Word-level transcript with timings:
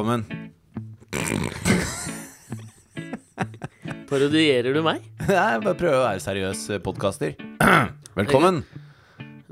Velkommen. 0.00 0.22
Parodierer 4.08 4.72
du 4.72 4.80
meg? 4.80 5.02
Nei, 5.26 5.34
jeg 5.36 5.60
bare 5.60 5.76
prøver 5.76 5.98
å 5.98 6.06
være 6.06 6.22
seriøs 6.24 6.62
eh, 6.72 6.80
podkaster. 6.80 7.34
Velkommen. 8.16 8.62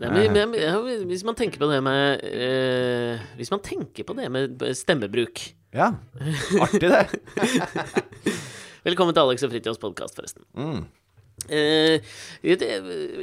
Nei, 0.01 0.09
men, 0.09 0.33
men, 0.33 0.57
ja, 0.57 0.73
hvis 0.81 1.27
man 1.29 1.37
tenker 1.37 1.61
på 1.61 1.69
det 1.69 1.83
med 1.85 2.25
eh, 2.25 3.21
Hvis 3.37 3.53
man 3.53 3.61
tenker 3.61 4.09
på 4.09 4.15
det 4.17 4.31
med 4.33 4.65
stemmebruk 4.79 5.43
Ja, 5.77 5.91
artig 6.65 6.87
det. 6.95 7.05
Velkommen 8.89 9.13
til 9.13 9.27
Alex 9.27 9.45
og 9.45 9.53
Fritjofs 9.53 9.85
podkast, 9.85 10.17
forresten. 10.17 10.49
Mm. 10.57 10.87
Eh, 11.53 12.01
det, 12.41 12.69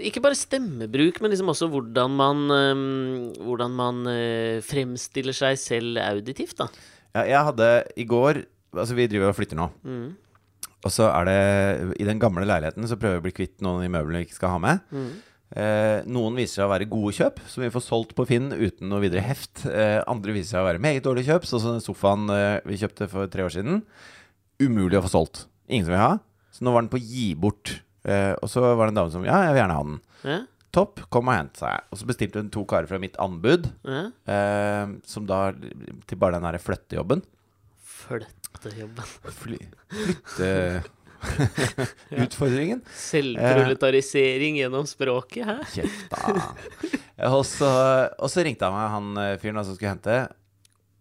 ikke 0.05 0.21
bare 0.21 0.38
stemmebruk, 0.38 1.17
men 1.23 1.33
liksom 1.33 1.49
også 1.52 1.73
hvordan 1.73 2.13
man 2.21 2.45
eh, 2.53 2.75
Hvordan 3.41 3.73
man 3.81 4.05
eh, 4.13 4.61
fremstiller 4.61 5.33
seg 5.33 5.57
selv 5.57 6.05
auditivt, 6.05 6.61
da. 6.61 6.69
Ja, 7.15 7.23
jeg 7.23 7.47
hadde 7.49 7.71
i 7.95 8.05
går 8.09 8.43
Altså, 8.75 8.91
vi 8.97 9.05
driver 9.07 9.29
og 9.31 9.37
flytter 9.37 9.55
nå. 9.55 9.69
Mm. 9.87 10.07
Og 10.83 10.91
så 10.91 11.07
er 11.07 11.29
det 11.29 11.95
I 12.01 12.07
den 12.09 12.19
gamle 12.19 12.43
leiligheten 12.43 12.83
så 12.89 12.97
prøver 12.99 13.21
vi 13.21 13.21
å 13.21 13.25
bli 13.29 13.35
kvitt 13.38 13.63
noen 13.63 13.79
av 13.79 13.85
de 13.85 13.91
møblene 13.93 14.19
vi 14.19 14.27
ikke 14.27 14.35
skal 14.35 14.51
ha 14.51 14.59
med. 14.59 14.81
Mm. 14.91 15.13
Eh, 15.55 15.99
noen 16.11 16.35
viser 16.35 16.59
seg 16.59 16.65
å 16.65 16.71
være 16.73 16.89
gode 16.91 17.13
kjøp, 17.15 17.39
som 17.47 17.63
vi 17.63 17.71
får 17.71 17.85
solgt 17.85 18.11
på 18.17 18.25
Finn 18.27 18.49
uten 18.52 18.91
noe 18.91 18.99
videre 19.05 19.23
heft. 19.23 19.63
Eh, 19.69 20.02
andre 20.11 20.35
viser 20.35 20.57
seg 20.57 20.66
å 20.66 20.67
være 20.67 20.83
meget 20.83 21.05
dårlige 21.07 21.31
kjøp, 21.31 21.47
sånn 21.47 21.63
som 21.63 21.80
sofaen 21.85 22.27
eh, 22.35 22.59
vi 22.67 22.81
kjøpte 22.81 23.07
for 23.11 23.31
tre 23.31 23.45
år 23.47 23.55
siden. 23.55 23.79
Umulig 24.59 25.00
å 25.00 25.05
få 25.05 25.13
solgt. 25.13 25.45
Ingen 25.72 25.88
som 25.88 25.95
vil 25.95 26.03
ha. 26.03 26.11
Så 26.52 26.67
nå 26.67 26.75
var 26.75 26.83
den 26.83 26.91
på 26.91 27.02
gi 27.02 27.29
bort. 27.39 27.77
Eh, 28.05 28.33
og 28.41 28.52
så 28.52 28.61
var 28.66 28.83
det 28.83 28.91
en 28.94 29.00
dame 29.00 29.16
som 29.16 29.25
Ja, 29.25 29.39
jeg 29.47 29.55
vil 29.55 29.63
gjerne 29.63 29.79
ha 29.79 29.88
den. 29.88 29.97
Ja, 30.25 30.41
Topp, 30.76 31.06
kom 31.14 31.31
og 31.31 31.38
hent, 31.38 31.59
sa 31.59 31.72
jeg. 31.72 31.86
Og 31.92 32.02
så 32.02 32.08
bestilte 32.09 32.42
hun 32.42 32.52
to 32.54 32.66
karer 32.68 32.90
fra 32.90 33.00
mitt 33.02 33.16
anbud, 33.22 33.70
mm. 33.88 34.09
eh, 34.34 34.95
som 35.08 35.28
da 35.30 35.40
til 35.56 36.20
bare 36.20 36.36
den 36.36 36.48
derre 36.48 36.59
flyttejobben. 36.59 37.23
Flyttejobben. 37.95 39.16
Fly, 39.40 39.62
flytte... 39.94 40.52
Utfordringen. 42.26 42.84
Selvproletarisering 42.94 44.59
gjennom 44.59 44.86
språket, 44.90 45.48
hæ? 45.48 45.56
Kjeft, 45.72 46.12
da. 46.12 47.31
Og 47.31 47.42
så, 47.48 48.44
ringte 48.46 48.68
han 48.68 48.76
meg, 48.76 48.92
han 48.94 49.23
eh, 49.23 49.38
fyren 49.42 49.64
som 49.64 49.78
skulle 49.78 49.96
hente. 49.96 50.20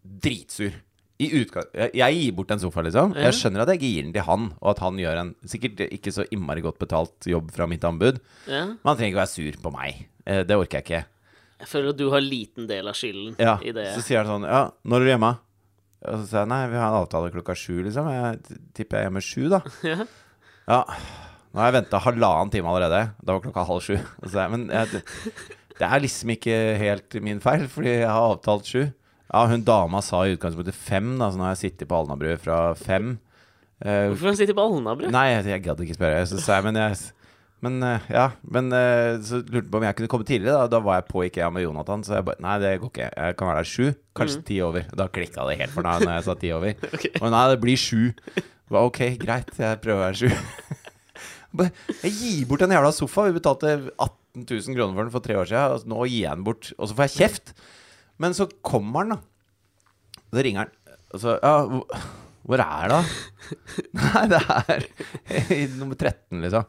Dritsur. 0.01 0.79
Jeg, 1.19 2.15
gir 2.17 2.33
bort 2.35 2.49
en 2.51 2.59
sofa, 2.59 2.81
liksom. 2.83 3.13
Jeg 3.15 3.35
skjønner 3.37 3.63
at 3.63 3.69
jeg 3.71 3.79
ikke 3.79 3.91
gir 3.93 4.03
den 4.07 4.13
til 4.17 4.25
han, 4.27 4.49
og 4.59 4.69
at 4.73 4.81
han 4.83 4.97
gjør 4.99 5.19
en 5.21 5.29
sikkert 5.47 5.79
ikke 5.87 6.11
så 6.11 6.25
innmari 6.35 6.63
godt 6.65 6.79
betalt 6.81 7.27
jobb 7.31 7.53
fra 7.55 7.67
mitt 7.71 7.85
anbud. 7.87 8.19
Ja. 8.49 8.65
Men 8.73 8.89
han 8.89 8.97
trenger 8.99 9.13
ikke 9.13 9.21
være 9.21 9.31
sur 9.31 9.59
på 9.63 9.71
meg. 9.77 10.01
Eh, 10.27 10.41
Det 10.43 10.57
orker 10.59 10.81
jeg 10.81 10.85
ikke. 10.89 11.03
Jeg 11.63 11.69
føler 11.71 11.93
at 11.93 11.97
du 12.01 12.09
har 12.11 12.19
liten 12.19 12.67
del 12.67 12.87
av 12.91 12.97
skylden 12.99 13.37
Ja, 13.39 13.53
i 13.63 13.71
det. 13.71 13.85
Så 13.95 14.01
sier 14.03 14.19
han 14.19 14.27
sånn 14.27 14.43
Ja, 14.49 14.65
når 14.83 14.97
er 15.01 15.05
du 15.05 15.11
hjemme? 15.13 15.29
Og 16.05 16.17
så 16.19 16.25
sier 16.27 16.41
jeg 16.43 16.49
nei, 16.51 16.59
vi 16.73 16.75
har 16.81 16.89
en 16.91 16.97
avtale 16.99 17.31
klokka 17.31 17.55
sju, 17.57 17.77
liksom. 17.87 18.09
Jeg 18.11 18.59
tipper 18.75 18.99
jeg 18.99 19.05
er 19.05 19.07
hjemme 19.07 19.23
sju, 19.23 19.45
da. 19.55 19.61
Ja. 19.93 20.03
Ja. 20.67 20.81
Nå 21.55 21.61
har 21.63 21.69
jeg 21.71 21.77
venta 21.77 21.99
halvannen 22.03 22.51
time 22.51 22.67
allerede. 22.67 22.99
Da 23.23 23.37
var 23.37 23.43
klokka 23.45 23.63
halv 23.69 23.83
sju. 23.85 23.95
Jeg, 23.95 24.51
men 24.51 24.67
jeg, 24.67 24.99
det 25.79 25.87
er 25.87 26.03
liksom 26.03 26.35
ikke 26.35 26.55
helt 26.81 27.15
min 27.23 27.39
feil, 27.39 27.63
fordi 27.71 27.93
jeg 28.01 28.09
har 28.11 28.33
avtalt 28.35 28.67
sju. 28.67 28.81
Ja, 29.35 29.41
hun 29.51 29.65
dama 29.67 29.99
sa 29.99 30.21
i 30.23 30.31
utgangspunktet 30.37 30.77
fem, 30.79 31.17
da, 31.19 31.27
så 31.27 31.35
nå 31.35 31.43
har 31.43 31.57
jeg 31.57 31.65
sittet 31.65 31.89
på 31.91 31.97
Alnabru 31.97 32.29
fra 32.39 32.69
fem. 32.79 33.17
Uh, 33.83 34.13
Hvorfor 34.13 34.29
har 34.29 34.31
hun 34.31 34.39
sittet 34.39 34.55
på 34.55 34.63
Alnabru? 34.63 35.09
nei, 35.11 35.25
jeg, 35.33 35.49
jeg 35.51 35.63
gadd 35.65 35.81
ikke 35.83 35.97
spørre. 35.97 36.21
Så 36.29 36.39
sa 36.39 36.61
jeg, 36.61 36.67
men 36.69 36.79
jeg 36.79 36.95
men 37.65 37.79
eh, 37.81 38.07
ja, 38.13 38.25
men 38.51 38.67
eh, 38.75 39.15
så 39.25 39.39
lurte 39.39 39.63
jeg 39.63 39.69
på 39.71 39.79
om 39.79 39.85
jeg 39.87 39.97
kunne 39.97 40.09
komme 40.11 40.27
tidligere. 40.27 40.65
Da, 40.65 40.69
da 40.75 40.81
var 40.85 40.99
jeg 40.99 41.07
på 41.09 41.23
IKEA 41.25 41.47
med 41.53 41.63
Jonathan. 41.65 42.03
Så 42.05 42.17
jeg 42.17 42.25
bare 42.27 42.43
Nei, 42.43 42.55
det 42.61 42.73
går 42.81 42.91
ikke. 42.91 43.07
Jeg 43.09 43.37
kan 43.39 43.49
være 43.49 43.61
der 43.63 43.69
sju. 43.71 43.85
Kanskje 44.19 44.41
ti 44.49 44.57
over. 44.61 44.85
Da 44.99 45.07
klikka 45.09 45.47
det 45.49 45.55
helt 45.63 45.73
for 45.73 45.87
meg 45.87 46.03
når 46.05 46.17
jeg 46.17 46.25
sa 46.27 46.35
ti 46.41 46.51
over. 46.53 46.75
okay. 46.95 47.13
Og 47.21 47.31
nei, 47.33 47.45
det 47.49 47.61
blir 47.63 47.79
sju. 47.79 48.03
Ba, 48.69 48.83
ok, 48.83 49.01
greit. 49.21 49.49
Jeg 49.57 49.81
prøver 49.81 49.97
å 49.97 50.05
være 50.05 50.19
sju. 50.25 50.29
Jeg 51.55 52.11
gir 52.11 52.47
bort 52.49 52.65
en 52.65 52.73
jævla 52.75 52.89
sofa. 52.91 53.29
Vi 53.29 53.37
betalte 53.37 53.69
18 53.79 54.43
000 54.43 54.75
kroner 54.75 54.91
for 54.91 55.05
den 55.05 55.13
for 55.13 55.23
tre 55.23 55.37
år 55.39 55.47
siden. 55.47 55.77
Og 55.77 55.85
nå 55.93 56.07
gir 56.09 56.25
jeg 56.25 56.35
den 56.35 56.43
bort. 56.43 56.73
Og 56.75 56.89
så 56.91 56.97
får 56.97 57.07
jeg 57.07 57.13
kjeft. 57.13 57.53
Men 58.21 58.33
så 58.37 58.47
kommer 58.65 59.03
han, 59.05 59.15
da. 59.15 59.19
Så 60.31 60.43
ringer 60.45 60.65
han. 60.65 60.71
Og 61.13 61.21
så 61.23 61.35
Ja, 61.41 61.53
hvor, 62.45 62.61
er 62.61 62.91
det, 62.91 62.95
da? 62.95 63.01
Nei, 64.01 64.25
det 64.31 64.41
er 64.45 64.85
i 65.55 65.61
nummer 65.79 65.97
13, 65.97 66.41
liksom. 66.43 66.67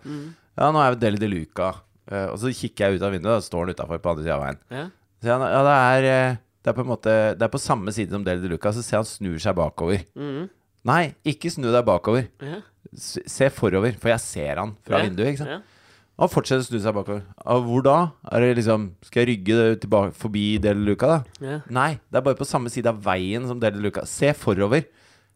Ja, 0.57 0.71
nå 0.73 0.81
er 0.81 0.95
vi 0.95 1.01
Deli 1.03 1.21
de 1.21 1.29
Luca. 1.29 1.71
Eh, 2.09 2.29
og 2.33 2.39
så 2.41 2.53
kikker 2.55 2.87
jeg 2.87 2.97
ut 3.01 3.05
av 3.05 3.13
vinduet, 3.13 3.37
og 3.41 3.45
står 3.45 3.67
han 3.67 3.75
utafor 3.77 4.01
på 4.01 4.13
andre 4.15 4.25
sida 4.25 4.37
av 4.39 4.45
veien. 4.47 4.61
Ja. 4.73 4.85
Så 5.23 5.33
han, 5.35 5.45
ja, 5.53 5.61
det 5.67 5.75
er, 5.77 6.09
eh, 6.13 6.39
det 6.65 6.71
er 6.73 6.77
på 6.77 6.83
en 6.85 6.89
måte 6.91 7.13
Det 7.39 7.45
er 7.47 7.53
på 7.53 7.61
samme 7.63 7.93
side 7.95 8.11
som 8.15 8.25
Deli 8.27 8.43
de 8.45 8.51
Luca, 8.55 8.73
så 8.75 8.83
ser 8.85 9.01
han 9.03 9.09
snur 9.09 9.37
seg 9.43 9.57
bakover. 9.59 10.03
Mm. 10.17 10.47
Nei, 10.87 11.03
ikke 11.27 11.51
snu 11.53 11.69
deg 11.73 11.85
bakover. 11.87 12.29
Ja. 12.43 12.61
Se 12.97 13.49
forover, 13.53 13.97
for 14.01 14.13
jeg 14.15 14.23
ser 14.23 14.61
han 14.63 14.77
fra 14.87 15.01
Ja. 15.03 15.09
vinduet. 15.11 15.35
ikke 15.35 15.43
sant? 15.45 15.73
Han 16.17 16.31
fortsetter 16.33 16.65
å 16.65 16.67
snu 16.67 16.79
seg 16.81 16.95
bakover. 16.97 17.25
Ja, 17.43 17.57
hvor 17.61 17.83
da? 17.85 17.97
Er 18.33 18.41
det 18.41 18.55
liksom 18.57 18.87
Skal 19.05 19.23
jeg 19.23 19.35
rygge 19.35 19.57
det 19.59 19.81
tilbake 19.83 20.15
forbi 20.17 20.45
Deli 20.65 20.87
Luka 20.87 21.11
da? 21.11 21.19
Ja. 21.45 21.57
Nei, 21.69 21.91
det 22.09 22.21
er 22.21 22.25
bare 22.25 22.39
på 22.39 22.49
samme 22.49 22.73
side 22.73 22.89
av 22.89 23.03
veien 23.05 23.45
som 23.49 23.61
Deli 23.61 23.83
Luka 23.85 24.07
Se 24.09 24.33
forover. 24.37 24.87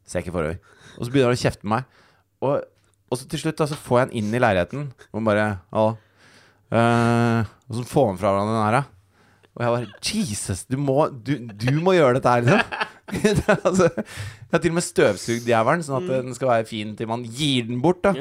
Ser 0.08 0.24
ikke 0.24 0.34
forover. 0.38 0.56
Og 0.96 1.04
så 1.04 1.12
begynner 1.12 1.34
han 1.34 1.36
å 1.36 1.42
kjefte 1.42 1.66
på 1.66 1.72
meg. 1.74 1.98
Og, 2.40 2.64
og 3.12 3.20
så 3.20 3.28
til 3.28 3.42
slutt 3.42 3.60
da, 3.60 3.68
så 3.68 3.76
får 3.76 3.98
jeg 3.98 4.06
han 4.06 4.16
inn 4.22 4.32
i 4.32 4.40
leiligheten. 4.40 4.88
Og 5.12 5.26
bare 5.28 5.50
Hallo. 5.74 5.98
Uh, 6.70 7.42
og 7.66 7.80
så 7.80 7.84
får 7.90 8.08
han 8.12 8.18
fra 8.20 8.32
hverandre 8.32 8.54
den 8.54 8.64
her, 8.64 8.78
da. 8.78 8.82
Og 9.50 9.64
jeg 9.64 9.74
bare 9.74 10.04
Jesus, 10.06 10.64
du 10.70 10.76
må, 10.78 10.96
du, 11.10 11.34
du 11.50 11.70
må 11.82 11.96
gjøre 11.96 12.20
dette 12.20 12.32
her, 12.32 12.46
liksom. 12.46 12.88
Det 13.10 13.56
altså, 13.66 13.88
jeg 13.90 14.52
har 14.52 14.62
til 14.62 14.70
og 14.70 14.76
med 14.76 14.86
støvsugd 14.86 15.48
jævelen, 15.50 15.82
sånn 15.82 15.98
at 15.98 16.12
den 16.24 16.36
skal 16.36 16.52
være 16.52 16.68
fin 16.68 16.92
til 16.94 17.10
man 17.10 17.24
gir 17.26 17.66
den 17.66 17.80
bort. 17.82 18.04
da. 18.06 18.14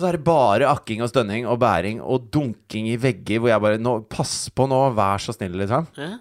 Og 0.00 0.06
så 0.06 0.08
er 0.08 0.16
det 0.16 0.24
bare 0.24 0.68
akking 0.70 1.02
og 1.04 1.10
stønning 1.12 1.44
og 1.44 1.58
bæring 1.60 1.98
og 2.00 2.30
dunking 2.32 2.86
i 2.88 2.96
vegger 2.96 3.42
hvor 3.42 3.52
jeg 3.52 3.60
bare 3.60 3.80
nå, 3.80 3.98
Pass 4.08 4.48
på 4.48 4.64
nå, 4.70 4.78
vær 4.96 5.20
så 5.20 5.34
snill, 5.36 5.58
liksom. 5.60 5.90
Ja. 6.00 6.14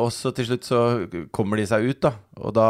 Og 0.00 0.08
så 0.16 0.30
til 0.32 0.48
slutt 0.48 0.64
så 0.64 0.78
kommer 1.36 1.60
de 1.60 1.66
seg 1.68 1.84
ut, 1.84 1.98
da. 2.00 2.14
Og 2.40 2.54
da 2.56 2.68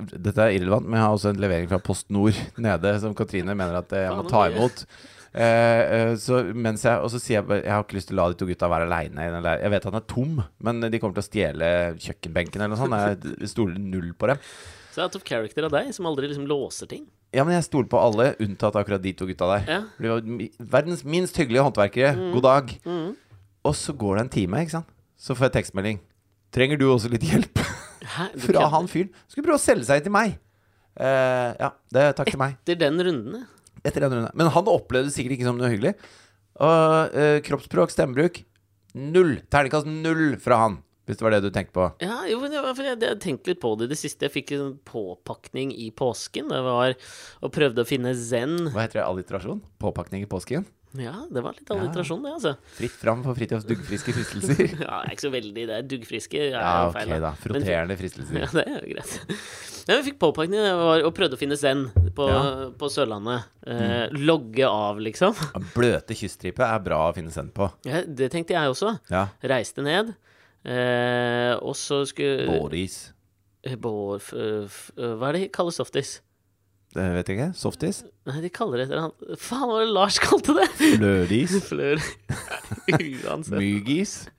Dette 0.00 0.46
er 0.46 0.54
irrelevant, 0.56 0.88
men 0.88 0.96
jeg 0.96 1.04
har 1.04 1.18
også 1.18 1.34
en 1.34 1.42
levering 1.44 1.68
fra 1.68 1.82
Post 1.84 2.08
Nord 2.14 2.40
nede 2.56 2.94
som 3.02 3.12
Katrine 3.18 3.52
mener 3.52 3.82
at 3.82 3.92
jeg 3.92 4.16
må 4.16 4.24
ta 4.30 4.46
imot. 4.48 4.86
Eh, 5.36 5.82
eh, 5.92 6.12
så 6.16 6.38
mens 6.56 6.86
jeg 6.86 6.96
Og 6.96 7.10
så 7.12 7.18
sier 7.20 7.42
jeg 7.42 7.58
Jeg 7.66 7.68
har 7.68 7.82
ikke 7.82 7.98
lyst 7.98 8.08
til 8.08 8.16
å 8.16 8.22
la 8.22 8.32
de 8.32 8.38
to 8.40 8.46
gutta 8.48 8.70
være 8.72 8.86
aleine. 8.88 9.26
Jeg 9.44 9.72
vet 9.74 9.82
at 9.84 9.90
han 9.90 10.00
er 10.00 10.06
tom, 10.08 10.40
men 10.64 10.80
de 10.86 11.02
kommer 11.02 11.18
til 11.18 11.26
å 11.26 11.28
stjele 11.28 11.68
kjøkkenbenken 12.00 12.64
eller 12.64 12.72
noe 12.72 12.80
sånt. 12.80 13.28
Jeg 13.44 13.52
stoler 13.52 13.76
null 13.76 14.14
på 14.16 14.32
dem. 14.32 14.40
Så 14.96 15.04
out 15.04 15.20
of 15.20 15.26
character 15.28 15.68
av 15.68 15.76
deg, 15.76 15.92
som 15.92 16.08
aldri 16.08 16.30
liksom 16.30 16.48
låser 16.48 16.88
ting. 16.88 17.04
Ja, 17.34 17.44
men 17.44 17.56
jeg 17.56 17.66
stoler 17.66 17.88
på 17.90 18.00
alle, 18.00 18.30
unntatt 18.42 18.76
akkurat 18.78 19.02
de 19.02 19.12
to 19.16 19.26
gutta 19.28 19.48
der. 19.50 19.64
Ja. 19.66 19.80
De 19.98 20.10
var 20.12 20.68
verdens 20.76 21.02
minst 21.04 21.36
hyggelige 21.36 21.64
håndverkere. 21.66 22.14
God 22.34 22.46
dag. 22.46 22.72
Mm. 22.86 23.14
Og 23.66 23.74
så 23.76 23.94
går 23.96 24.16
det 24.16 24.24
en 24.24 24.32
time, 24.36 24.62
ikke 24.62 24.76
sant. 24.78 24.92
Så 25.18 25.34
får 25.34 25.48
jeg 25.48 25.56
tekstmelding. 25.58 26.00
Trenger 26.54 26.80
du 26.80 26.86
også 26.88 27.10
litt 27.12 27.26
hjelp? 27.26 27.60
Hæ? 28.16 28.30
Fra 28.46 28.68
han 28.72 28.88
fyren. 28.90 29.12
Skulle 29.28 29.48
prøve 29.48 29.60
å 29.60 29.64
selge 29.64 29.88
seg 29.88 30.04
til 30.06 30.14
meg. 30.14 30.38
Uh, 30.96 31.52
ja, 31.60 31.70
det 31.92 32.06
takk 32.16 32.30
til 32.32 32.40
meg. 32.40 32.56
Etter 32.62 32.78
den 32.86 33.02
runden. 33.02 33.46
Etter 33.82 34.06
den 34.06 34.14
runden. 34.14 34.32
Men 34.38 34.52
han 34.54 34.70
opplevde 34.72 35.10
det 35.10 35.16
sikkert 35.16 35.36
ikke 35.36 35.48
som 35.48 35.58
noe 35.60 35.72
hyggelig. 35.72 35.96
Og 36.56 37.16
uh, 37.16 37.38
kroppsspråk, 37.44 37.92
stemmebruk 37.92 38.44
null. 38.96 39.36
Terningkast 39.52 39.88
null 39.90 40.36
fra 40.40 40.62
han. 40.64 40.78
Hvis 41.06 41.20
det 41.20 41.22
var 41.26 41.36
det 41.36 41.42
du 41.46 41.50
tenkte 41.54 41.72
på. 41.76 41.84
Ja, 42.02 42.16
jo, 42.26 42.40
for 42.42 42.82
jeg, 42.82 42.98
jeg 42.98 43.18
tenkte 43.22 43.52
litt 43.52 43.60
på 43.62 43.74
det 43.78 43.86
i 43.86 43.92
det 43.94 43.98
siste. 44.00 44.26
Jeg 44.26 44.34
fikk 44.34 44.54
en 44.56 44.72
påpakning 44.90 45.70
i 45.74 45.90
påsken. 45.94 46.48
Det 46.50 46.62
var 46.66 46.96
og 47.46 47.52
prøvde 47.54 47.84
å 47.84 47.86
finne 47.86 48.10
zen. 48.18 48.56
Hva 48.74 48.86
heter 48.88 49.00
det? 49.00 49.06
Alliterasjon? 49.06 49.62
Påpakning 49.82 50.24
i 50.26 50.30
påsken? 50.30 50.66
Ja, 50.96 51.12
det 51.28 51.42
var 51.44 51.52
litt 51.52 51.68
alliterasjon, 51.68 52.22
det, 52.24 52.30
altså. 52.38 52.52
Fritt 52.78 52.94
fram 52.96 53.20
for 53.26 53.36
Fridtjofs 53.36 53.66
duggfriske 53.68 54.14
fristelser. 54.16 54.62
Ja, 54.86 55.02
jeg 55.04 55.10
er 55.10 55.14
ikke 55.16 55.24
så 55.26 55.32
veldig 55.34 55.64
det. 55.68 55.78
Duggfriske 55.92 56.40
er 56.40 56.54
Ja, 56.54 56.70
ok, 56.88 56.94
feil, 56.96 57.14
da. 57.20 57.32
Frotterende 57.42 57.96
fristelser. 58.00 58.38
Ja, 58.40 58.48
det 58.54 58.64
er 58.64 58.78
jo 58.86 58.94
greit. 58.94 59.16
Ja, 59.86 59.98
vi 60.00 60.06
fikk 60.08 60.16
påpakning 60.24 60.62
var, 60.80 61.04
og 61.06 61.12
prøvde 61.14 61.36
å 61.36 61.40
finne 61.40 61.58
zen 61.60 61.84
på, 62.16 62.26
Ja. 62.32 62.40
på 62.80 62.88
Sørlandet. 62.90 63.44
Eh, 63.66 64.14
Logge 64.24 64.66
av, 64.66 64.98
liksom. 65.04 65.36
Bløte 65.76 66.16
kyststriper 66.16 66.64
er 66.66 66.80
bra 66.88 67.02
å 67.10 67.14
finne 67.14 67.34
zen 67.34 67.52
på. 67.54 67.68
Ja, 67.86 68.00
det 68.08 68.32
tenkte 68.32 68.56
jeg 68.56 68.72
også. 68.72 68.96
Ja. 69.12 69.26
Reiste 69.46 69.84
ned. 69.86 70.14
Eh, 70.66 71.52
og 71.62 71.76
så 71.78 72.00
skulle 72.10 72.46
Båris. 72.50 72.96
Eh, 73.66 73.76
Bår... 73.78 74.18
f- 74.18 74.90
Hva 74.98 75.28
er 75.30 75.36
det 75.38 75.42
de 75.46 75.50
kaller 75.54 75.74
softis? 75.76 76.16
Det 76.96 77.04
vet 77.12 77.28
jeg 77.28 77.36
ikke. 77.36 77.48
Softis. 77.60 78.00
Nei, 78.26 78.38
de 78.40 78.50
kaller 78.54 78.80
det 78.80 78.86
et 78.86 78.92
eller 78.94 79.04
annet 79.10 79.40
Faen, 79.42 79.66
hva 79.68 79.74
var 79.76 79.82
det 79.84 79.92
Lars 79.94 80.16
kalte 80.22 80.54
det? 80.56 80.66
Fløris. 80.80 81.56
Flør. 81.70 82.00
Uansett. 82.96 83.58
Mygis. 83.60 84.14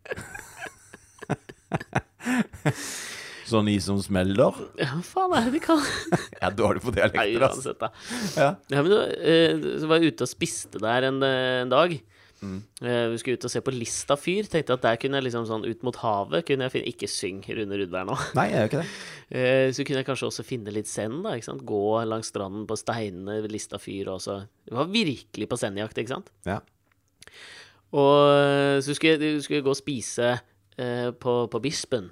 sånn 3.47 3.69
is 3.71 3.85
som 3.87 3.99
smeller. 4.03 4.57
Ja, 4.79 4.89
hva 4.97 5.03
faen 5.07 5.35
er 5.37 5.45
det 5.47 5.53
de 5.55 5.61
kaller 5.63 5.87
det? 6.11 6.19
Jeg 6.33 6.43
er 6.49 6.55
dårlig 6.57 6.81
på 6.83 6.91
dialekter, 6.95 7.45
altså. 7.47 7.61
uansett, 7.61 7.79
da. 7.79 7.89
Ja. 8.35 8.49
Ja, 8.73 8.81
men 8.83 8.91
du, 8.91 8.97
eh, 8.99 9.87
var 9.87 10.03
ute 10.03 10.25
og 10.27 10.31
spiste 10.31 10.81
der 10.83 11.07
en, 11.11 11.21
eh, 11.23 11.61
en 11.63 11.71
dag. 11.71 11.95
Eh, 12.43 13.07
vi 13.11 13.17
skulle 13.17 13.39
ut 13.39 13.45
og 13.47 13.51
se 13.51 13.61
på 13.65 13.73
Lista 13.73 14.17
fyr. 14.19 14.47
Tenkte 14.49 14.75
at 14.77 14.83
der 14.85 14.99
kunne 15.01 15.19
jeg 15.19 15.27
liksom 15.27 15.47
sånn 15.49 15.65
ut 15.65 15.85
mot 15.85 15.97
havet 16.03 16.45
kunne 16.47 16.67
jeg 16.67 16.75
finne 16.75 16.91
Ikke 16.91 17.09
syng 17.09 17.39
Rune 17.47 17.79
Rudberg 17.81 18.09
nå. 18.11 18.17
Nei, 18.37 18.47
jeg 18.51 18.59
gjør 18.59 18.71
ikke 18.71 18.83
det. 18.83 18.89
Eh, 19.27 19.73
så 19.75 19.83
kunne 19.83 19.99
jeg 19.99 20.07
kanskje 20.07 20.27
også 20.29 20.43
finne 20.47 20.71
litt 20.71 20.87
zen, 20.87 21.17
da. 21.19 21.33
ikke 21.35 21.49
sant? 21.49 21.65
Gå 21.67 21.81
langs 22.07 22.29
stranden 22.31 22.61
på 22.63 22.77
steinene 22.79 23.41
ved 23.43 23.51
Lista 23.51 23.75
fyr 23.75 24.07
og 24.13 24.21
så 24.23 24.37
Det 24.63 24.71
var 24.77 24.87
virkelig 24.87 25.49
på 25.51 25.57
zen-jakt, 25.59 25.99
ikke 25.99 26.13
sant? 26.13 26.31
Ja. 26.47 26.61
Og 27.91 28.21
eh, 28.31 28.77
så 28.85 28.95
skulle 28.95 29.17
jeg 29.19 29.41
skulle 29.43 29.59
jeg 29.59 29.67
gå 29.67 29.73
og 29.75 29.81
spise 29.81 30.29
på, 30.77 31.33
på 31.51 31.59
Bispen. 31.59 32.07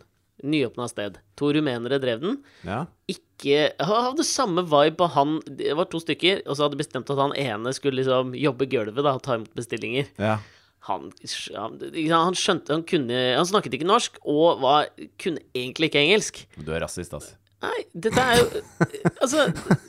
Nyåpna 0.45 0.87
sted. 0.91 1.19
To 1.39 1.51
rumenere 1.55 1.99
drev 2.01 2.21
den. 2.23 2.41
ja. 2.67 2.83
Ikke 3.11 3.67
hadde 3.77 4.23
samme 4.25 4.63
vibe 4.65 4.95
på 4.97 5.07
han 5.13 5.35
Det 5.45 5.73
var 5.77 5.85
to 5.91 5.99
stykker, 6.01 6.39
og 6.47 6.55
så 6.57 6.65
hadde 6.65 6.79
bestemt 6.79 7.09
at 7.13 7.19
han 7.19 7.35
ene 7.37 7.73
skulle 7.75 7.99
liksom 7.99 8.33
jobbe 8.37 8.65
gulvet 8.71 9.03
da, 9.05 9.13
og 9.17 9.21
ta 9.25 9.37
imot 9.39 9.53
bestillinger. 9.57 10.07
ja. 10.21 10.37
Han, 10.85 11.07
han, 11.55 11.79
han 12.13 12.35
skjønte 12.37 12.69
Han 12.75 12.83
kunne 12.85 13.15
Han 13.33 13.47
snakket 13.49 13.73
ikke 13.73 13.87
norsk, 13.89 14.19
og 14.21 14.59
var, 14.61 14.91
kunne 15.17 15.41
egentlig 15.57 15.89
ikke 15.89 16.03
engelsk. 16.03 16.43
Du 16.61 16.69
er 16.75 16.83
rasist, 16.85 17.13
altså. 17.17 17.33
Nei, 17.63 17.77
dette 17.95 18.19
er 18.21 18.39
jo 18.41 18.45
Altså, 19.23 19.45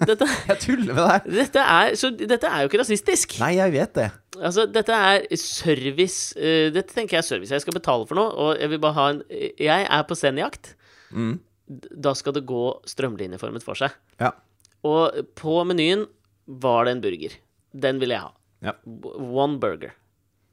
dette, 0.06 0.26
Jeg 0.50 0.58
tuller 0.62 0.94
med 0.94 1.02
deg. 1.10 1.26
dette, 1.34 1.64
er, 1.76 1.96
så, 1.98 2.10
dette 2.16 2.46
er 2.48 2.62
jo 2.62 2.70
ikke 2.70 2.80
rasistisk. 2.80 3.34
Nei, 3.42 3.50
jeg 3.58 3.74
vet 3.74 3.92
det. 3.98 4.06
Altså, 4.38 4.66
dette 4.70 4.94
er 4.94 5.26
service 5.40 6.36
Uh, 6.38 6.68
Dette 6.72 6.94
tenker 6.94 7.16
jeg 7.18 7.24
er 7.24 7.28
service. 7.28 7.52
Jeg 7.56 7.64
skal 7.64 7.76
betale 7.76 8.06
for 8.08 8.16
noe, 8.20 8.30
og 8.32 8.60
jeg 8.62 8.70
vil 8.72 8.80
bare 8.84 8.96
ha 9.00 9.06
en 9.14 9.22
Jeg 9.32 9.86
er 9.90 10.06
på 10.08 10.16
scenejakt. 10.18 10.74
Mm. 11.10 11.36
Da 12.06 12.12
skal 12.14 12.36
det 12.36 12.44
gå 12.46 12.62
strømlinjeformet 12.86 13.64
for 13.66 13.74
seg. 13.78 13.94
Ja. 14.22 14.30
Og 14.86 15.16
på 15.38 15.56
menyen 15.66 16.06
var 16.46 16.86
det 16.86 16.92
en 16.96 17.02
burger. 17.02 17.34
Den 17.74 17.98
ville 18.00 18.14
jeg 18.14 18.22
ha. 18.28 18.30
Ja. 18.70 18.76
One 19.18 19.58
burger. 19.60 19.96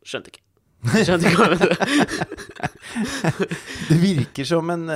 Skjønte 0.03 0.33
ikke. 0.33 0.41
Skjønte 1.05 1.29
ikke 1.29 1.37
hva 1.37 1.45
jeg 1.47 1.59
mente. 1.61 3.47
Det 3.87 3.99
virker 4.01 4.47
som 4.49 4.73
en 4.73 4.89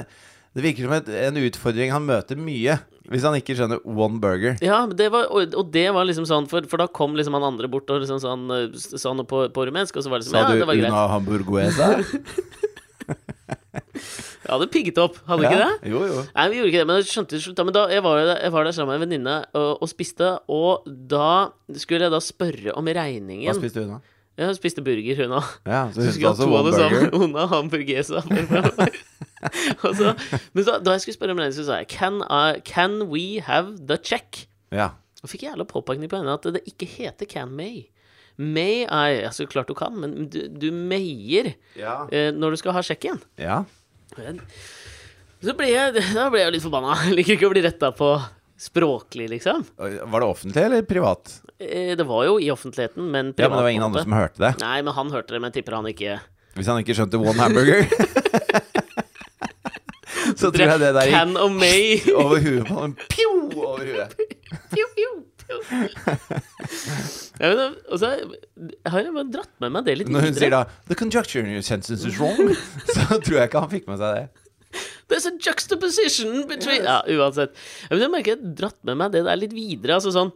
Det 0.57 0.63
virker 0.65 0.87
som 0.87 0.93
et, 0.97 1.09
en 1.27 1.37
utfordring 1.45 1.91
han 1.93 2.05
møter 2.07 2.39
mye. 2.41 2.79
Hvis 3.07 3.23
han 3.23 3.37
ikke 3.37 3.53
skjønner 3.55 3.79
one 3.87 4.17
burger. 4.19 4.57
Ja, 4.65 4.81
det 4.89 5.05
var, 5.13 5.29
og 5.31 5.53
og 5.55 5.69
det 5.71 5.85
var 5.95 6.03
liksom 6.09 6.25
sånn, 6.27 6.47
for, 6.51 6.65
for 6.67 6.81
da 6.81 6.87
kom 6.91 7.13
liksom 7.15 7.37
han 7.37 7.45
andre 7.53 7.69
bort 7.71 7.87
og 7.93 8.01
liksom 8.03 8.17
sånn, 8.19 8.43
eh, 8.51 8.73
sa 8.99 9.13
noe 9.15 9.23
på, 9.29 9.45
på 9.53 9.67
rumensk, 9.69 9.95
og 10.01 10.03
så 10.03 10.11
var 10.11 10.19
det 10.19 10.25
liksom 10.25 10.35
Sa 10.35 10.41
Ja, 10.43 10.49
du 10.51 10.59
det 10.59 10.67
var 10.67 10.75
greit. 10.81 10.91
una 10.91 11.05
hamburguesa? 11.13 11.87
Jeg 14.47 14.53
hadde 14.55 14.67
pigget 14.71 14.99
opp, 15.03 15.17
hadde 15.27 15.43
ikke 15.47 15.59
det? 15.59 15.91
Jo, 15.91 16.01
jo. 16.07 16.21
Nei, 16.35 16.43
vi 16.51 16.59
gjorde 16.59 16.69
ikke 16.71 16.79
det, 16.81 16.87
men 16.87 16.99
jeg 17.01 17.07
skjønte 17.09 17.33
til 17.33 17.41
slutt 17.43 17.57
Men 17.67 17.75
da, 17.75 17.81
jeg 17.91 18.03
var, 18.05 18.19
der- 18.29 18.39
jeg 18.45 18.53
var 18.53 18.63
der 18.67 18.75
sammen 18.77 18.93
med 18.93 19.01
en 19.01 19.03
venninne 19.03 19.33
og, 19.59 19.81
og 19.83 19.89
spiste, 19.91 20.29
og 20.47 20.85
da 21.11 21.31
skulle 21.75 22.07
jeg 22.07 22.13
da 22.13 22.21
spørre 22.23 22.75
om 22.79 22.87
regningen. 22.87 23.49
Hva 23.51 23.57
spiste 23.59 23.83
hun 23.83 23.97
da? 23.97 23.99
Jeg 24.37 24.55
spiste 24.59 24.83
burger, 24.85 25.17
hun 25.23 25.33
òg. 25.39 25.47
Ja, 25.67 25.81
så 25.91 25.99
hun 26.05 26.11
skulle 26.13 26.21
sa 26.21 26.27
ha 26.29 26.31
altså 26.31 26.47
to 26.47 26.55
av 26.55 26.65
det 26.69 26.75
samme. 26.77 26.99
Una 27.25 27.47
hamburguesa. 27.51 28.21
Så, 29.97 30.13
men 30.53 30.65
da, 30.65 30.77
da 30.81 30.95
jeg 30.95 31.03
skulle 31.05 31.17
spørre 31.17 31.35
om 31.35 31.41
det, 31.41 31.51
så 31.57 31.65
sa 31.67 31.77
jeg 31.81 31.89
can, 31.93 32.21
I, 32.25 32.59
can 32.65 33.03
we 33.11 33.39
have 33.45 33.75
the 33.89 33.97
check? 34.01 34.45
Ja. 34.73 34.91
Og 35.23 35.29
fikk 35.31 35.43
jævla 35.47 35.65
påpakning 35.69 36.09
på 36.11 36.19
henne 36.19 36.33
at 36.37 36.45
det 36.53 36.63
ikke 36.69 36.87
heter 36.89 37.25
can 37.29 37.53
may. 37.57 37.85
May 38.37 38.83
I 38.85 39.23
Altså, 39.25 39.47
klart 39.49 39.67
du 39.69 39.73
kan, 39.77 39.95
men 39.97 40.27
du, 40.29 40.43
du 40.47 40.67
mayer 40.71 41.55
Ja. 41.77 42.03
eh, 42.13 42.29
når 42.33 42.53
du 42.53 42.57
skal 42.61 42.75
ha 42.77 42.83
sjekken. 42.85 43.21
ja. 43.41 43.63
Så 45.43 45.53
ble 45.57 45.67
jeg, 45.69 45.93
da 46.17 46.27
ble 46.33 46.41
jeg 46.41 46.53
litt 46.55 46.63
forbanna. 46.65 46.95
Liker 47.13 47.35
ikke 47.37 47.49
å 47.49 47.53
bli 47.53 47.61
retta 47.65 47.91
på 47.97 48.07
språklig, 48.57 49.27
liksom. 49.35 49.61
Var 49.77 50.23
det 50.23 50.25
offentlig 50.27 50.63
eller 50.65 50.85
privat? 50.89 51.35
Eh, 51.61 51.91
Det 51.97 52.05
var 52.09 52.23
jo 52.25 52.39
i 52.41 52.47
offentligheten, 52.53 53.05
men 53.13 53.33
Ja, 53.37 53.49
men 53.49 53.57
det 53.59 53.65
var 53.67 53.69
ingen 53.73 53.85
andre 53.85 54.01
som 54.05 54.15
hørte 54.17 54.41
det. 54.41 54.53
Nei, 54.63 54.79
men 54.81 54.93
han 54.97 55.11
hørte 55.13 55.35
det, 55.37 55.41
men 55.43 55.53
tipper 55.53 55.77
han 55.77 55.85
ikke 55.91 56.17
Hvis 56.57 56.65
han 56.71 56.81
ikke 56.81 56.95
skjønte 56.97 57.21
one 57.21 57.37
hamburger. 57.37 57.85
så 60.37 60.51
tror 60.53 60.73
jeg 60.73 60.81
det 60.83 60.91
der 60.95 61.11
gikk 61.11 62.09
over 62.21 62.43
huet 62.43 62.67
på 62.69 62.77
ham. 62.81 62.93
Pjo! 63.13 63.31
Over 63.55 63.83
huet. 63.85 64.15
Pjo, 64.73 64.87
pjo, 64.97 65.11
pjo. 65.43 65.61
Ja, 67.37 67.51
men, 67.53 67.77
og 67.87 68.01
så 68.01 68.09
har 68.89 68.99
jeg 69.05 69.13
bare 69.15 69.29
dratt 69.31 69.53
med 69.63 69.71
meg 69.75 69.85
det 69.87 69.95
litt 70.01 70.09
Når 70.11 70.25
hun 70.27 70.35
sier 70.35 70.51
da 70.51 70.63
'The 70.89 70.97
conjunction 70.99 71.47
in 71.47 71.55
your 71.55 71.65
sentence 71.65 72.03
is 72.07 72.17
wrong', 72.19 72.51
så 72.95 73.21
tror 73.21 73.39
jeg 73.39 73.49
ikke 73.51 73.63
han 73.63 73.71
fikk 73.71 73.87
med 73.87 74.01
seg 74.01 74.17
det. 74.17 74.25
There's 75.07 75.27
a 75.29 75.33
juxtaposition 75.39 76.43
between 76.49 76.83
Ja, 76.83 76.99
uansett. 77.07 77.55
Men 77.89 78.03
jeg 78.03 78.13
merker 78.13 78.33
jeg 78.33 78.41
har 78.41 78.55
dratt 78.61 78.79
med 78.89 78.99
meg 78.99 79.13
det 79.15 79.23
der 79.27 79.39
litt 79.39 79.55
videre. 79.55 79.95
Altså 79.97 80.11
sånn 80.11 80.33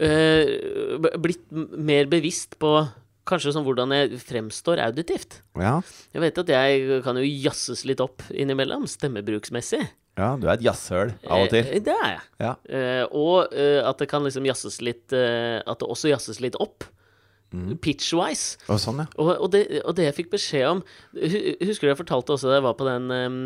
eh, 0.00 0.48
Blitt 1.20 1.44
mer 1.52 2.08
bevisst 2.10 2.56
på 2.62 2.72
kanskje 3.28 3.52
sånn 3.54 3.64
hvordan 3.66 3.92
jeg 3.94 4.18
fremstår 4.20 4.80
auditivt. 4.84 5.38
Ja, 5.56 5.78
Jeg 6.14 6.22
vet 6.24 6.38
at 6.42 6.50
jeg 6.52 7.02
kan 7.04 7.16
jo 7.16 7.24
jazzes 7.24 7.84
litt 7.88 8.00
opp 8.04 8.22
innimellom, 8.30 8.86
stemmebruksmessig. 8.90 9.82
ja 10.18 10.36
du 10.38 10.46
er 10.46 10.54
et 10.54 10.62
jazzhøl 10.66 11.14
av 11.26 11.44
og 11.46 11.48
til. 11.50 11.64
Eh, 11.64 11.80
det 11.82 11.94
er 12.04 12.10
jeg. 12.12 12.24
Ja. 12.44 12.52
Eh, 12.68 13.04
og 13.10 13.54
eh, 13.54 13.80
at 13.82 13.98
det 13.98 14.08
kan 14.10 14.22
liksom 14.26 14.44
jazzes 14.46 14.80
litt 14.84 15.12
eh, 15.12 15.58
At 15.66 15.80
det 15.80 15.88
også 15.88 16.12
jazzes 16.12 16.40
litt 16.44 16.56
opp. 16.60 16.84
Mm. 17.54 17.76
Pitch-wise. 17.78 18.58
Og 18.68 18.80
sånn, 18.82 19.04
ja. 19.04 19.06
Og, 19.16 19.30
og, 19.36 19.48
det, 19.54 19.64
og 19.84 19.94
det 19.94 20.08
jeg 20.08 20.16
fikk 20.16 20.30
beskjed 20.32 20.64
om 20.72 20.80
Husker 21.14 21.86
du 21.86 21.92
jeg 21.92 22.00
fortalte 22.00 22.34
også 22.34 22.50
da 22.50 22.56
jeg 22.58 22.64
var 22.66 22.74
på 22.74 22.86
den 22.88 23.04
um, 23.14 23.36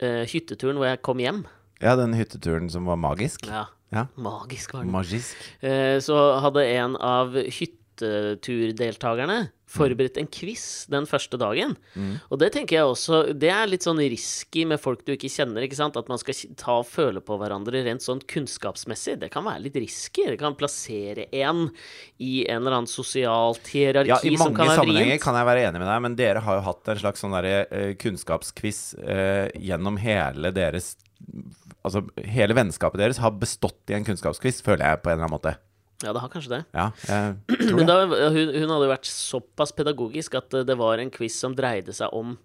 hytteturen 0.00 0.78
hvor 0.80 0.88
jeg 0.88 1.02
kom 1.04 1.20
hjem? 1.20 1.42
Ja, 1.82 1.92
den 2.00 2.14
hytteturen 2.16 2.70
som 2.72 2.86
var 2.88 2.96
magisk. 2.96 3.44
Ja. 3.50 3.66
Ja. 3.92 4.06
Magisk 4.16 4.72
var 4.72 4.86
den. 4.86 4.92
Magisk. 4.94 5.36
Så 6.00 6.16
hadde 6.40 6.64
en 6.64 6.96
av 6.96 7.34
hytteturdeltakerne 8.02 9.50
forberedt 9.72 10.18
en 10.20 10.28
quiz 10.28 10.84
den 10.92 11.06
første 11.08 11.38
dagen. 11.40 11.74
Og 12.28 12.40
det 12.42 12.50
tenker 12.52 12.76
jeg 12.76 12.88
også 12.90 13.20
Det 13.32 13.48
er 13.52 13.70
litt 13.70 13.86
sånn 13.86 14.00
risky 14.00 14.66
med 14.68 14.80
folk 14.82 15.04
du 15.06 15.14
ikke 15.14 15.30
kjenner. 15.32 15.64
ikke 15.64 15.78
sant? 15.78 15.96
At 15.96 16.10
man 16.12 16.20
skal 16.20 16.36
ta 16.60 16.78
og 16.82 16.88
føle 16.90 17.22
på 17.24 17.38
hverandre 17.40 17.84
rent 17.86 18.04
sånn 18.04 18.20
kunnskapsmessig. 18.28 19.18
Det 19.22 19.30
kan 19.32 19.46
være 19.48 19.64
litt 19.68 19.78
risky. 19.80 20.26
Det 20.28 20.38
kan 20.40 20.58
plassere 20.58 21.28
en 21.32 21.70
i 22.18 22.44
en 22.48 22.60
eller 22.60 22.82
annen 22.82 22.90
sosialt 22.90 23.72
hierarki 23.72 24.12
Ja, 24.12 24.20
i 24.20 24.36
som 24.36 24.50
mange 24.50 24.60
kan 24.60 24.72
være 24.72 24.82
sammenhenger 24.82 25.22
kan 25.22 25.40
jeg 25.40 25.50
være 25.52 25.64
enig 25.68 25.80
med 25.80 25.88
deg, 25.88 26.04
men 26.08 26.18
dere 26.20 26.44
har 26.44 26.60
jo 26.60 26.66
hatt 26.68 26.92
en 26.92 27.02
slags 27.06 27.24
sånn 27.24 27.36
derre 27.38 27.64
eh, 27.70 27.94
kunnskapsquiz 28.00 28.82
eh, 29.00 29.48
gjennom 29.56 30.00
hele 30.02 30.52
deres 30.54 30.96
Altså 31.82 32.00
hele 32.34 32.54
vennskapet 32.54 32.98
deres 32.98 33.18
har 33.22 33.34
bestått 33.38 33.90
i 33.90 33.94
en 33.94 34.04
kunnskapsquiz, 34.06 34.60
føler 34.62 34.84
jeg 34.86 35.00
på 35.02 35.10
en 35.10 35.16
eller 35.16 35.26
annen 35.26 35.34
måte. 35.34 35.52
Ja, 36.02 36.12
det 36.12 36.20
har 36.24 36.28
kanskje 36.32 36.50
det. 36.56 36.62
Ja, 36.74 36.88
tror 37.06 37.76
Men 37.78 37.86
da, 37.86 37.96
hun, 38.06 38.54
hun 38.56 38.72
hadde 38.74 38.88
vært 38.90 39.06
såpass 39.06 39.70
pedagogisk 39.76 40.34
at 40.40 40.54
eh, 40.58 40.64
det 40.66 40.76
var 40.80 40.98
en 41.02 41.10
quiz 41.14 41.36
som 41.38 41.54
dreide 41.58 41.94
seg 41.94 42.10
om 42.12 42.36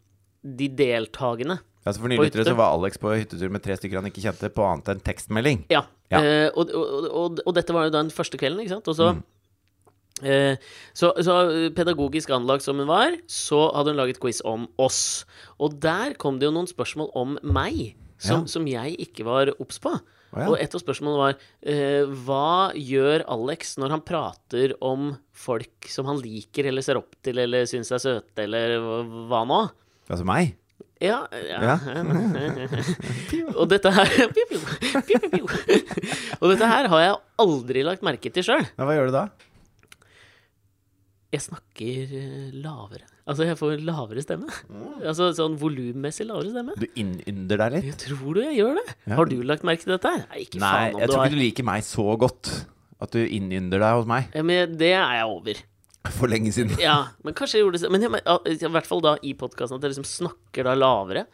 de 0.43 0.67
deltakende. 0.69 1.57
Altså 1.87 2.03
for 2.03 2.11
nye 2.11 2.19
lyttere 2.19 2.43
så 2.45 2.53
var 2.59 2.73
Alex 2.75 2.99
på 2.99 3.13
hyttetur 3.15 3.49
med 3.51 3.63
tre 3.63 3.75
stykker 3.79 3.97
han 4.01 4.09
ikke 4.09 4.21
kjente, 4.25 4.49
på 4.53 4.63
annet 4.67 4.91
enn 4.93 5.01
tekstmelding. 5.07 5.65
Ja. 5.71 5.85
Ja. 6.11 6.19
Eh, 6.21 6.49
og, 6.55 6.69
og, 6.75 7.07
og, 7.09 7.41
og 7.47 7.55
dette 7.57 7.73
var 7.75 7.87
jo 7.87 7.93
da 7.95 8.01
den 8.03 8.11
første 8.13 8.39
kvelden, 8.39 8.59
ikke 8.63 8.75
sant? 8.77 8.87
Og 8.91 8.95
så, 8.99 9.09
Mm. 9.17 9.23
eh, 10.23 10.57
så, 10.97 11.11
så 11.23 11.33
pedagogisk 11.77 12.31
anlagt 12.35 12.63
som 12.65 12.79
hun 12.81 12.87
var, 12.89 13.15
så 13.29 13.67
hadde 13.75 13.93
hun 13.93 13.99
laget 13.99 14.19
quiz 14.23 14.39
om 14.47 14.67
oss. 14.81 15.25
Og 15.59 15.79
der 15.83 16.13
kom 16.19 16.39
det 16.39 16.47
jo 16.49 16.53
noen 16.55 16.69
spørsmål 16.69 17.11
om 17.17 17.37
meg, 17.43 17.95
som, 18.17 18.43
Ja. 18.45 18.45
som 18.49 18.65
jeg 18.67 18.95
ikke 19.03 19.25
var 19.27 19.51
obs 19.61 19.79
på. 19.83 19.93
Å 20.35 20.41
ja. 20.43 20.47
Og 20.51 20.57
et 20.59 20.73
av 20.75 20.81
spørsmålene 20.83 21.21
var 21.21 21.37
eh, 21.71 22.03
Hva 22.27 22.73
gjør 22.75 23.23
Alex 23.31 23.77
når 23.79 23.93
han 23.95 24.03
prater 24.05 24.73
om 24.83 25.13
folk 25.37 25.87
som 25.87 26.05
han 26.09 26.19
liker 26.19 26.67
eller 26.67 26.83
ser 26.83 26.99
opp 26.99 27.15
til 27.23 27.39
eller 27.45 27.63
syns 27.69 27.93
er 27.95 28.01
søte, 28.03 28.43
eller 28.43 28.75
hva- 29.31 29.45
nå? 29.47 29.61
Altså 30.11 30.27
meg? 30.27 30.57
Ja, 30.99 31.27
ja. 31.31 31.59
Ja. 31.61 31.77
Og 33.59 33.67
dette 33.69 33.91
her. 33.93 34.09
Og 36.41 36.49
dette 36.51 36.69
her 36.71 36.87
har 36.89 37.01
jeg 37.03 37.15
aldri 37.43 37.83
lagt 37.85 38.01
merke 38.05 38.31
til 38.33 38.43
sjøl. 38.47 38.65
Hva 38.81 38.95
gjør 38.97 39.11
du 39.11 39.15
da? 39.15 39.25
Jeg 41.35 41.43
snakker 41.43 42.15
eh, 42.17 42.49
lavere. 42.63 43.05
Altså, 43.27 43.43
jeg 43.43 43.57
får 43.59 43.81
lavere 43.83 44.21
stemme. 44.23 44.47
Altså 45.03 45.29
sånn 45.35 45.57
volummessig 45.59 46.25
lavere 46.29 46.53
stemme. 46.53 46.75
Du 46.79 46.85
innynder 46.95 47.59
deg 47.65 47.73
litt? 47.75 47.87
Jeg 47.89 47.99
tror 48.05 48.37
du 48.37 48.41
jeg 48.45 48.55
gjør 48.61 48.77
det. 48.79 48.85
Ja. 49.03 49.17
Har 49.19 49.27
du 49.27 49.35
lagt 49.43 49.65
merke 49.67 49.83
til 49.83 49.93
dette? 49.97 50.13
Nei, 50.29 50.43
ikke 50.45 50.61
Nei, 50.63 50.69
faen 50.71 50.95
om 50.95 51.01
jeg 51.01 51.09
du 51.09 51.11
tror 51.11 51.19
har. 51.19 51.27
ikke 51.27 51.35
du 51.37 51.43
liker 51.43 51.67
meg 51.67 51.83
så 51.87 52.05
godt. 52.23 52.51
At 53.03 53.13
du 53.13 53.19
innynder 53.21 53.83
deg 53.83 53.97
hos 53.99 54.07
meg. 54.09 54.29
Ja, 54.33 54.45
Men 54.47 54.77
det 54.79 54.93
er 54.95 55.17
jeg 55.19 55.27
over. 55.29 55.59
For 56.15 56.31
lenge 56.31 56.53
siden. 56.55 56.77
Ja, 56.79 57.09
men 57.27 57.35
kanskje 57.35 57.59
jeg 57.59 57.65
gjorde 57.65 57.81
det 57.83 57.89
Men 57.91 58.05
jeg, 58.05 58.61
i 58.63 58.69
hvert 58.71 58.87
fall 58.87 59.01
da 59.03 59.17
i 59.27 59.33
podkasten 59.35 59.75
at 59.75 59.83
jeg 59.83 59.91
liksom 59.91 60.07
snakker 60.07 60.69
da 60.69 60.77
lavere. 60.77 61.25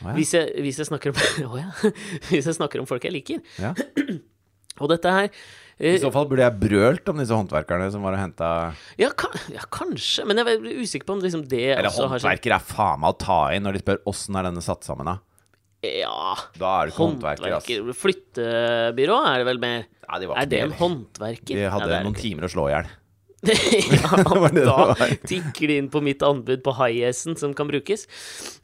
Oh, 0.00 0.08
ja. 0.08 0.16
Hvis, 0.16 0.32
jeg, 0.34 0.50
hvis, 0.64 0.80
jeg 0.80 0.88
snakker 0.88 1.12
om, 1.12 1.22
oh, 1.52 1.56
ja. 1.60 1.70
hvis 2.32 2.48
jeg 2.48 2.56
snakker 2.56 2.82
om 2.82 2.88
folk 2.90 3.04
jeg 3.06 3.14
liker. 3.14 3.42
Ja. 3.60 3.70
Og 4.78 4.88
dette 4.92 5.10
her 5.12 5.26
eh, 5.26 5.96
I 5.96 6.00
så 6.00 6.12
fall 6.14 6.28
burde 6.30 6.44
jeg 6.46 6.60
brølt 6.62 7.08
om 7.12 7.18
disse 7.20 7.34
håndverkerne 7.34 7.88
som 7.92 8.04
var 8.06 8.14
og 8.16 8.22
henta 8.22 8.50
ja, 9.00 9.10
kan, 9.18 9.34
ja, 9.52 9.64
kanskje. 9.72 10.24
Men 10.28 10.40
jeg 10.40 10.54
er 10.54 10.84
usikker 10.84 11.08
på 11.08 11.16
om 11.18 11.24
liksom 11.24 11.42
det 11.50 11.64
Eller 11.74 11.90
også 11.90 12.06
har 12.06 12.14
håndverker 12.20 12.54
er 12.56 12.68
faen 12.70 13.02
meg 13.02 13.16
å 13.16 13.18
ta 13.24 13.40
inn 13.56 13.66
når 13.66 13.76
de 13.78 13.82
spør 13.84 14.00
åssen 14.12 14.38
er 14.38 14.48
denne 14.48 14.62
satt 14.64 14.86
sammen, 14.86 15.10
da. 15.10 15.18
Ja 15.80 16.36
Da 16.60 16.70
er 16.82 16.88
det 16.88 16.92
ikke 16.94 17.04
håndverker. 17.06 17.54
Håndverker. 17.56 17.92
Flyttebyrå 17.96 19.18
er 19.32 19.40
det 19.40 19.46
vel 19.48 19.60
mer? 19.62 19.86
Ja, 20.04 20.18
de 20.20 20.28
Er 20.36 20.48
det 20.50 20.62
en 20.66 20.74
håndverker? 20.76 21.54
De 21.56 21.68
hadde 21.72 21.86
det 21.88 21.94
det 21.96 22.00
noen 22.04 22.16
ikke. 22.16 22.24
timer 22.28 22.48
å 22.48 22.52
slå 22.52 22.66
i 22.68 22.74
hjel. 22.74 22.90
ja, 23.48 24.10
da 24.52 25.06
tikker 25.24 25.70
det 25.70 25.76
inn 25.80 25.90
på 25.92 26.02
mitt 26.04 26.24
anbud 26.26 26.60
på 26.64 26.74
high-asen 26.76 27.38
som 27.40 27.54
kan 27.56 27.70
brukes. 27.70 28.06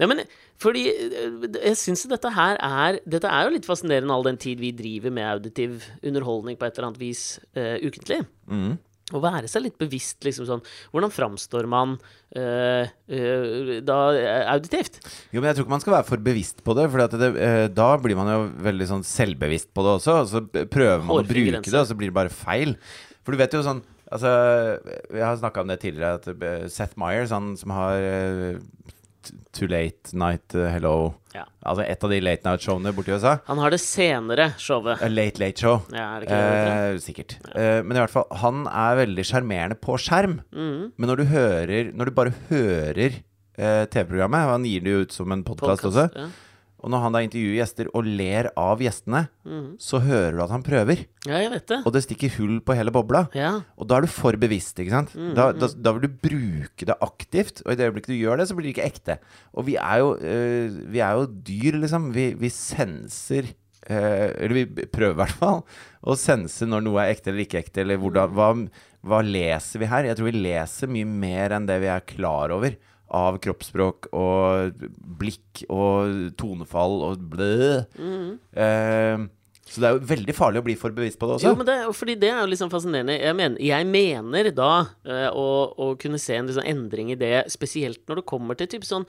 Ja, 0.01 0.09
men 0.11 0.25
fordi 0.61 0.87
eh, 0.93 1.47
jeg 1.57 1.79
syns 1.81 2.07
dette 2.09 2.33
her 2.33 2.61
er 2.65 3.01
Dette 3.09 3.29
er 3.29 3.47
jo 3.47 3.55
litt 3.57 3.69
fascinerende 3.69 4.13
all 4.15 4.27
den 4.27 4.41
tid 4.41 4.61
vi 4.63 4.75
driver 4.77 5.13
med 5.13 5.29
auditiv 5.37 5.87
underholdning 6.03 6.59
på 6.61 6.69
et 6.69 6.77
eller 6.77 6.91
annet 6.91 7.01
vis 7.03 7.25
uh, 7.57 7.77
ukentlig. 7.85 8.23
Mm. 8.49 8.77
Å 9.15 9.21
være 9.23 9.47
seg 9.47 9.63
litt 9.63 9.77
bevisst, 9.79 10.19
liksom 10.27 10.49
sånn 10.49 10.63
Hvordan 10.91 11.13
framstår 11.15 11.69
man 11.71 11.93
øh, 12.35 12.89
øh, 13.07 13.69
da 13.87 13.99
auditivt? 14.51 14.99
Jo, 15.31 15.39
men 15.39 15.53
jeg 15.53 15.59
tror 15.59 15.67
ikke 15.67 15.75
man 15.77 15.85
skal 15.85 15.95
være 15.95 16.09
for 16.09 16.25
bevisst 16.27 16.65
på 16.67 16.75
det, 16.75 16.89
for 16.91 17.15
det, 17.15 17.29
eh, 17.39 17.67
da 17.71 17.87
blir 18.03 18.19
man 18.19 18.33
jo 18.33 18.41
veldig 18.67 18.89
sånn 18.91 19.07
selvbevisst 19.07 19.71
på 19.71 19.85
det 19.87 19.93
også. 20.01 20.17
Og 20.25 20.33
så 20.33 20.43
prøver 20.51 21.05
man 21.05 21.21
å 21.21 21.23
bruke 21.23 21.53
grenser. 21.53 21.71
det, 21.71 21.85
og 21.85 21.93
så 21.93 21.99
blir 22.01 22.11
det 22.11 22.19
bare 22.19 22.35
feil. 22.35 22.75
For 23.23 23.31
du 23.31 23.39
vet 23.45 23.55
jo 23.55 23.63
sånn 23.63 23.85
Altså, 24.13 24.31
jeg 25.11 25.25
har 25.25 25.39
snakka 25.41 25.65
om 25.65 25.71
det 25.73 25.81
tidligere, 25.83 26.21
at 26.21 26.29
eh, 26.31 26.67
Seth 26.71 26.95
Meyers, 27.01 27.33
han 27.35 27.57
som 27.59 27.73
har 27.75 27.99
eh, 27.99 28.59
Too 29.57 29.67
Late 29.71 30.15
Night 30.15 30.55
eh, 30.55 30.69
Hello 30.71 31.15
Ja. 31.35 31.45
Altså 31.67 31.85
et 31.85 32.05
av 32.07 32.13
de 32.13 32.21
late 32.23 32.47
night-showene 32.47 32.93
borti 32.95 33.13
USA. 33.13 33.37
Han 33.49 33.59
har 33.61 33.75
det 33.75 33.81
senere 33.83 34.53
showet. 34.63 35.03
A 35.03 35.11
Late 35.11 35.43
Late 35.43 35.61
Show. 35.61 35.83
Ja, 35.93 36.21
det 36.23 36.31
det? 36.31 36.39
Eh, 36.39 36.99
sikkert. 37.03 37.37
Eh, 37.53 37.83
men 37.83 37.97
i 37.97 38.01
hvert 38.01 38.15
fall, 38.15 38.29
han 38.43 38.65
er 38.71 39.01
veldig 39.03 39.27
sjarmerende 39.27 39.79
på 39.81 39.99
skjerm. 40.01 40.39
Mm. 40.55 40.93
Men 40.97 41.11
når 41.11 41.23
du 41.23 41.27
hører 41.33 41.93
Når 41.93 42.09
du 42.09 42.17
bare 42.17 42.35
hører 42.49 43.19
eh, 43.59 43.85
TV-programmet 43.91 44.49
Han 44.53 44.65
gir 44.69 44.85
det 44.85 44.95
jo 44.95 45.05
ut 45.05 45.17
som 45.19 45.35
en 45.35 45.45
podkast 45.47 45.91
også. 45.91 46.09
Og 46.87 46.93
når 46.95 47.01
han 47.03 47.17
da 47.17 47.21
intervjuer 47.27 47.57
gjester 47.59 47.89
og 47.99 48.07
ler 48.07 48.47
av 48.63 48.79
gjestene, 48.79 49.25
så 49.83 49.99
hører 50.05 50.37
du 50.39 50.43
at 50.45 50.53
han 50.55 50.63
prøver. 50.63 51.01
ja, 51.27 51.41
jeg 51.43 51.51
vet 51.51 51.65
det. 51.73 51.81
Og 51.83 51.91
det 51.97 52.05
stikker 52.05 52.31
hull 52.39 52.61
på 52.63 52.77
hele 52.79 52.93
bobla. 52.95 53.25
Ja. 53.35 53.51
Og 53.75 53.89
da 53.91 53.99
er 53.99 54.07
du 54.07 54.13
for 54.15 54.39
bevisst, 54.39 54.79
ikke 54.79 54.95
sant? 54.95 55.11
Da, 55.35 55.49
da, 55.51 55.67
da 55.75 55.93
vil 55.97 56.07
du 56.07 56.15
bruke 56.29 56.87
det 56.87 56.95
aktivt, 57.03 57.65
og 57.67 57.75
i 57.75 57.79
det 57.81 57.89
øyeblikket 57.89 58.15
du 58.15 58.21
gjør 58.21 58.39
det, 58.39 58.47
så 58.47 58.55
blir 58.55 58.69
det 58.69 58.77
ikke 58.77 58.87
ekte. 58.87 59.19
Og 59.59 59.67
vi 59.67 59.75
er 59.83 59.99
jo, 60.05 60.15
eh, 60.23 60.79
vi 60.95 61.03
er 61.03 61.19
jo 61.19 61.27
dyr, 61.51 61.81
liksom. 61.83 62.13
Vi, 62.15 62.29
vi 62.39 62.53
senser 62.55 63.51
eh, 63.91 64.31
Eller 64.39 64.55
vi 64.61 64.87
prøver 64.87 65.17
i 65.17 65.21
hvert 65.25 65.39
fall 65.43 65.63
å 66.07 66.15
sense 66.15 66.67
når 66.71 66.85
noe 66.87 67.03
er 67.03 67.17
ekte 67.17 67.33
eller 67.33 67.49
ikke 67.49 67.65
ekte, 67.65 67.83
eller 67.83 67.99
hvordan, 67.99 68.31
hva, 68.39 68.53
hva 69.11 69.25
leser 69.27 69.83
vi 69.83 69.91
her? 69.91 70.07
Jeg 70.07 70.21
tror 70.21 70.31
vi 70.31 70.39
leser 70.39 70.93
mye 70.95 71.09
mer 71.27 71.57
enn 71.59 71.67
det 71.67 71.81
vi 71.83 71.91
er 71.91 72.07
klar 72.07 72.55
over. 72.55 72.79
Av 73.15 73.37
kroppsspråk 73.39 74.09
og 74.19 74.81
blikk 75.21 75.63
og 75.71 76.35
tonefall 76.41 77.03
og 77.07 77.27
blø. 77.31 77.85
Eh, 77.97 79.27
så 79.67 79.83
det 79.83 79.89
er 79.89 79.97
jo 79.97 80.09
veldig 80.11 80.35
farlig 80.35 80.61
å 80.63 80.67
bli 80.67 80.77
for 80.79 80.95
bevisst 80.95 81.19
på 81.19 81.27
det 81.27 81.37
også. 81.39 81.51
Jo, 81.51 81.57
men 81.59 81.67
det, 81.67 81.77
fordi 81.99 82.15
det 82.23 82.31
er 82.31 82.39
jo 82.45 82.51
liksom 82.53 82.71
fascinerende. 82.71 83.17
Jeg 83.19 83.35
mener, 83.39 83.63
jeg 83.63 83.89
mener 83.91 84.51
da 84.55 84.71
eh, 85.07 85.27
å, 85.35 85.49
å 85.75 85.89
kunne 85.99 86.21
se 86.23 86.39
en 86.39 86.47
liksom 86.47 86.67
endring 86.67 87.11
i 87.15 87.19
det, 87.19 87.49
spesielt 87.51 88.03
når 88.07 88.21
det 88.23 88.29
kommer 88.31 88.59
til 88.59 88.71
type 88.77 88.89
sånn 88.89 89.07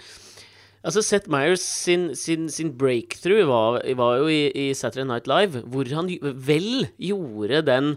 Altså, 0.85 1.01
Seth 1.03 1.27
Meyers 1.27 1.63
sin, 1.65 2.11
sin, 2.15 2.45
sin 2.53 2.69
breakthrough 2.79 3.47
var, 3.49 3.81
var 3.97 4.19
jo 4.21 4.27
i, 4.31 4.43
i 4.55 4.65
Saturday 4.77 5.07
Night 5.09 5.25
Live, 5.27 5.63
hvor 5.67 5.89
han 5.91 6.07
vel 6.47 6.85
gjorde 7.01 7.63
den, 7.67 7.89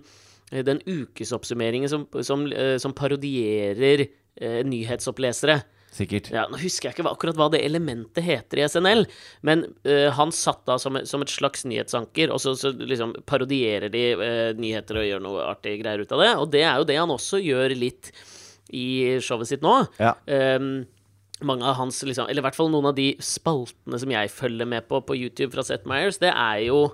den 0.66 0.80
ukesoppsummeringen 0.88 1.92
som, 1.92 2.08
som, 2.26 2.48
eh, 2.50 2.78
som 2.82 2.96
parodierer 2.96 4.06
eh, 4.08 4.62
nyhetsopplesere. 4.66 5.60
Sikkert. 5.90 6.28
Ja, 6.30 6.44
Nå 6.50 6.60
husker 6.62 6.88
jeg 6.88 6.94
ikke 6.94 7.10
akkurat 7.10 7.38
hva 7.40 7.48
det 7.50 7.64
elementet 7.66 8.22
heter 8.22 8.60
i 8.60 8.66
SNL, 8.70 9.04
men 9.42 9.64
uh, 9.88 10.10
han 10.14 10.30
satt 10.30 10.62
da 10.68 10.76
som, 10.78 11.00
som 11.08 11.24
et 11.24 11.32
slags 11.32 11.64
nyhetsanker, 11.66 12.30
og 12.30 12.38
så, 12.42 12.54
så 12.54 12.70
liksom 12.78 13.16
parodierer 13.26 13.90
de 13.90 14.04
uh, 14.14 14.52
nyheter 14.54 15.00
og 15.02 15.08
gjør 15.08 15.24
noe 15.24 15.48
artig 15.50 15.80
greier 15.82 16.04
ut 16.04 16.14
av 16.14 16.22
det. 16.22 16.30
Og 16.38 16.46
det 16.54 16.62
er 16.62 16.78
jo 16.78 16.86
det 16.92 17.00
han 17.00 17.10
også 17.16 17.42
gjør 17.42 17.74
litt 17.74 18.12
i 18.70 19.18
showet 19.18 19.50
sitt 19.50 19.66
nå. 19.66 19.80
Ja. 19.98 20.14
Um, 20.30 20.86
mange 21.42 21.64
av 21.66 21.74
hans, 21.80 21.98
liksom, 22.06 22.28
eller 22.30 22.42
i 22.44 22.46
hvert 22.46 22.58
fall 22.58 22.70
noen 22.70 22.90
av 22.92 22.94
de 22.98 23.10
spaltene 23.24 23.98
som 23.98 24.10
jeg 24.12 24.30
følger 24.30 24.68
med 24.68 24.86
på 24.90 25.00
på 25.08 25.16
YouTube 25.18 25.54
fra 25.56 25.64
Seth 25.66 25.88
Meyers, 25.90 26.20
det 26.22 26.30
er 26.30 26.66
jo 26.68 26.84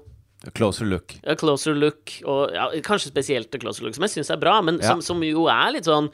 A 0.47 0.51
closer 0.55 0.87
look. 0.87 1.15
A 1.27 1.35
Closer 1.35 1.75
Look, 1.75 2.13
og 2.29 2.53
ja, 2.55 2.67
kanskje 2.85 3.09
spesielt 3.11 3.55
A 3.57 3.59
Closer 3.59 3.87
Look, 3.87 3.97
som 3.97 4.05
jeg 4.07 4.13
syns 4.19 4.31
er 4.31 4.39
bra, 4.41 4.59
men 4.63 4.79
Ja. 4.79 4.93
som, 4.93 5.01
som 5.03 5.23
jo 5.25 5.49
er 5.51 5.73
litt 5.75 5.89
sånn 5.89 6.11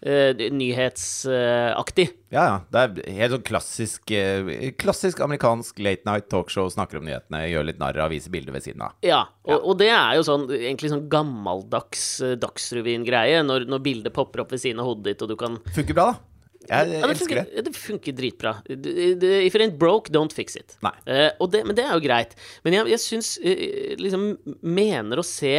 nyhetsaktig. 0.00 2.06
Ja, 2.32 2.44
ja. 2.46 2.54
Det 2.72 2.80
er 2.80 3.18
helt 3.18 3.34
sånn 3.34 3.44
klassisk 3.44 4.12
eh, 4.16 4.70
Klassisk 4.80 5.20
amerikansk 5.20 5.80
late 5.82 6.08
night 6.08 6.30
talkshow. 6.32 6.70
Snakker 6.72 7.00
om 7.00 7.04
nyhetene, 7.08 7.42
gjør 7.50 7.68
litt 7.68 7.80
narr 7.82 8.00
av, 8.00 8.14
viser 8.14 8.32
bilder 8.32 8.56
ved 8.56 8.64
siden 8.64 8.86
av. 8.86 8.96
Ja, 9.04 9.20
og, 9.44 9.58
og 9.58 9.74
det 9.82 9.90
er 9.92 10.16
jo 10.16 10.24
sånn 10.24 10.46
egentlig 10.56 10.92
sånn 10.94 11.10
gammeldags 11.12 12.06
uh, 12.24 12.32
Dagsrevyen-greie, 12.40 13.44
når, 13.44 13.68
når 13.68 13.84
bildet 13.84 14.16
popper 14.16 14.44
opp 14.44 14.56
ved 14.56 14.64
siden 14.64 14.80
av 14.80 14.88
hodet 14.88 15.12
ditt, 15.12 15.24
og 15.26 15.32
du 15.32 15.36
kan 15.40 15.60
Funker 15.76 15.96
bra, 15.96 16.10
da. 16.14 16.26
Jeg 16.70 16.76
ja, 16.76 16.86
det, 16.86 16.98
elsker 17.02 17.24
funker, 17.24 17.38
det. 17.38 17.56
ja, 17.56 17.62
det 17.66 17.70
funker 17.74 18.14
dritbra. 18.14 18.50
If 18.68 19.54
it 19.56 19.62
ain't 19.64 19.78
broke, 19.80 20.12
don't 20.12 20.32
fix 20.32 20.58
it. 20.60 20.76
Eh, 21.08 21.30
og 21.40 21.48
det, 21.54 21.64
men 21.66 21.74
det 21.74 21.86
er 21.86 21.96
jo 21.96 22.02
greit. 22.04 22.36
Men 22.66 22.76
jeg, 22.76 22.90
jeg 22.92 23.02
syns 23.02 23.30
uh, 23.42 23.96
liksom 23.98 24.26
Mener 24.60 25.22
å 25.22 25.24
se 25.26 25.54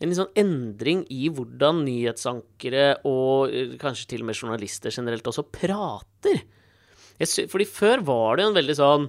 en 0.00 0.08
litt 0.08 0.18
sånn 0.18 0.38
endring 0.40 1.02
i 1.12 1.28
hvordan 1.28 1.82
nyhetsankere 1.84 2.86
og 3.08 3.52
eh, 3.52 3.76
kanskje 3.80 4.14
til 4.14 4.24
og 4.24 4.30
med 4.30 4.38
journalister 4.38 4.94
generelt 4.94 5.28
også 5.28 5.44
prater. 5.52 6.40
Jeg 7.20 7.50
fordi 7.52 7.68
før 7.68 8.04
var 8.08 8.38
det 8.38 8.46
jo 8.46 8.52
en 8.52 8.56
veldig 8.56 8.76
sånn 8.78 9.06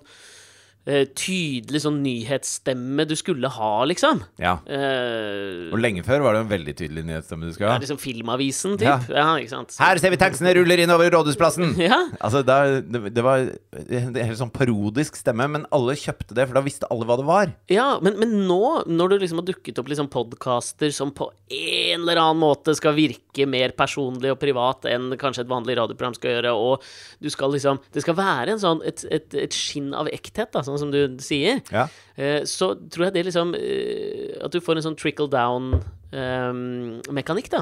tydelig 0.85 1.83
sånn 1.83 1.99
nyhetsstemme 2.01 3.05
du 3.05 3.13
skulle 3.19 3.49
ha, 3.53 3.71
liksom. 3.85 4.23
Ja. 4.41 4.55
Uh, 4.65 5.69
Og 5.71 5.77
lenge 5.81 6.01
før 6.05 6.23
var 6.25 6.33
det 6.33 6.41
en 6.45 6.49
veldig 6.51 6.73
tydelig 6.79 7.03
nyhetsstemme 7.05 7.45
du 7.45 7.53
skulle 7.53 7.69
ja, 7.69 7.81
liksom 7.81 7.99
Filmavisen, 8.01 8.77
typ. 8.81 9.11
Ja, 9.13 9.27
ikke 9.37 9.53
sant. 9.53 9.75
Her 9.77 10.01
ser 10.01 10.13
vi 10.13 10.19
tanksene 10.21 10.55
ruller 10.57 10.81
innover 10.81 11.11
Rådhusplassen! 11.13 11.75
Ja. 11.91 11.97
Altså, 12.21 12.43
da, 12.45 12.79
det, 12.85 13.09
det 13.15 13.23
var 13.25 13.41
en 13.41 14.15
helt 14.15 14.37
sånn 14.39 14.51
parodisk 14.53 15.15
stemme, 15.17 15.47
men 15.49 15.63
alle 15.73 15.95
kjøpte 15.97 16.35
det, 16.37 16.45
for 16.47 16.57
da 16.57 16.61
visste 16.65 16.87
alle 16.93 17.07
hva 17.09 17.17
det 17.19 17.25
var. 17.27 17.51
Ja, 17.73 17.87
men, 18.03 18.15
men 18.21 18.35
nå, 18.47 18.59
når 18.87 19.13
du 19.13 19.15
liksom 19.23 19.41
har 19.41 19.47
dukket 19.47 19.81
opp 19.81 19.89
liksom 19.89 20.09
podkaster 20.13 20.93
som 20.93 21.11
på 21.17 21.31
en 21.51 22.03
eller 22.03 22.21
annen 22.21 22.39
måte 22.41 22.75
skal 22.77 22.95
virke 22.97 23.47
mer 23.49 23.73
personlig 23.77 24.31
og 24.33 24.39
privat 24.41 24.85
enn 24.91 25.09
kanskje 25.19 25.43
et 25.45 25.51
vanlig 25.51 25.75
radioprogram 25.81 26.15
skal 26.17 26.37
gjøre, 26.37 26.53
og 26.53 26.85
du 27.21 27.29
skal 27.33 27.51
liksom 27.55 27.79
Det 27.91 28.03
skal 28.03 28.15
være 28.17 28.53
en 28.53 28.61
sånn, 28.61 28.81
et, 28.87 29.03
et, 29.11 29.33
et 29.47 29.55
skinn 29.55 29.91
av 29.97 30.09
ekthet, 30.11 30.51
da, 30.53 30.61
sånn 30.63 30.70
som 30.79 30.91
du 30.93 30.99
sier. 31.23 31.55
Ja. 31.73 31.85
Eh, 32.15 32.41
så 32.47 32.65
tror 32.91 33.05
jeg 33.07 33.13
det 33.15 33.25
liksom 33.29 33.47
eh, 33.57 34.43
At 34.43 34.51
du 34.53 34.59
får 34.63 34.75
en 34.77 34.85
sånn 34.89 34.99
trickle 34.99 35.29
down-mekanikk, 35.31 37.49
da. 37.51 37.61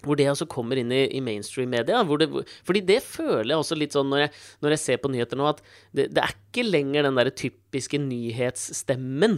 Hvor 0.00 0.16
det 0.16 0.30
også 0.32 0.46
kommer 0.48 0.76
inn 0.80 0.92
i, 0.96 1.02
i 1.16 1.20
mainstream-media. 1.20 2.00
Fordi 2.64 2.80
det 2.88 3.00
føler 3.04 3.50
jeg 3.52 3.60
også 3.60 3.76
litt 3.76 3.92
sånn 3.96 4.08
når 4.12 4.18
jeg, 4.24 4.30
når 4.64 4.70
jeg 4.76 4.84
ser 4.86 4.98
på 5.02 5.10
nyheter 5.12 5.36
nå, 5.36 5.44
at 5.50 5.60
det, 5.92 6.04
det 6.16 6.22
er 6.24 6.32
ikke 6.36 6.64
lenger 6.70 7.00
den 7.08 7.16
derre 7.20 7.34
typiske 7.36 7.96
nyhetsstemmen. 8.00 9.34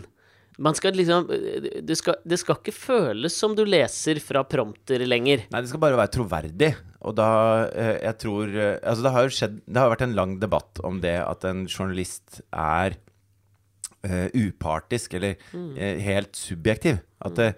Man 0.60 0.76
skal 0.76 0.96
liksom 0.98 1.28
det 1.28 1.96
skal, 1.96 2.18
det 2.28 2.36
skal 2.42 2.58
ikke 2.58 2.74
føles 2.76 3.36
som 3.36 3.54
du 3.56 3.62
leser 3.64 4.20
fra 4.20 4.42
prompter 4.44 5.04
lenger. 5.06 5.46
Nei, 5.52 5.62
det 5.62 5.70
skal 5.70 5.80
bare 5.82 5.96
være 6.00 6.12
troverdig. 6.18 6.74
Og 7.02 7.16
da 7.18 7.30
eh, 7.72 7.96
Jeg 8.04 8.18
tror 8.22 8.52
eh, 8.52 8.76
Altså, 8.78 9.02
det 9.02 9.12
har 9.14 9.24
jo 9.26 9.32
skjedd 9.34 9.56
Det 9.66 9.80
har 9.80 9.90
vært 9.90 10.04
en 10.06 10.14
lang 10.14 10.36
debatt 10.42 10.78
om 10.86 11.00
det 11.02 11.16
at 11.18 11.46
en 11.48 11.64
journalist 11.66 12.42
er 12.52 12.94
uh, 14.06 14.28
upartisk, 14.34 15.14
eller 15.18 15.38
eh, 15.54 16.00
helt 16.02 16.34
subjektiv. 16.36 17.00
At 17.22 17.36
det, 17.38 17.52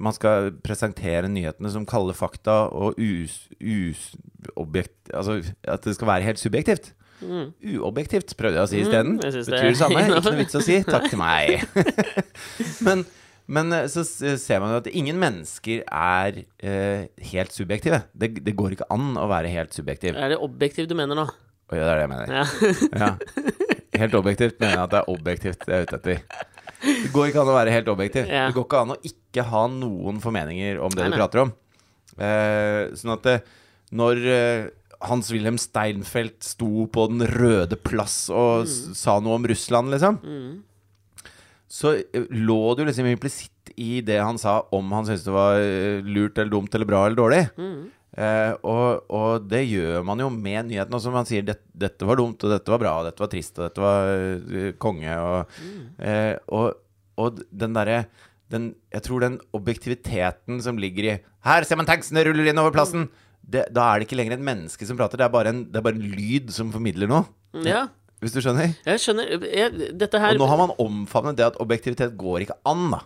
man 0.00 0.14
skal 0.16 0.52
presentere 0.64 1.28
nyhetene 1.28 1.72
som 1.72 1.86
kalde 1.88 2.14
fakta 2.16 2.62
og 2.72 2.98
us, 3.00 3.42
us, 3.60 4.10
objekt, 4.56 4.96
Altså 5.12 5.40
at 5.68 5.84
det 5.84 5.96
skal 5.96 6.08
være 6.12 6.28
helt 6.28 6.40
subjektivt. 6.40 6.92
Uobjektivt, 7.20 8.34
prøvde 8.38 8.58
jeg 8.60 8.64
å 8.66 8.70
si 8.70 8.80
isteden. 8.84 9.16
Mm, 9.18 9.22
Betyr 9.24 9.70
det- 9.70 9.78
samme. 9.80 10.02
Ikke 10.06 10.20
noe 10.26 10.36
vits 10.40 10.56
å 10.58 10.62
si. 10.64 10.78
Takk 10.86 11.08
til 11.12 11.20
meg. 11.20 11.64
men, 12.86 13.04
men 13.50 13.72
eh, 13.76 13.86
så 13.92 14.04
ser 14.08 14.62
man 14.62 14.72
jo 14.74 14.80
at 14.82 14.88
ingen 14.92 15.18
mennesker 15.20 15.84
er 15.86 16.40
eh, 16.62 17.06
helt 17.32 17.54
subjektive. 17.56 18.02
Det, 18.14 18.32
det 18.46 18.56
går 18.58 18.76
ikke 18.78 18.88
an 18.94 19.12
å 19.20 19.28
være 19.30 19.52
helt 19.52 19.76
subjektiv. 19.76 20.16
Er 20.16 20.34
det 20.34 20.40
objektiv 20.42 20.88
du 20.90 20.96
mener 20.98 21.18
nå? 21.18 21.26
Å 21.70 21.76
ja, 21.78 21.84
det 21.86 21.90
er 21.92 22.00
det 22.00 22.06
jeg 22.06 22.12
mener. 22.16 22.32
Ja. 22.34 22.44
Ja. 23.04 23.10
Helt 24.00 24.14
objektivt 24.18 24.56
mener 24.62 24.74
jeg 24.78 24.84
at 24.88 24.92
det 24.94 25.00
er 25.02 25.10
objektivt 25.12 25.66
det 25.68 25.74
er 25.76 25.84
ute 25.86 25.98
etter. 26.00 26.22
Det 26.80 27.10
går 27.12 27.28
ikke 27.30 27.42
an 27.42 27.50
å 27.52 27.54
være 27.58 27.72
helt 27.74 27.88
objektiv. 27.92 28.26
Ja. 28.30 28.46
Det 28.48 28.56
går 28.56 28.64
ikke 28.66 28.80
an 28.86 28.94
å 28.94 29.00
ikke 29.06 29.44
ha 29.50 29.64
noen 29.70 30.18
formeninger 30.24 30.80
om 30.82 30.94
det 30.96 31.04
Nei, 31.04 31.10
du 31.12 31.18
prater 31.20 31.42
om. 31.44 31.50
Eh, 32.16 32.90
sånn 32.98 33.12
at 33.14 33.26
det, 33.28 33.34
når 34.00 34.22
eh, 34.34 34.64
Hans-Wilhelm 35.00 35.56
Steinfeld 35.58 36.36
sto 36.44 36.86
på 36.92 37.06
Den 37.08 37.24
røde 37.26 37.76
plass 37.80 38.28
og 38.30 38.66
Mm. 38.66 38.94
sa 38.94 39.18
noe 39.20 39.34
om 39.38 39.46
Russland, 39.48 39.90
liksom, 39.94 40.18
så 41.70 41.94
eh, 42.02 42.26
lå 42.34 42.74
det 42.74 42.82
jo 42.84 42.88
liksom 42.90 43.06
implisitt 43.12 43.70
i 43.80 44.00
det 44.04 44.18
han 44.20 44.36
sa, 44.38 44.58
om 44.74 44.90
han 44.92 45.06
syntes 45.06 45.24
det 45.24 45.32
var 45.32 45.56
eh, 45.62 46.02
lurt 46.02 46.36
eller 46.38 46.50
dumt 46.50 46.74
eller 46.74 46.88
bra 46.90 47.04
eller 47.06 47.16
dårlig. 47.16 47.42
Eh, 48.18 48.52
og, 48.66 49.04
og 49.08 49.44
det 49.48 49.62
gjør 49.70 50.02
man 50.04 50.18
jo 50.18 50.26
med 50.34 50.66
nyhetene 50.66 50.98
Som 51.00 51.14
Man 51.14 51.24
sier 51.28 51.44
det, 51.46 51.60
'dette 51.72 52.04
var 52.04 52.16
dumt', 52.18 52.42
og 52.42 52.50
'dette 52.50 52.68
var 52.68 52.80
bra', 52.82 52.96
og 52.98 53.04
'dette 53.06 53.22
var 53.22 53.30
trist', 53.30 53.54
og 53.56 53.68
'dette 53.68 53.78
var 53.80 54.10
uh, 54.10 54.72
konge', 54.82 55.14
og, 55.22 55.46
eh, 56.02 56.34
og, 56.50 56.74
og 57.16 57.38
den 57.54 57.72
derre 57.72 58.06
Jeg 58.50 59.02
tror 59.06 59.20
den 59.20 59.38
objektiviteten 59.54 60.60
som 60.60 60.76
ligger 60.76 61.04
i 61.06 61.20
Her 61.46 61.62
ser 61.64 61.76
man 61.78 61.86
tanksene 61.86 62.24
ruller 62.26 62.50
inn 62.50 62.58
over 62.58 62.72
plassen! 62.74 63.08
Det, 63.44 63.64
da 63.74 63.86
er 63.94 63.98
det 64.00 64.06
ikke 64.08 64.18
lenger 64.20 64.36
et 64.36 64.44
menneske 64.46 64.86
som 64.86 64.98
prater, 64.98 65.18
det 65.18 65.24
er 65.26 65.32
bare 65.34 65.50
en, 65.54 65.64
det 65.70 65.80
er 65.80 65.84
bare 65.86 65.96
en 65.98 66.10
lyd 66.16 66.50
som 66.54 66.70
formidler 66.74 67.08
noe. 67.10 67.24
Ja, 67.66 67.86
Hvis 68.20 68.34
du 68.36 68.40
skjønner? 68.44 68.74
jeg 68.86 69.00
skjønner. 69.02 69.30
Jeg, 69.48 69.90
dette 69.98 70.20
her 70.20 70.34
Og 70.36 70.42
nå 70.42 70.46
har 70.50 70.60
man 70.60 70.74
omfavnet 70.78 71.38
det 71.40 71.46
at 71.48 71.56
objektivitet 71.62 72.14
går 72.20 72.44
ikke 72.46 72.58
an, 72.68 72.90
da. 72.92 73.00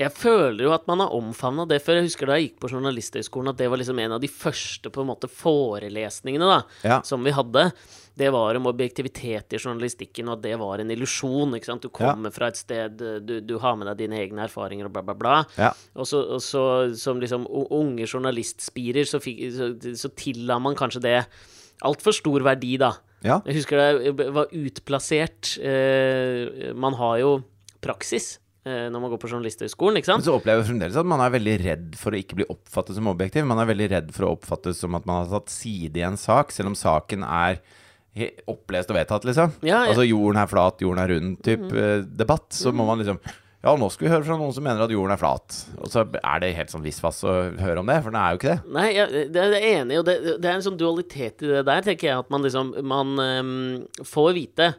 Jeg 0.00 0.12
føler 0.16 0.64
jo 0.64 0.70
at 0.72 0.86
man 0.88 1.02
har 1.04 1.12
omfavna 1.12 1.66
det 1.68 1.82
før. 1.84 1.98
Jeg 2.00 2.06
husker 2.08 2.30
da 2.30 2.38
jeg 2.38 2.46
gikk 2.50 2.60
på 2.62 2.70
Journalisthøgskolen, 2.72 3.50
at 3.52 3.58
det 3.60 3.66
var 3.68 3.76
liksom 3.82 3.98
en 4.00 4.14
av 4.16 4.20
de 4.22 4.30
første 4.32 4.88
på 4.94 5.02
en 5.02 5.10
måte 5.10 5.28
forelesningene 5.28 6.46
da, 6.48 6.60
Ja. 6.86 7.00
som 7.04 7.22
vi 7.24 7.30
hadde. 7.36 7.72
Det 8.16 8.30
var 8.32 8.54
om 8.56 8.66
objektivitet 8.66 9.52
i 9.52 9.58
journalistikken, 9.60 10.28
og 10.28 10.38
at 10.38 10.42
det 10.42 10.58
var 10.58 10.80
en 10.80 10.90
illusjon. 10.90 11.52
ikke 11.54 11.64
sant? 11.68 11.82
Du 11.82 11.88
Ja. 11.92 12.12
kommer 12.14 12.32
fra 12.32 12.48
et 12.48 12.56
sted, 12.56 12.96
du, 13.24 13.40
du 13.40 13.58
har 13.58 13.76
med 13.76 13.86
deg 13.88 13.98
dine 14.08 14.18
egne 14.20 14.44
erfaringer 14.48 14.86
og 14.86 14.92
bla, 14.92 15.02
bla, 15.02 15.14
bla. 15.14 15.44
Ja. 15.56 15.72
Og 15.96 16.06
så, 16.06 16.24
og 16.36 16.40
så 16.40 16.96
som 16.96 17.20
liksom 17.20 17.46
unge 17.46 18.06
journalistspirer, 18.08 19.04
så, 19.04 19.20
fikk, 19.20 19.52
så, 19.52 19.96
så 19.96 20.08
tilla 20.16 20.58
man 20.58 20.74
kanskje 20.74 21.00
det 21.04 21.26
altfor 21.82 22.12
stor 22.12 22.40
verdi, 22.40 22.76
da. 22.78 22.94
Ja. 23.22 23.40
Jeg 23.44 23.54
husker 23.60 23.76
det 24.16 24.32
var 24.32 24.46
utplassert. 24.52 25.58
Eh, 25.60 26.72
man 26.74 26.94
har 26.94 27.18
jo 27.20 27.44
praksis 27.82 28.38
når 28.60 29.00
man 29.00 29.08
går 29.08 29.20
på 29.22 29.28
Journalisthøgskolen, 29.30 29.98
ikke 30.00 30.12
Men 30.18 30.24
så 30.26 30.34
opplever 30.36 30.60
jeg 30.60 30.68
fremdeles 30.68 30.98
at 31.00 31.08
man 31.08 31.22
er 31.24 31.32
veldig 31.32 31.54
redd 31.62 31.94
for 31.96 32.12
å 32.12 32.18
ikke 32.20 32.36
bli 32.42 32.46
oppfattet 32.52 32.98
som 32.98 33.08
objektiv. 33.08 33.46
Man 33.48 33.62
er 33.62 33.70
veldig 33.70 33.86
redd 33.94 34.10
for 34.12 34.28
å 34.28 34.34
oppfattes 34.34 34.82
som 34.82 34.98
at 34.98 35.06
man 35.08 35.22
har 35.22 35.30
tatt 35.32 35.52
side 35.54 35.96
i 35.96 36.04
en 36.04 36.18
sak, 36.20 36.52
selv 36.52 36.74
om 36.74 36.76
saken 36.76 37.24
er 37.24 37.62
opplest 38.50 38.90
og 38.90 38.98
vedtatt, 38.98 39.26
liksom. 39.28 39.52
Ja, 39.62 39.84
ja. 39.84 39.92
Altså 39.92 40.04
jorden 40.06 40.40
er 40.42 40.50
flat, 40.50 40.82
jorden 40.82 41.02
er 41.02 41.14
rund, 41.14 41.38
type 41.46 41.70
mm. 41.70 42.10
debatt. 42.18 42.50
Så 42.56 42.72
må 42.74 42.86
man 42.88 43.00
liksom 43.02 43.20
Ja, 43.60 43.74
nå 43.76 43.90
skal 43.92 44.06
vi 44.06 44.12
høre 44.14 44.24
fra 44.24 44.38
noen 44.40 44.54
som 44.56 44.64
mener 44.64 44.86
at 44.86 44.92
jorden 44.92 45.12
er 45.12 45.20
flat. 45.20 45.56
Og 45.78 45.90
så 45.92 46.06
er 46.08 46.42
det 46.42 46.54
helt 46.56 46.72
sånn 46.72 46.84
visvas 46.84 47.20
å 47.28 47.34
høre 47.60 47.82
om 47.82 47.90
det, 47.90 47.98
for 48.00 48.10
den 48.12 48.20
er 48.20 48.32
jo 48.32 48.40
ikke 48.40 48.54
det. 48.54 48.74
Nei, 48.76 48.86
jeg, 48.96 49.24
det 49.34 49.42
er 49.46 49.66
enig 49.74 49.98
og 50.00 50.06
det, 50.08 50.16
det 50.40 50.48
er 50.48 50.54
en 50.56 50.64
sånn 50.64 50.78
dualitet 50.80 51.44
i 51.44 51.50
det 51.52 51.64
der, 51.68 51.84
tenker 51.86 52.08
jeg. 52.08 52.22
At 52.24 52.32
man 52.32 52.46
liksom 52.46 52.72
Man 52.80 53.20
um, 53.20 53.50
får 54.08 54.32
vite 54.38 54.70
eh, 54.70 54.78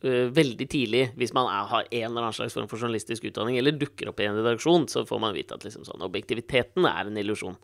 veldig 0.00 0.66
tidlig, 0.70 1.08
hvis 1.18 1.32
man 1.34 1.48
er, 1.50 1.64
har 1.70 1.86
en 1.88 2.04
eller 2.06 2.22
annen 2.22 2.36
slags 2.36 2.54
form 2.54 2.68
for 2.70 2.78
journalistisk 2.78 3.24
utdanning, 3.26 3.56
eller 3.58 3.74
dukker 3.74 4.12
opp 4.12 4.20
i 4.22 4.28
en 4.28 4.38
redaksjon, 4.38 4.86
så 4.90 5.02
får 5.08 5.22
man 5.24 5.34
vite 5.34 5.56
at 5.56 5.66
liksom 5.66 5.86
sånn, 5.88 6.04
objektiviteten 6.06 6.86
er 6.86 7.08
en 7.08 7.18
illusjon. 7.18 7.58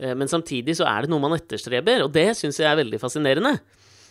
Eh, 0.00 0.14
men 0.16 0.30
samtidig 0.30 0.78
så 0.78 0.88
er 0.88 1.04
det 1.04 1.12
noe 1.12 1.22
man 1.22 1.36
etterstreber, 1.36 2.06
og 2.06 2.14
det 2.16 2.30
syns 2.38 2.62
jeg 2.62 2.70
er 2.70 2.80
veldig 2.80 3.00
fascinerende. 3.02 3.58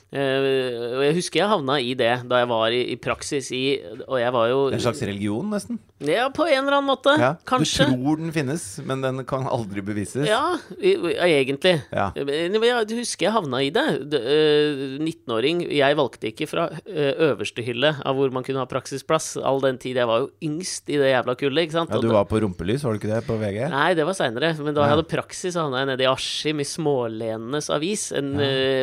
Eh, 0.09 0.95
og 0.97 1.03
jeg 1.05 1.17
husker 1.19 1.43
jeg 1.43 1.51
havna 1.51 1.75
i 1.85 1.91
det 1.93 2.23
da 2.25 2.39
jeg 2.41 2.49
var 2.49 2.73
i, 2.73 2.79
i 2.89 2.95
praksis 2.97 3.51
i 3.53 3.59
Og 4.07 4.15
jeg 4.17 4.33
var 4.33 4.47
jo 4.49 4.63
En 4.73 4.81
slags 4.81 5.03
religion, 5.05 5.45
nesten. 5.53 5.77
Ja, 6.01 6.29
på 6.33 6.47
en 6.47 6.63
eller 6.63 6.77
annen 6.79 6.87
måte. 6.87 7.11
Ja. 7.19 7.33
Kanskje. 7.45 7.89
Du 7.91 7.97
tror 7.99 8.21
den 8.21 8.31
finnes, 8.31 8.63
men 8.87 9.03
den 9.03 9.19
kan 9.27 9.43
aldri 9.51 9.83
bevises. 9.83 10.23
Ja, 10.29 10.55
egentlig. 10.79 11.73
Ja. 11.91 12.07
Jeg 12.15 12.95
husker 13.01 13.27
jeg 13.27 13.33
havna 13.35 13.59
i 13.65 13.67
det. 13.75 13.83
Det, 14.13 14.21
eh, 14.23 14.95
19-åring. 15.03 15.65
Jeg 15.75 15.97
valgte 15.99 16.31
ikke 16.31 16.47
fra 16.47 16.69
eh, 16.87 17.11
øverste 17.27 17.65
hylle 17.67 17.91
av 17.99 18.15
hvor 18.15 18.31
man 18.31 18.47
kunne 18.47 18.63
ha 18.63 18.69
praksisplass, 18.71 19.33
all 19.43 19.59
den 19.65 19.77
tid 19.81 19.99
jeg 19.99 20.07
var 20.07 20.23
jo 20.23 20.29
yngst 20.47 20.87
i 20.87 21.01
det 21.01 21.11
jævla 21.11 21.35
kullet, 21.41 21.67
ikke 21.67 21.77
sant. 21.81 21.91
Ja, 21.91 21.99
du 21.99 22.15
var 22.15 22.29
på 22.31 22.39
rumpelys, 22.45 22.87
var 22.87 22.95
du 22.95 23.01
ikke 23.01 23.11
det, 23.11 23.21
på 23.27 23.35
VG? 23.41 23.59
Nei, 23.75 23.91
det 23.99 24.07
var 24.07 24.15
seinere. 24.17 24.53
Men 24.63 24.77
da 24.77 24.87
jeg 24.87 24.95
hadde 24.95 25.07
praksis, 25.11 25.59
havna 25.59 25.83
jeg 25.83 25.91
nede 25.91 26.07
i 26.07 26.09
Askim, 26.09 26.63
i 26.63 26.69
Smålenenes 26.71 27.67
avis. 27.75 28.07
En 28.15 28.33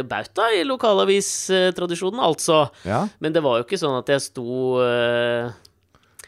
bauta 0.07 0.53
i 0.53 0.67
lokalavistradisjonen, 1.17 2.21
altså. 2.23 2.67
Ja. 2.87 3.07
Men 3.21 3.35
det 3.35 3.43
var 3.45 3.61
jo 3.61 3.67
ikke 3.67 3.81
sånn 3.81 3.97
at 3.99 4.11
jeg 4.11 4.25
sto 4.25 4.81
eh, 4.83 5.55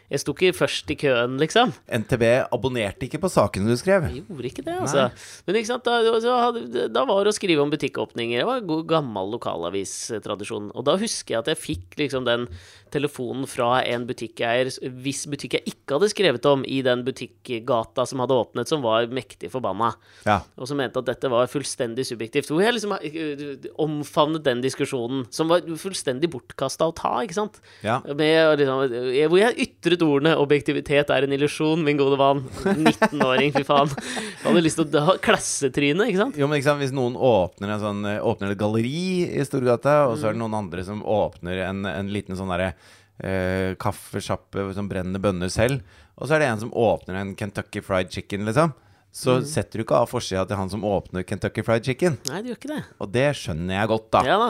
Jeg 0.08 0.22
sto 0.22 0.32
ikke 0.32 0.56
først 0.56 0.88
i 0.88 0.96
køen, 0.96 1.36
liksom. 1.36 1.74
NTB 1.84 2.24
abonnerte 2.48 3.04
ikke 3.04 3.20
på 3.20 3.28
sakene 3.28 3.68
du 3.68 3.76
skrev. 3.76 4.06
Jeg 4.08 4.22
gjorde 4.24 4.48
ikke 4.48 4.64
det, 4.64 4.76
altså. 4.80 5.10
Men 5.44 5.58
ikke 5.60 5.68
sant, 5.68 5.84
da, 5.84 6.86
da 6.88 7.02
var 7.04 7.26
det 7.26 7.34
å 7.34 7.36
skrive 7.36 7.60
om 7.60 7.72
butikkåpninger. 7.74 8.40
Det 8.40 8.48
var 8.48 8.62
en 8.62 8.70
god, 8.70 8.86
gammel 8.88 9.34
lokalavistradisjon. 9.36 10.70
Og 10.72 10.86
da 10.88 10.96
husker 10.96 11.36
jeg 11.36 11.42
at 11.42 11.52
jeg 11.52 11.60
fikk 11.60 12.00
liksom 12.00 12.24
den 12.24 12.48
telefonen 12.92 13.46
fra 13.50 13.82
en 13.86 14.06
butikkeier 14.08 14.70
hvis 15.02 15.24
butikk 15.30 15.58
jeg 15.58 15.72
ikke 15.72 15.96
hadde 15.96 16.10
skrevet 16.12 16.48
om 16.48 16.64
i 16.68 16.80
den 16.84 17.04
butikkgata 17.06 18.04
som 18.08 18.22
hadde 18.22 18.36
åpnet, 18.36 18.70
som 18.70 18.84
var 18.84 19.08
mektig 19.12 19.50
forbanna. 19.52 19.92
Ja. 20.26 20.40
Og 20.58 20.68
som 20.70 20.78
mente 20.80 21.00
at 21.00 21.08
dette 21.08 21.30
var 21.32 21.50
fullstendig 21.50 22.06
subjektivt. 22.08 22.50
Hvor 22.52 22.62
jeg 22.62 22.76
liksom 22.76 22.94
eh, 22.98 23.68
omfavnet 23.80 24.44
den 24.46 24.62
diskusjonen, 24.64 25.26
som 25.34 25.50
var 25.52 25.64
fullstendig 25.80 26.30
bortkasta 26.32 26.88
å 26.88 26.94
ta, 26.96 27.14
ikke 27.24 27.38
sant? 27.38 27.60
Ja. 27.84 27.98
Med, 28.06 28.58
liksom, 28.60 28.84
eh, 29.12 29.26
hvor 29.28 29.40
jeg 29.40 29.68
ytret 29.68 30.04
ordene 30.04 30.36
'objektivitet 30.38 31.12
er 31.14 31.26
en 31.26 31.36
illusjon', 31.36 31.84
min 31.84 32.00
gode 32.00 32.18
vann. 32.20 32.44
19-åring, 32.64 33.52
fy 33.56 33.64
faen. 33.66 33.92
Jeg 33.92 34.46
hadde 34.46 34.64
lyst 34.64 34.80
til 34.80 35.00
å 35.00 35.06
ha 35.10 35.16
klassetryne, 35.22 36.08
ikke 36.08 36.22
sant? 36.22 36.38
Jo, 36.38 36.48
men 36.48 36.60
ikke 36.60 36.70
sant, 36.70 36.82
Hvis 36.82 36.94
noen 36.94 37.16
åpner, 37.18 37.74
en 37.74 37.82
sånn, 37.82 38.04
eh, 38.06 38.22
åpner 38.22 38.54
et 38.54 38.60
galleri 38.60 39.26
i 39.34 39.44
Storgata, 39.46 40.06
og 40.08 40.18
så 40.18 40.30
er 40.30 40.36
det 40.36 40.42
noen 40.42 40.54
andre 40.54 40.84
som 40.86 41.02
åpner 41.02 41.64
en, 41.66 41.84
en 41.90 42.12
liten 42.12 42.38
sånn 42.38 42.52
derre 42.52 42.74
eh, 43.22 43.74
kaffesjappe 43.80 44.68
som 44.76 44.90
brenner 44.90 45.22
bønner 45.22 45.52
selv, 45.52 45.82
og 46.18 46.26
så 46.28 46.36
er 46.36 46.44
det 46.44 46.52
en 46.52 46.62
som 46.66 46.74
åpner 46.74 47.20
en 47.20 47.34
Kentucky 47.38 47.82
Fried 47.84 48.12
Chicken, 48.14 48.46
liksom, 48.48 48.74
så 49.18 49.38
setter 49.46 49.80
du 49.80 49.84
ikke 49.86 49.96
av 50.02 50.10
forsida 50.10 50.44
til 50.46 50.58
han 50.60 50.68
som 50.70 50.84
åpner 50.86 51.24
Kentucky 51.26 51.62
Fried 51.64 51.86
Chicken. 51.86 52.18
Nei, 52.28 52.42
det 52.44 52.52
gjør 52.52 52.58
ikke 52.60 52.70
det. 52.74 52.82
Og 53.02 53.08
det 53.14 53.24
skjønner 53.40 53.78
jeg 53.78 53.90
godt, 53.90 54.10
da. 54.14 54.20
Ja 54.28 54.36
da. 54.38 54.48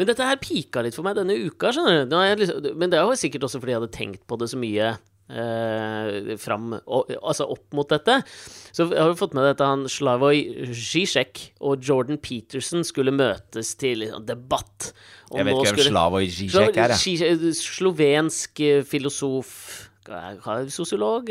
Men 0.00 0.08
dette 0.10 0.26
her 0.26 0.40
pika 0.42 0.82
litt 0.84 0.98
for 0.98 1.06
meg 1.06 1.16
denne 1.16 1.36
uka, 1.38 1.70
skjønner 1.72 2.02
du. 2.10 2.16
Liksom, 2.42 2.66
men 2.80 2.92
det 2.92 2.98
er 2.98 3.06
jo 3.06 3.20
sikkert 3.20 3.46
også 3.46 3.62
fordi 3.62 3.76
jeg 3.76 3.80
hadde 3.80 3.94
tenkt 3.94 4.26
på 4.28 4.40
det 4.40 4.50
så 4.50 4.58
mye. 4.60 4.90
Eh, 5.30 6.36
fram, 6.42 6.72
og, 6.90 7.10
altså 7.22 7.46
opp 7.52 7.74
mot 7.78 7.86
dette. 7.92 8.16
Så 8.74 8.88
har 8.90 9.12
vi 9.12 9.18
fått 9.20 9.34
med 9.36 9.46
dette 9.46 9.66
han 9.66 9.84
Slavoj 9.90 10.40
Zizek 10.74 11.52
og 11.62 11.84
Jordan 11.86 12.18
Peterson 12.18 12.82
skulle 12.86 13.14
møtes 13.14 13.76
til 13.78 14.02
liksom, 14.02 14.24
debatt. 14.26 14.90
Og 15.30 15.38
Jeg 15.38 15.46
vet 15.46 15.54
ikke 15.54 15.62
hvem 15.68 15.76
skulle- 15.76 15.92
Slavoj 15.94 16.26
Zizek 16.34 16.76
er, 16.82 16.96
jeg. 16.96 17.54
Slovensk 17.60 18.64
filosof 18.90 19.54
Sosiolog. 20.74 21.28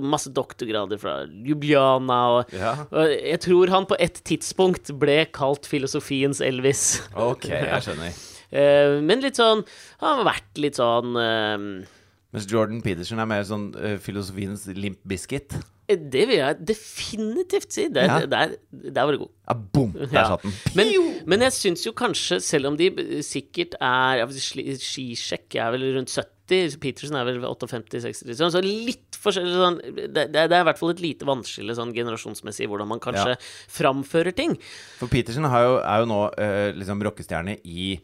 Masse 0.00 0.30
doktorgrader 0.32 0.98
fra 0.98 1.26
Ljubljana. 1.26 2.20
Og, 2.38 2.52
Ja. 2.56 2.86
og 2.90 3.08
jeg 3.10 3.40
tror 3.40 3.68
han 3.68 3.84
på 3.84 3.96
et 4.00 4.22
tidspunkt 4.24 4.98
ble 4.98 5.26
kalt 5.26 5.66
filosofiens 5.68 6.40
Elvis. 6.40 7.02
Ok, 7.14 7.48
jeg 7.48 7.82
skjønner. 7.82 8.12
Eh, 8.52 9.00
men 9.00 9.22
litt 9.22 9.38
sånn 9.40 9.64
Han 10.02 10.18
har 10.18 10.26
vært 10.34 10.58
litt 10.60 10.74
sånn 10.76 11.14
eh, 11.16 11.86
Mens 12.32 12.46
Jordan 12.48 12.80
Peterson 12.80 13.20
er 13.20 13.26
mer 13.28 13.42
sånn 13.44 13.70
uh, 13.76 13.98
filosofiens 14.00 14.64
Limp 14.72 14.98
Biscuit. 15.04 15.52
Det 15.92 16.22
vil 16.30 16.38
jeg 16.38 16.62
definitivt 16.64 17.74
si. 17.74 17.88
Der, 17.92 18.06
Ja. 18.08 18.20
der, 18.30 18.54
der 18.72 19.04
var 19.04 19.12
det 19.12 19.18
god. 19.20 19.32
Ja, 19.50 19.54
bom! 19.74 19.90
Der 19.92 20.14
Ja. 20.14 20.22
satt 20.30 20.42
den. 20.46 20.54
Men, 20.78 20.92
men 21.28 21.40
jeg 21.44 21.52
syns 21.52 21.82
jo 21.84 21.92
kanskje, 21.92 22.38
selv 22.40 22.70
om 22.70 22.76
de 22.80 22.86
eh, 22.88 23.20
sikkert 23.26 23.74
er 23.82 24.22
Skisjekk 24.32 25.58
er 25.60 25.74
vel 25.74 25.84
rundt 25.98 26.08
70, 26.08 26.78
Peterson 26.80 27.16
er 27.20 27.24
vel 27.28 27.42
58-60, 27.44 28.32
sånn, 28.38 28.52
så 28.54 28.60
litt 28.64 29.16
forskjellig 29.22 29.52
sånn 29.56 29.78
det, 30.12 30.26
det 30.32 30.40
er 30.48 30.60
i 30.62 30.66
hvert 30.70 30.80
fall 30.80 30.90
et 30.94 31.00
lite 31.04 31.28
vannskille 31.28 31.76
sånn 31.76 31.92
generasjonsmessig 31.96 32.68
hvordan 32.68 32.88
man 32.90 33.00
kanskje 33.00 33.34
Ja. 33.36 33.40
framfører 33.72 34.34
ting. 34.36 34.56
For 34.98 35.08
Peterson 35.12 35.44
har 35.44 35.64
jo, 35.68 35.76
er 35.84 36.02
jo 36.02 36.08
nå 36.10 36.20
uh, 36.32 36.72
liksom 36.76 37.04
rockestjerne 37.04 37.58
i 37.64 37.98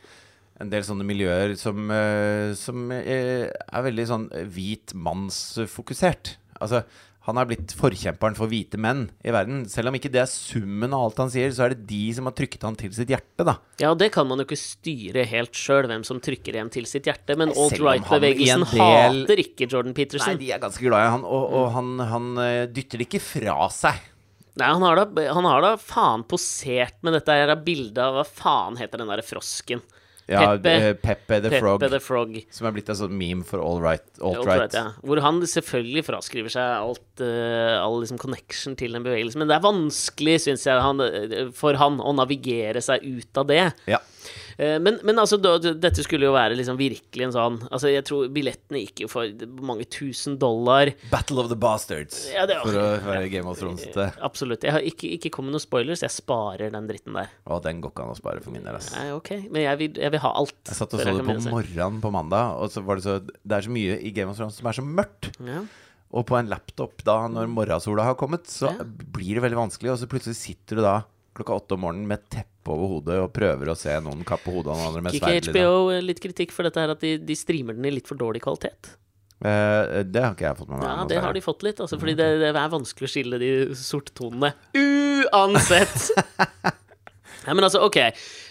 en 0.61 0.71
del 0.73 0.83
sånne 0.87 1.07
miljøer 1.07 1.53
som, 1.59 1.91
eh, 1.95 2.53
som 2.59 2.89
eh, 2.95 3.47
er 3.51 3.85
veldig 3.87 4.07
sånn 4.11 4.29
hvit 4.51 4.95
mannsfokusert. 4.99 6.37
Altså, 6.59 6.83
han 7.29 7.37
er 7.37 7.45
blitt 7.51 7.75
forkjemperen 7.77 8.35
for 8.39 8.49
hvite 8.49 8.79
menn 8.81 9.03
i 9.21 9.33
verden. 9.35 9.67
Selv 9.69 9.91
om 9.91 9.97
ikke 9.99 10.09
det 10.15 10.23
er 10.23 10.31
summen 10.33 10.95
av 10.97 11.03
alt 11.11 11.19
han 11.21 11.33
sier, 11.35 11.51
så 11.53 11.67
er 11.67 11.75
det 11.75 11.85
de 11.91 12.01
som 12.17 12.25
har 12.25 12.33
trykket 12.39 12.65
han 12.65 12.79
til 12.81 12.95
sitt 12.97 13.11
hjerte, 13.13 13.45
da. 13.45 13.59
Ja, 13.83 13.91
og 13.93 13.99
det 14.01 14.09
kan 14.15 14.27
man 14.31 14.41
jo 14.41 14.47
ikke 14.49 14.57
styre 14.59 15.27
helt 15.29 15.53
sjøl, 15.59 15.91
hvem 15.91 16.07
som 16.09 16.23
trykker 16.25 16.57
en 16.63 16.71
til 16.73 16.89
sitt 16.89 17.05
hjerte. 17.11 17.37
Men 17.37 17.53
alt-right-bevegelsen 17.53 18.65
del- 18.73 18.81
hater 18.81 19.43
ikke 19.45 19.69
Jordan 19.69 19.93
Peterson. 19.99 20.39
Nei, 20.39 20.41
de 20.47 20.53
er 20.57 20.63
ganske 20.63 20.89
glad 20.89 21.05
i 21.05 21.13
han, 21.19 21.27
og, 21.29 21.53
og 21.61 21.69
han, 21.77 21.93
han 22.15 22.31
eh, 22.47 22.63
dytter 22.73 23.03
det 23.05 23.11
ikke 23.11 23.23
fra 23.27 23.69
seg. 23.77 24.01
Nei, 24.59 24.73
han 24.73 24.83
har, 24.83 25.05
da, 25.05 25.29
han 25.37 25.47
har 25.47 25.63
da 25.63 25.77
faen 25.79 26.25
posert 26.27 26.97
med 27.07 27.15
dette 27.15 27.31
her 27.31 27.53
bildet 27.63 28.01
av 28.03 28.17
Hva 28.17 28.25
faen 28.27 28.81
heter 28.81 28.99
den 29.05 29.13
derre 29.13 29.23
frosken? 29.23 29.85
Ja, 30.29 30.43
Peppe. 30.59 30.73
eh, 30.73 30.93
Peppe 31.01 31.41
the 31.41 31.51
Frog, 31.57 31.81
the 31.81 32.01
Frog. 32.05 32.35
som 32.53 32.67
er 32.69 32.75
blitt 32.77 32.91
en 32.93 32.99
sånn 32.99 33.15
meme 33.17 33.47
for 33.49 33.63
all 33.65 33.81
right. 33.81 34.05
Alt 34.21 34.43
Alt-right, 34.43 34.61
right. 34.61 34.75
ja. 34.77 34.91
Hvor 35.01 35.23
han 35.25 35.41
selvfølgelig 35.49 36.05
fraskriver 36.05 36.53
seg 36.53 36.75
alt, 36.77 37.23
uh, 37.25 37.79
all 37.81 37.97
liksom 38.03 38.21
connection 38.21 38.77
til 38.77 38.93
den 38.93 39.07
bevegelsen. 39.07 39.41
Men 39.41 39.49
det 39.49 39.57
er 39.57 39.65
vanskelig, 39.65 40.37
syns 40.45 40.67
jeg, 40.69 40.85
han, 40.85 41.01
eh, 41.01 41.49
for 41.57 41.81
han 41.81 41.97
å 42.05 42.13
navigere 42.19 42.83
seg 42.85 43.07
ut 43.09 43.41
av 43.41 43.49
det. 43.49 43.65
Ja. 43.89 44.03
Eh, 44.59 44.79
Men, 44.83 44.97
men 45.07 45.19
altså, 45.23 45.37
da, 45.39 45.53
dette 45.61 46.03
skulle 46.03 46.27
jo 46.27 46.33
være 46.35 46.57
liksom 46.59 46.75
virkelig 46.81 47.29
en 47.29 47.35
sånn 47.37 47.59
Altså, 47.71 47.93
jeg 47.93 48.03
tror 48.09 48.27
billettene 48.35 48.81
gikk 48.83 49.05
jo 49.05 49.09
for 49.13 49.31
mange 49.63 49.87
tusen 49.87 50.35
dollar. 50.41 50.91
Battle 51.13 51.39
of 51.45 51.49
the 51.53 51.59
Bastards, 51.59 52.25
Ja, 52.35 52.43
det 52.51 52.57
for 52.65 52.75
å 52.75 52.87
være 53.07 53.29
Game 53.31 53.47
of 53.47 53.61
Thrones-ete. 53.61 54.09
Absolutt. 54.27 54.67
Jeg 54.67 54.75
har 54.75 54.83
ikke, 54.83 55.13
ikke 55.15 55.31
kommet 55.37 55.55
noen 55.55 55.63
spoilers, 55.63 56.03
jeg 56.03 56.11
sparer 56.11 56.73
den 56.75 56.89
dritten 56.91 57.15
der. 57.15 57.31
Å, 57.47 57.61
den 57.63 57.81
går 57.85 57.93
ikke 57.95 58.07
an 58.09 58.15
å 58.17 58.19
spare 58.19 58.43
for 58.43 58.51
min 58.57 58.67
del, 58.67 58.75
ass. 58.81 58.91
Nei, 58.97 59.11
ok, 59.15 59.31
men 59.47 59.63
jeg 59.63 59.79
vil, 59.85 60.01
jeg 60.03 60.15
vil 60.17 60.23
ha 60.27 60.33
alt. 60.43 60.57
Jeg 60.67 60.79
satt 60.81 60.95
og 60.99 61.03
så 61.05 61.13
det 61.15 61.27
på 61.29 61.37
morgenen 61.53 62.01
på 62.03 62.11
mandag, 62.15 62.57
og 62.59 62.73
så 62.75 62.83
var 62.83 62.99
det 62.99 63.07
så 63.07 63.19
Det 63.23 63.55
er 63.61 63.69
så 63.69 63.71
mye 63.79 63.99
i 64.03 64.11
Game 64.17 64.33
of 64.35 64.41
Thrones 64.41 64.59
som 64.59 64.67
er 64.71 64.79
så 64.81 64.83
mørkt. 64.85 65.31
Ja. 65.47 65.63
Og 66.19 66.25
på 66.27 66.39
en 66.39 66.49
laptop 66.49 67.03
da, 67.05 67.21
når 67.29 67.47
morgensola 67.53 68.07
har 68.09 68.15
kommet, 68.19 68.49
så 68.49 68.71
Ja. 68.75 68.83
blir 68.83 69.35
det 69.39 69.43
veldig 69.45 69.59
vanskelig. 69.61 69.93
Og 69.93 69.99
så 70.01 70.09
plutselig 70.09 70.35
sitter 70.41 70.77
du 70.81 70.83
da 70.83 70.97
klokka 71.39 71.57
åtte 71.57 71.77
om 71.79 71.85
morgenen 71.87 72.11
med 72.11 72.25
teppe 72.31 72.75
over 72.75 72.95
hodet 72.97 73.19
og 73.23 73.31
prøver 73.35 73.73
å 73.73 73.77
se 73.79 73.95
noen 74.05 74.25
kappe 74.29 74.53
hodet 74.53 74.75
av 74.75 74.81
noen 74.81 74.91
andre 74.91 75.05
med 75.07 75.19
sverd. 75.19 75.49
Liksom. 75.49 75.57
HBO 75.57 76.01
litt 76.05 76.23
kritikk 76.25 76.55
for 76.55 76.69
dette 76.69 76.83
her 76.83 76.95
at 76.95 77.05
de, 77.05 77.17
de 77.23 77.37
streamer 77.39 77.79
den 77.79 77.89
i 77.89 77.95
litt 77.99 78.11
for 78.11 78.21
dårlig 78.21 78.43
kvalitet? 78.45 78.93
Eh, 79.39 80.03
det 80.03 80.25
har 80.25 80.35
ikke 80.35 80.49
jeg 80.49 80.59
fått 80.59 80.73
med 80.73 80.81
meg. 80.81 80.89
Ja, 80.91 81.07
det 81.13 81.23
har 81.23 81.37
de 81.37 81.45
fått 81.45 81.63
litt, 81.67 81.81
altså, 81.85 82.01
fordi 82.01 82.17
det, 82.19 82.27
det 82.43 82.51
er 82.51 82.75
vanskelig 82.75 83.07
å 83.07 83.13
skille 83.13 83.41
de 83.43 83.53
sorttonene. 83.79 84.53
Uansett! 84.75 86.11
Nei, 87.47 87.55
men 87.55 87.65
altså, 87.65 87.81
ok. 87.87 87.99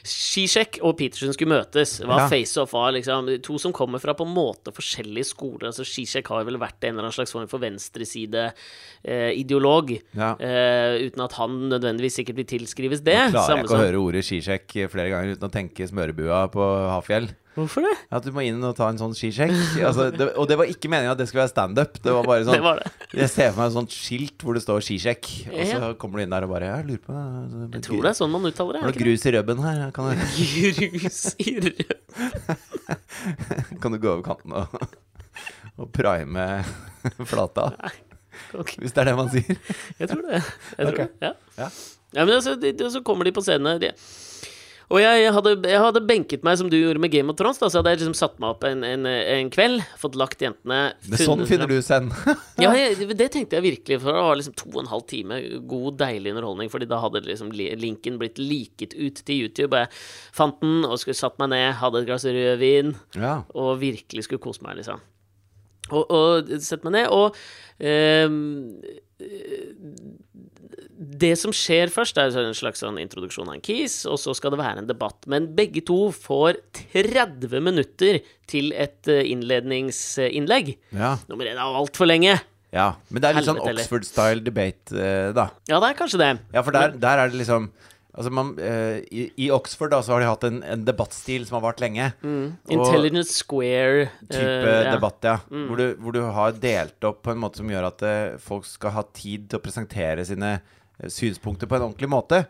Skisjekk 0.07 0.77
og 0.87 0.95
Petersen 0.97 1.33
skulle 1.35 1.51
møtes. 1.57 1.97
Hva 2.01 2.17
Ja. 2.21 2.27
face-off 2.31 2.71
var 2.73 2.91
liksom 2.95 3.27
To 3.43 3.57
som 3.59 3.73
kommer 3.75 3.99
fra 3.99 4.13
på 4.15 4.23
en 4.25 4.33
måte 4.33 4.71
forskjellige 4.73 5.25
skoler. 5.33 5.67
Altså, 5.69 5.83
Skisjekk 5.85 6.27
har 6.31 6.43
vel 6.47 6.57
vært 6.57 6.83
en 6.87 6.93
eller 6.95 7.03
annen 7.07 7.13
slags 7.17 7.31
form 7.35 7.47
for 7.51 7.59
venstreside-ideolog. 7.59 9.91
Ja. 10.15 10.31
eh, 10.39 10.97
uten 11.07 11.21
at 11.23 11.33
han 11.33 11.69
nødvendigvis 11.69 12.15
sikkert 12.21 12.35
vil 12.39 12.45
tilskrives 12.45 13.01
det. 13.03 13.15
Klarer 13.31 13.33
jeg 13.33 13.41
ikke 13.57 13.63
ikke 13.67 13.77
å 13.77 13.85
høre 13.85 13.99
ordet 14.01 14.23
skisjekk 14.25 14.67
flere 14.91 15.09
ganger 15.11 15.31
uten 15.35 15.49
å 15.49 15.51
tenke 15.51 15.87
smørebua 15.87 16.47
på 16.51 16.61
Hafjell. 16.95 17.27
Hvorfor 17.57 17.81
det? 17.87 17.93
At 18.13 18.25
du 18.25 18.29
må 18.35 18.43
inn 18.45 18.61
og 18.61 18.75
ta 18.77 18.85
en 18.91 18.99
sånn 18.99 19.15
skisjekk. 19.17 19.53
Altså, 19.81 20.11
det, 20.13 20.27
og 20.37 20.45
det 20.49 20.59
var 20.59 20.69
ikke 20.69 20.91
meningen 20.93 21.15
at 21.15 21.17
det 21.17 21.25
skulle 21.29 21.41
være 21.41 21.51
standup. 21.51 21.97
Det 22.03 22.13
var 22.13 22.27
bare 22.27 22.43
Det 22.45 22.51
sånn 22.51 22.65
var 22.65 22.81
det. 22.83 22.91
Jeg 23.17 23.31
ser 23.33 23.49
for 23.49 23.61
meg 23.63 23.71
et 23.71 23.75
sånt 23.79 23.95
skilt 23.95 24.45
hvor 24.45 24.57
det 24.57 24.61
står 24.61 24.85
skisjekk, 24.85 25.29
og 25.49 25.63
så 25.71 25.89
kommer 25.97 26.21
du 26.21 26.25
inn 26.27 26.35
der 26.35 26.45
og 26.45 26.53
bare 26.53 26.69
Jeg 26.69 26.87
lurer 26.91 27.01
på 27.07 27.17
Jeg 27.73 27.83
tror 27.87 28.05
det 28.05 28.11
er 28.11 28.19
sånn 28.21 28.33
man 28.35 28.45
uttaler 28.51 28.77
det. 28.77 28.83
Har 28.85 28.93
du 28.93 29.01
grus 29.01 29.25
i 29.25 29.33
rubben 29.37 29.65
her? 29.65 29.83
Kan 29.95 30.11
du. 30.11 30.25
Grus 30.77 31.21
i 31.41 31.57
rød. 31.65 31.83
kan 33.81 33.93
du 33.93 33.99
gå 34.01 34.11
over 34.13 34.23
kanten 34.25 34.53
og, 34.57 34.77
og 35.81 35.89
prime 35.95 36.47
flata? 37.25 37.71
Okay. 38.53 38.83
Hvis 38.83 38.93
det 38.93 39.01
er 39.01 39.09
det 39.09 39.17
man 39.17 39.33
sier. 39.33 39.61
Jeg 39.97 40.11
tror 40.11 40.25
det. 40.27 40.41
Jeg 40.43 40.83
tror 40.83 40.93
okay. 40.93 41.07
det. 41.09 41.31
Ja. 41.31 41.33
Ja. 41.57 41.69
Ja, 42.13 42.23
men 42.23 42.37
altså, 42.37 42.55
de, 42.55 42.71
de, 42.71 42.91
så 42.91 43.01
kommer 43.05 43.27
de 43.27 43.33
på 43.35 43.43
scenen. 43.43 43.81
De. 43.81 43.91
Og 44.87 45.01
jeg 45.01 45.31
hadde, 45.35 45.51
jeg 45.67 45.79
hadde 45.83 46.01
benket 46.07 46.45
meg 46.47 46.55
som 46.61 46.69
du 46.71 46.77
gjorde 46.77 47.01
med 47.03 47.11
Game 47.11 47.27
of 47.33 47.35
Thrones. 47.35 47.57
Da, 47.59 47.67
så 47.67 47.81
hadde 47.81 47.91
jeg 47.91 47.99
liksom 47.99 48.13
satt 48.15 48.37
meg 48.39 48.53
opp 48.53 48.61
en, 48.69 48.85
en, 48.87 49.03
en 49.09 49.49
kveld, 49.51 49.81
fått 49.99 50.15
lagt 50.15 50.39
jentene 50.45 50.77
sånn 51.19 51.43
finner 51.49 51.67
du 51.67 51.81
Zen. 51.83 52.07
Ja, 52.63 52.71
jeg, 52.71 53.09
det 53.19 53.27
tenkte 53.33 53.59
jeg 53.59 53.65
virkelig, 53.65 53.97
for 53.99 54.15
det 54.15 54.21
var 54.23 54.39
liksom 54.39 54.55
to 54.57 54.69
og 54.71 54.79
en 54.85 54.91
halv 54.93 55.03
time 55.11 55.41
god, 55.67 55.97
deilig 55.99 56.31
underholdning. 56.31 56.71
Fordi 56.71 56.87
da 56.87 57.01
hadde 57.03 57.25
liksom 57.27 57.51
linken 57.51 58.15
blitt 58.21 58.39
liket 58.39 58.95
ut 58.95 59.19
til 59.27 59.43
YouTube. 59.43 59.73
Og 59.75 59.83
jeg 59.83 59.91
fant 60.39 60.63
den 60.63 60.87
og 60.87 60.95
skulle 61.03 61.19
satt 61.19 61.35
meg 61.43 61.51
ned, 61.51 61.67
hadde 61.81 62.01
et 62.05 62.07
glass 62.07 62.27
rødvin 62.29 62.95
Ja. 63.19 63.41
og 63.59 63.81
virkelig 63.83 64.23
skulle 64.29 64.43
kose 64.47 64.63
meg, 64.63 64.79
liksom. 64.79 65.03
Og, 65.91 66.07
og 66.11 66.49
sette 66.63 66.87
meg 66.87 66.97
ned, 66.97 67.11
og 67.15 67.35
ehm, 67.79 68.71
Det 70.97 71.35
som 71.37 71.53
skjer 71.53 71.91
først, 71.93 72.17
er 72.17 72.33
en 72.41 72.57
slags 72.57 72.81
sånn 72.81 72.97
introduksjon 73.01 73.49
av 73.51 73.57
en 73.57 73.63
kis, 73.63 73.99
og 74.09 74.17
så 74.21 74.33
skal 74.37 74.53
det 74.53 74.61
være 74.61 74.81
en 74.81 74.89
debatt. 74.89 75.27
Men 75.29 75.51
begge 75.57 75.83
to 75.85 76.07
får 76.15 76.57
30 76.73 77.53
minutter 77.61 78.21
til 78.49 78.71
et 78.73 79.09
eh, 79.11 79.25
innledningsinnlegg. 79.29 80.73
ja. 80.97 81.17
Nummer 81.29 81.49
én 81.49 81.59
er 81.59 81.81
altfor 81.81 82.09
lenge. 82.09 82.39
ja. 82.73 82.87
Men 83.09 83.21
det 83.21 83.29
er 83.29 83.37
litt 83.37 83.49
sånn 83.49 83.61
Oxford-style 83.61 84.41
debate, 84.45 84.97
eh, 84.97 85.29
da. 85.37 85.51
Ja, 85.69 85.77
det 85.83 85.91
er 85.91 86.01
kanskje 86.01 86.23
det. 86.23 86.31
Ja, 86.55 86.65
for 86.65 86.73
der, 86.73 86.97
der 86.97 87.25
er 87.25 87.31
det 87.31 87.45
liksom 87.45 87.69
Altså 88.17 88.31
man, 88.33 88.55
uh, 88.57 88.97
i, 89.13 89.27
I 89.45 89.51
Oxford 89.53 89.91
da 89.93 89.99
så 90.01 90.15
har 90.15 90.23
de 90.23 90.29
hatt 90.31 90.45
en, 90.47 90.55
en 90.65 90.85
debattstil 90.87 91.43
som 91.45 91.59
har 91.59 91.67
vart 91.67 91.83
lenge. 91.83 92.07
Mm. 92.25 92.55
Intelligence 92.73 93.35
Square. 93.43 94.07
type 94.25 94.71
ja. 94.73 94.95
debatt, 94.95 95.19
ja. 95.21 95.35
Hvor, 95.45 95.77
du, 95.77 95.85
hvor 96.01 96.15
du 96.15 96.23
har 96.25 96.57
delt 96.57 97.05
opp 97.05 97.21
på 97.27 97.35
en 97.35 97.43
måte 97.43 97.61
som 97.61 97.69
gjør 97.69 97.91
at 97.91 98.01
uh, 98.01 98.39
folk 98.41 98.65
skal 98.65 98.95
ha 98.97 99.05
tid 99.13 99.45
til 99.51 99.59
å 99.59 99.61
presentere 99.61 100.25
sine 100.25 100.55
synspunkter 101.05 101.69
på 101.69 101.77
en 101.77 101.89
ordentlig 101.91 102.09
måte. 102.09 102.43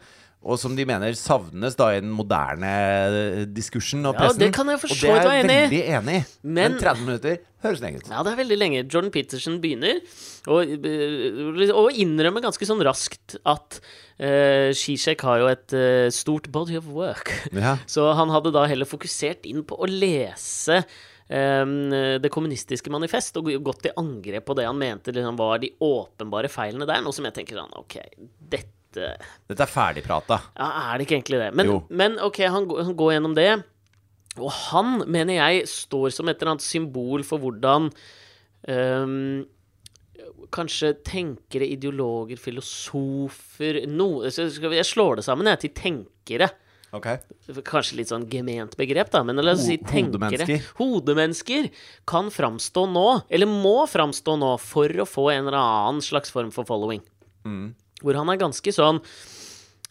Og 0.48 0.60
som 0.62 0.76
de 0.78 0.86
mener 0.88 1.16
savnes 1.18 1.76
da 1.76 1.90
i 1.96 2.00
den 2.00 2.12
moderne 2.14 2.70
eh, 2.70 3.46
diskursen 3.50 4.06
og 4.06 4.14
Ja, 4.16 4.20
pressen. 4.28 4.40
det 4.46 4.52
kan 4.56 4.70
jeg 4.70 4.80
for 4.80 4.94
og 4.94 4.96
så 4.96 5.02
det 5.02 5.10
vidt 5.10 5.18
er 5.18 5.28
være 5.28 5.34
jeg 5.34 5.44
enig 5.44 5.56
i. 5.58 5.64
veldig 5.66 5.82
enig 5.98 6.14
i. 6.16 6.26
Men, 6.44 6.72
Men- 6.72 6.78
30 6.84 7.02
minutter 7.08 7.38
høres 7.66 7.82
lenge 7.82 7.98
ut. 7.98 8.10
Ja, 8.14 8.22
det 8.24 8.32
er 8.32 8.40
veldig 8.44 8.58
lenge. 8.62 8.84
Jordan 8.86 9.12
Peterson 9.12 9.58
begynner, 9.60 10.00
og, 10.48 10.62
innrømme 10.78 11.90
innrømmer 11.98 12.46
ganske 12.46 12.70
sånn 12.70 12.86
raskt 12.86 13.36
at 13.44 13.80
uh, 14.22 14.70
Zizek 14.78 15.26
har 15.26 15.42
jo 15.42 15.48
et 15.52 15.74
uh, 15.74 16.08
stort 16.14 16.52
body 16.54 16.78
of 16.78 16.86
work. 16.94 17.34
Ja. 17.52 17.78
Så 17.90 18.06
han 18.14 18.30
hadde 18.30 18.54
da 18.54 18.68
heller 18.70 18.86
fokusert 18.86 19.50
inn 19.50 19.66
på 19.68 19.76
å 19.76 19.90
lese 19.90 20.84
eh, 20.84 20.86
Det 21.28 22.30
kommunistiske 22.32 22.92
manifest 22.94 23.36
og 23.42 23.50
gått 23.66 23.82
til 23.84 23.96
angrep 24.00 24.46
på 24.48 24.56
det 24.56 24.64
han 24.68 24.78
mente 24.80 25.12
liksom, 25.12 25.36
var 25.40 25.60
de 25.60 25.74
åpenbare 25.84 26.48
feilene 26.52 26.88
der. 26.88 27.02
Noe 27.04 27.12
som 27.16 27.28
jeg 27.28 27.36
tenker 27.36 27.60
sånn 27.60 27.74
OK, 27.76 27.98
dette 28.40 28.74
Dette 28.98 29.62
er 29.66 29.70
ferdigprata. 29.70 30.38
Ja, 30.56 30.70
er 30.88 30.98
det 30.98 31.06
ikke 31.06 31.18
egentlig 31.20 31.42
det? 31.44 31.50
Men, 31.60 31.74
men 31.92 32.16
OK, 32.24 32.40
han, 32.50 32.64
går- 32.70 32.86
han 32.88 32.96
går 32.98 33.12
gjennom 33.18 33.36
det. 33.38 33.50
Og 34.40 34.48
han, 34.72 35.04
mener 35.12 35.36
jeg, 35.38 35.68
står 35.70 36.10
som 36.16 36.30
et 36.32 36.40
eller 36.40 36.54
annet 36.56 36.66
symbol 36.66 37.24
for 37.28 37.44
hvordan 37.44 37.92
um, 38.72 39.46
Kanskje 40.54 40.94
tenkere, 41.06 41.68
ideologer, 41.76 42.40
filosofer 42.40 43.82
no, 43.92 44.08
Jeg 44.24 44.86
slår 44.88 45.20
det 45.20 45.26
sammen 45.28 45.50
jeg, 45.52 45.60
til 45.66 45.74
tenkere. 45.78 46.48
Ok. 46.96 47.08
Kanskje 47.68 47.98
litt 48.00 48.12
sånn 48.12 48.28
gement 48.32 48.78
begrep, 48.80 49.10
da, 49.12 49.24
men 49.28 49.42
la 49.44 49.54
oss 49.58 49.66
si 49.68 49.76
tenkere. 49.82 50.14
hodemennesker. 50.14 50.70
Hodemennesker 50.80 51.68
kan 52.08 52.32
framstå 52.32 52.86
nå, 52.94 53.08
eller 53.28 53.50
må 53.52 53.82
framstå 53.92 54.38
nå, 54.40 54.54
for 54.64 55.04
å 55.04 55.08
få 55.08 55.28
en 55.34 55.50
eller 55.50 55.60
annen 55.60 56.04
slags 56.06 56.32
form 56.32 56.54
for 56.56 56.68
following. 56.70 57.04
Mm. 57.44 57.74
Hvor 58.04 58.20
han 58.20 58.32
er 58.32 58.40
ganske 58.40 58.74
sånn 58.74 59.02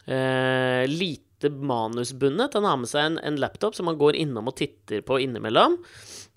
eh, 0.07 0.83
lite 0.89 1.51
manusbundet. 1.53 2.57
Han 2.57 2.65
har 2.65 2.81
med 2.81 2.89
seg 2.89 3.11
en, 3.11 3.19
en 3.21 3.39
laptop 3.41 3.77
som 3.77 3.91
han 3.91 3.99
går 3.99 4.17
innom 4.17 4.49
og 4.49 4.57
titter 4.57 5.05
på 5.05 5.19
innimellom. 5.21 5.77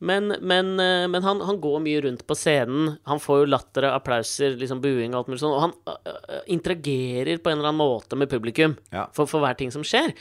Men, 0.00 0.32
men, 0.40 0.70
eh, 0.80 1.06
men 1.12 1.22
han, 1.26 1.40
han 1.44 1.58
går 1.60 1.80
mye 1.84 2.00
rundt 2.06 2.22
på 2.28 2.36
scenen. 2.38 2.94
Han 3.04 3.20
får 3.20 3.42
jo 3.42 3.48
latter 3.52 3.84
og 3.90 3.98
applauser, 3.98 4.54
liksom 4.56 4.80
buing 4.80 5.12
og 5.12 5.18
alt 5.22 5.28
mulig 5.32 5.42
sånn. 5.42 5.52
Og 5.56 5.64
han 5.66 5.74
øh, 5.92 6.38
interagerer 6.56 7.40
på 7.44 7.50
en 7.52 7.58
eller 7.58 7.68
annen 7.72 7.82
måte 7.82 8.16
med 8.16 8.30
publikum 8.32 8.78
Ja. 8.94 9.08
for, 9.12 9.28
for 9.28 9.44
hver 9.44 9.58
ting 9.60 9.72
som 9.74 9.84
skjer. 9.84 10.14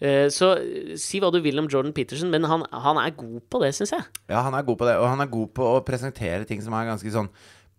Uh, 0.00 0.26
Så 0.32 0.46
si 0.96 1.18
hva 1.20 1.28
du 1.30 1.38
vil 1.44 1.58
om 1.60 1.66
Jordan 1.68 1.92
Peterson, 1.92 2.30
men 2.32 2.46
han, 2.48 2.62
han 2.72 2.96
er 3.02 3.12
god 3.18 3.42
på 3.52 3.60
det, 3.60 3.74
syns 3.76 3.92
jeg. 3.92 4.06
Ja, 4.32 4.40
han 4.46 4.54
er 4.56 4.64
god 4.64 4.78
på 4.80 4.86
det. 4.88 4.94
Og 4.96 5.06
han 5.12 5.20
er 5.20 5.28
god 5.30 5.50
på 5.54 5.66
å 5.76 5.82
presentere 5.84 6.46
ting 6.48 6.62
som 6.64 6.72
er 6.78 6.88
ganske 6.88 7.12
sånn 7.12 7.28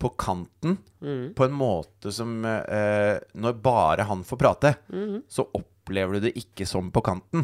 på 0.01 0.11
kanten. 0.21 0.77
Mm. 1.01 1.31
På 1.37 1.45
en 1.49 1.53
måte 1.53 2.09
som 2.13 2.39
eh, 2.45 3.17
Når 3.37 3.57
bare 3.61 4.05
han 4.09 4.23
får 4.25 4.39
prate, 4.41 4.71
Mm-hmm. 4.93 5.23
så 5.29 5.45
opplever 5.57 6.17
du 6.21 6.27
det 6.29 6.35
ikke 6.39 6.65
som 6.69 6.87
på 6.93 7.01
kanten. 7.05 7.43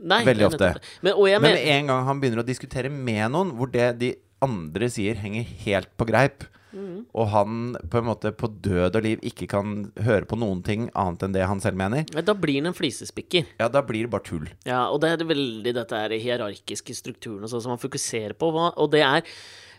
Nei, 0.00 0.24
Veldig 0.26 0.46
ofte. 0.50 0.74
Men, 1.02 1.14
Men 1.16 1.42
med 1.42 1.62
en 1.72 1.86
gang 1.86 2.04
han 2.04 2.20
begynner 2.20 2.42
å 2.42 2.46
diskutere 2.46 2.90
med 2.92 3.30
noen, 3.32 3.54
hvor 3.56 3.70
det 3.72 3.98
de 3.98 4.14
andre 4.44 4.90
sier, 4.92 5.16
henger 5.16 5.44
helt 5.64 5.88
på 5.96 6.06
greip, 6.08 6.44
Mm. 6.76 7.06
og 7.14 7.28
han 7.32 7.76
på 7.88 7.98
en 8.02 8.04
måte 8.04 8.32
på 8.36 8.50
død 8.60 8.96
og 8.98 9.02
liv 9.02 9.20
ikke 9.24 9.46
kan 9.48 9.92
høre 10.04 10.26
på 10.28 10.36
noen 10.36 10.62
ting 10.62 10.90
annet 10.94 11.22
enn 11.24 11.32
det 11.32 11.46
han 11.48 11.60
selv 11.62 11.78
mener, 11.80 12.04
Da 12.12 12.34
blir 12.34 12.58
han 12.60 12.66
en 12.66 12.74
flisespikker. 12.76 13.46
ja, 13.58 13.68
da 13.68 13.80
blir 13.80 14.02
det 14.04 14.10
bare 14.10 14.26
tull. 14.26 14.48
Ja, 14.66 14.90
og 14.90 15.00
det 15.00 15.14
er 15.14 15.24
veldig 15.24 15.72
dette 15.72 15.96
her 15.96 16.10
hierarkiske 16.10 16.92
strukturen 16.92 17.44
og 17.44 17.48
sånn 17.48 17.62
som 17.62 17.70
han 17.70 17.78
fokuserer 17.80 18.34
på. 18.36 18.52
Og 18.76 18.90
det 18.90 19.00
er 19.00 19.22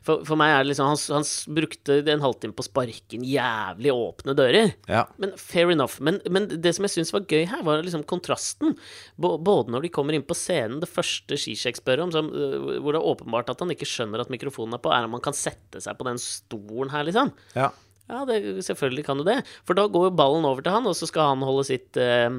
For, 0.07 0.23
for 0.27 0.39
meg 0.39 0.53
er 0.53 0.63
det 0.63 0.71
liksom 0.71 0.87
han, 0.87 0.99
han 1.17 1.25
brukte 1.57 1.97
en 2.13 2.23
halvtime 2.23 2.55
på 2.55 2.63
å 2.63 2.67
sparke 2.69 3.17
inn 3.17 3.25
jævlig 3.27 3.91
åpne 3.91 4.35
dører. 4.37 4.71
Ja. 4.87 5.03
Men 5.19 5.33
fair 5.41 5.73
enough. 5.73 5.99
Men, 6.03 6.21
men 6.31 6.47
det 6.53 6.75
som 6.77 6.87
jeg 6.87 6.95
syns 6.95 7.11
var 7.15 7.25
gøy 7.27 7.43
her, 7.51 7.63
var 7.67 7.83
liksom 7.83 8.05
kontrasten. 8.07 8.77
B 9.19 9.33
Både 9.47 9.73
når 9.73 9.85
de 9.85 9.91
kommer 9.93 10.15
inn 10.15 10.25
på 10.27 10.37
scenen, 10.37 10.79
det 10.83 10.89
første 10.91 11.37
Zizek 11.39 11.81
spør 11.81 12.05
om, 12.05 12.13
som, 12.15 12.29
øh, 12.31 12.77
hvor 12.79 12.95
det 12.95 13.01
er 13.01 13.09
åpenbart 13.11 13.51
at 13.51 13.63
han 13.63 13.73
ikke 13.73 13.89
skjønner 13.89 14.23
at 14.23 14.31
mikrofonen 14.33 14.77
er 14.77 14.83
på, 14.83 14.93
er 14.95 15.07
om 15.07 15.17
han 15.17 15.25
kan 15.27 15.35
sette 15.35 15.81
seg 15.83 15.99
på 15.99 16.07
den 16.07 16.21
stolen 16.21 16.93
her, 16.93 17.05
liksom. 17.07 17.35
ja. 17.57 17.73
Ja, 18.07 18.21
det, 18.23 18.63
selvfølgelig 18.63 19.03
kan 19.03 19.19
du 19.19 19.25
det. 19.27 19.41
For 19.67 19.75
da 19.75 19.83
går 19.91 20.05
jo 20.07 20.15
ballen 20.15 20.45
over 20.47 20.63
til 20.63 20.71
han, 20.71 20.85
og 20.87 20.95
så 20.95 21.09
skal 21.09 21.33
han 21.33 21.43
holde 21.43 21.65
sitt, 21.67 21.97
eh, 21.99 22.29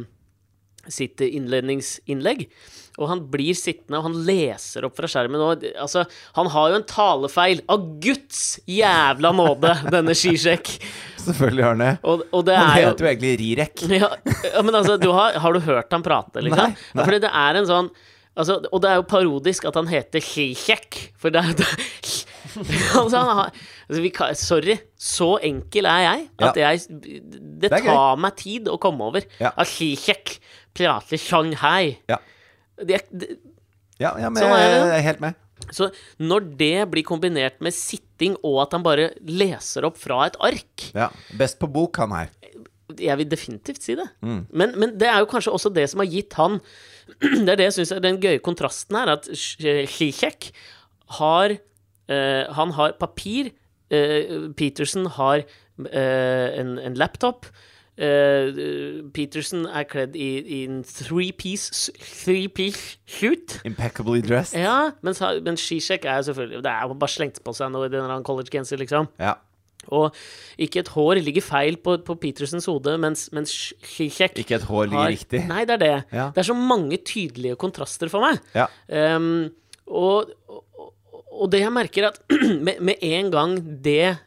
sitt 0.92 1.20
innledningsinnlegg. 1.24 2.46
Og 2.98 3.06
han 3.12 3.20
blir 3.30 3.54
sittende, 3.54 4.00
og 4.00 4.08
han 4.08 4.16
leser 4.26 4.82
opp 4.88 4.96
fra 4.98 5.06
skjermen. 5.10 5.38
Og, 5.38 5.62
altså, 5.78 6.02
han 6.34 6.48
har 6.50 6.72
jo 6.72 6.78
en 6.80 6.86
talefeil 6.90 7.60
av 7.70 7.84
Guds 8.02 8.58
jævla 8.66 9.30
nåde, 9.38 9.74
denne 9.94 10.16
Skisjekk. 10.18 10.72
Selvfølgelig 11.22 11.64
har 11.66 11.76
han 11.76 11.84
det. 11.84 11.92
Og, 12.02 12.24
og 12.34 12.46
det 12.48 12.56
Han 12.58 12.72
er 12.72 12.88
heter 12.88 13.06
jo 13.06 13.10
egentlig 13.12 13.34
Rirek. 13.44 13.84
ja, 14.00 14.10
ja, 14.48 14.62
men 14.66 14.74
altså, 14.74 14.96
du 14.98 15.10
har, 15.14 15.38
har 15.38 15.54
du 15.54 15.60
hørt 15.68 15.94
han 15.94 16.02
prate, 16.06 16.42
liksom? 16.42 16.72
Nei, 16.74 16.90
nei. 16.98 17.04
Fordi 17.06 17.20
det 17.22 17.30
er 17.44 17.60
en 17.60 17.68
sånn 17.70 17.90
altså, 18.38 18.58
Og 18.72 18.82
det 18.82 18.90
er 18.90 18.98
jo 18.98 19.06
parodisk 19.10 19.66
at 19.68 19.78
han 19.78 19.90
heter 19.90 20.24
Skisjekk, 20.24 20.98
for 21.20 21.34
det 21.34 21.42
er 21.44 21.52
jo 21.52 21.68
altså, 23.02 23.20
har, 23.28 23.50
altså, 23.86 24.00
vi 24.02 24.10
kan, 24.14 24.34
Sorry, 24.38 24.74
så 24.98 25.34
enkel 25.46 25.86
er 25.86 26.00
jeg 26.06 26.26
at 26.48 26.56
jeg 26.58 26.82
Det, 27.60 27.70
gøy. 27.70 27.84
tar 27.86 28.18
meg 28.24 28.38
tid 28.40 28.70
å 28.72 28.78
komme 28.82 29.06
over. 29.12 29.26
Ja. 29.38 29.52
At 29.54 29.70
Prater 30.78 31.20
Shanghai. 31.20 31.98
Ja. 32.10 32.20
Det, 32.78 33.02
det, 33.10 33.36
Ja, 33.98 34.14
ja, 34.14 34.30
men 34.30 34.38
Sånn 34.38 34.54
er 34.54 34.68
jeg 34.68 34.90
er 34.94 35.06
helt 35.08 35.22
med. 35.24 35.38
Så 35.74 35.88
når 36.22 36.46
det 36.58 36.86
blir 36.92 37.04
kombinert 37.06 37.58
med 37.64 37.74
sitting 37.74 38.36
og 38.46 38.60
at 38.62 38.76
han 38.76 38.84
bare 38.86 39.10
leser 39.26 39.86
opp 39.88 39.98
fra 40.00 40.22
et 40.28 40.38
ark 40.38 40.88
Ja. 40.94 41.10
Best 41.38 41.58
på 41.60 41.68
bok, 41.70 41.98
han 41.98 42.14
her. 42.14 42.30
Jeg 42.98 43.18
vil 43.20 43.28
definitivt 43.28 43.84
si 43.84 43.96
det. 43.98 44.06
Men, 44.22 44.72
men 44.78 44.94
det 44.98 45.10
er 45.10 45.20
jo 45.20 45.28
kanskje 45.28 45.52
også 45.52 45.72
det 45.74 45.88
som 45.90 46.00
har 46.00 46.08
gitt 46.08 46.38
han 46.38 46.60
Det 47.44 47.52
er 47.52 47.58
det 47.58 47.66
jeg 47.68 47.78
syns 47.78 47.92
er 47.96 48.04
den 48.04 48.20
gøye 48.22 48.40
kontrasten 48.44 48.96
her, 48.98 49.14
at 49.16 49.28
Zizek 49.32 50.50
har 51.18 51.54
uh, 51.56 52.44
Han 52.56 52.74
har 52.76 52.98
papir. 53.00 53.50
Uh, 53.88 54.52
Peterson 54.56 55.08
har 55.16 55.44
uh, 55.44 56.48
en, 56.60 56.76
en 56.78 56.98
laptop. 57.00 57.48
Eh, 57.98 59.02
Peterson 59.10 59.64
er 59.66 59.82
kledd 59.90 60.14
i, 60.14 60.28
en 60.62 60.84
three-piece 60.86 61.90
three-piece 61.98 62.98
suit. 63.10 63.56
Impeccably 63.66 64.20
dressed. 64.22 64.54
Ja, 64.60 64.92
mens, 65.02 65.18
ha- 65.24 65.34
men 65.42 65.56
Zizek 65.58 66.04
er 66.06 66.22
selvfølgelig 66.22 66.62
Det 66.62 66.70
er 66.70 66.86
jo 66.86 66.94
bare 66.94 67.10
slengt 67.10 67.40
på 67.42 67.54
seg 67.58 67.72
noe 67.74 67.88
i 67.90 67.98
en 67.98 68.22
college-genser, 68.28 68.78
liksom. 68.78 69.08
Ja. 69.18 69.34
Og 69.88 70.14
ikke 70.60 70.82
et 70.84 70.88
hår 70.94 71.18
ligger 71.24 71.42
feil 71.42 71.78
på, 71.82 71.96
på 72.04 72.14
Petersens 72.20 72.66
hode, 72.70 72.94
mens, 73.00 73.28
mens 73.34 73.50
Zizek 73.96 74.38
Ikke 74.44 74.58
et 74.60 74.66
hår 74.68 74.84
ligger 74.92 75.02
har- 75.02 75.14
riktig. 75.16 75.42
Nei, 75.48 75.64
det 75.66 75.78
er 75.78 75.82
det. 75.84 75.92
Ja. 76.12 76.28
Det 76.34 76.44
er 76.44 76.48
så 76.52 76.56
mange 76.58 76.98
tydelige 77.02 77.56
kontraster 77.58 78.10
for 78.12 78.20
meg. 78.26 78.38
Ja. 78.54 78.66
Um, 79.16 79.48
og, 79.88 80.30
og, 80.46 80.92
og 81.32 81.50
det 81.50 81.64
jeg 81.64 81.72
merker, 81.74 82.10
at 82.12 82.22
med, 82.66 82.78
med 82.84 83.02
en 83.02 83.30
gang 83.34 83.58
det 83.82 84.18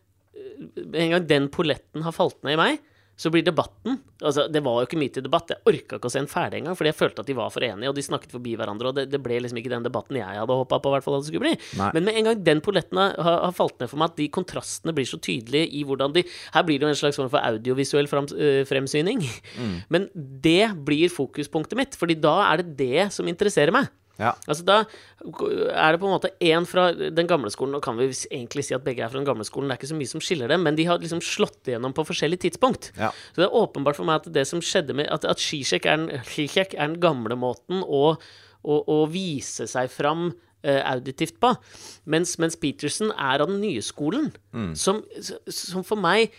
Med 0.75 0.99
en 1.07 1.11
gang 1.15 1.27
den 1.29 1.47
polletten 1.53 2.03
har 2.05 2.11
falt 2.13 2.35
ned 2.43 2.53
i 2.57 2.59
meg, 2.59 2.81
så 3.21 3.29
blir 3.29 3.45
debatten 3.45 3.99
Altså, 4.21 4.45
det 4.53 4.61
var 4.61 4.75
jo 4.77 4.85
ikke 4.85 4.99
mye 5.01 5.09
til 5.13 5.23
debatt. 5.25 5.49
Jeg 5.49 5.65
orka 5.65 5.97
ikke 5.97 6.09
å 6.09 6.13
se 6.13 6.21
den 6.21 6.29
ferdig 6.29 6.59
engang, 6.59 6.75
fordi 6.77 6.91
jeg 6.91 6.97
følte 6.99 7.23
at 7.23 7.29
de 7.31 7.35
var 7.37 7.47
for 7.49 7.65
enige, 7.65 7.89
og 7.89 7.95
de 7.97 8.03
snakket 8.05 8.35
forbi 8.35 8.51
hverandre, 8.59 8.91
og 8.91 8.97
det, 8.99 9.07
det 9.09 9.17
ble 9.23 9.39
liksom 9.41 9.57
ikke 9.57 9.71
den 9.73 9.85
debatten 9.87 10.19
jeg 10.19 10.37
hadde 10.37 10.57
håpa 10.59 10.77
på, 10.77 10.91
i 10.91 10.93
hvert 10.93 11.05
fall 11.07 11.17
at 11.17 11.23
det 11.23 11.31
skulle 11.31 11.47
bli. 11.47 11.53
Nei. 11.79 11.87
Men 11.97 12.05
med 12.05 12.19
en 12.19 12.27
gang 12.29 12.43
den 12.45 12.61
polletten 12.61 13.01
har, 13.01 13.15
har 13.47 13.55
falt 13.57 13.81
ned 13.81 13.89
for 13.89 14.01
meg, 14.01 14.13
at 14.13 14.21
de 14.21 14.27
kontrastene 14.37 14.93
blir 14.93 15.09
så 15.09 15.17
tydelige 15.17 15.71
i 15.73 15.81
hvordan 15.87 16.13
de 16.13 16.21
Her 16.53 16.67
blir 16.67 16.77
det 16.77 16.85
jo 16.85 16.91
en 16.93 16.99
slags 17.01 17.17
form 17.17 17.31
for 17.33 17.41
audiovisuell 17.41 18.09
frem, 18.11 18.29
øh, 18.37 18.61
fremsyning. 18.69 19.25
Men 19.93 20.05
det 20.13 20.75
blir 20.85 21.09
fokuspunktet 21.09 21.81
mitt, 21.81 21.97
fordi 21.97 22.19
da 22.21 22.35
er 22.51 22.61
det 22.61 22.77
det 22.77 23.09
som 23.15 23.25
interesserer 23.31 23.73
meg. 23.73 23.89
Ja. 24.19 24.33
Altså 24.45 24.65
Da 24.65 24.75
er 24.81 25.93
det 25.93 26.01
på 26.01 26.07
en 26.07 26.13
måte 26.13 26.31
én 26.43 26.67
fra 26.69 26.89
den 26.93 27.29
gamle 27.29 27.51
skolen, 27.53 27.75
og 27.77 27.83
kan 27.85 27.97
vi 27.99 28.09
egentlig 28.11 28.65
si 28.67 28.75
at 28.75 28.83
begge 28.85 29.03
er 29.05 29.09
fra 29.11 29.19
den 29.19 29.27
gamle 29.27 29.45
skolen, 29.47 29.69
det 29.69 29.77
er 29.77 29.81
ikke 29.81 29.91
så 29.93 29.97
mye 29.99 30.11
som 30.11 30.23
skiller 30.23 30.51
dem, 30.51 30.63
men 30.67 30.77
de 30.77 30.85
har 30.89 31.01
liksom 31.01 31.23
slått 31.25 31.71
igjennom 31.71 31.95
på 31.97 32.05
forskjellig 32.09 32.41
tidspunkt. 32.45 32.91
Ja. 32.99 33.11
Så 33.31 33.43
det 33.43 33.47
er 33.47 33.59
åpenbart 33.61 33.99
for 33.99 34.09
meg 34.09 34.21
at 34.21 34.31
det 34.33 34.45
som 34.49 34.61
skjedde 34.61 34.97
med 34.97 35.09
At, 35.11 35.25
at 35.25 35.41
skisjekk 35.41 35.87
er, 35.89 36.07
er 36.13 36.87
den 36.87 36.99
gamle 37.01 37.35
måten 37.39 37.83
å, 37.83 38.15
å, 38.61 38.77
å 38.87 38.97
vise 39.11 39.67
seg 39.69 39.91
fram 39.91 40.29
uh, 40.31 40.81
auditivt 40.93 41.39
på, 41.41 41.55
mens, 42.05 42.37
mens 42.39 42.57
Peterson 42.59 43.11
er 43.15 43.43
av 43.43 43.49
den 43.49 43.61
nye 43.63 43.81
skolen, 43.85 44.31
som, 44.77 45.03
som 45.49 45.85
for 45.87 45.99
meg 45.99 46.33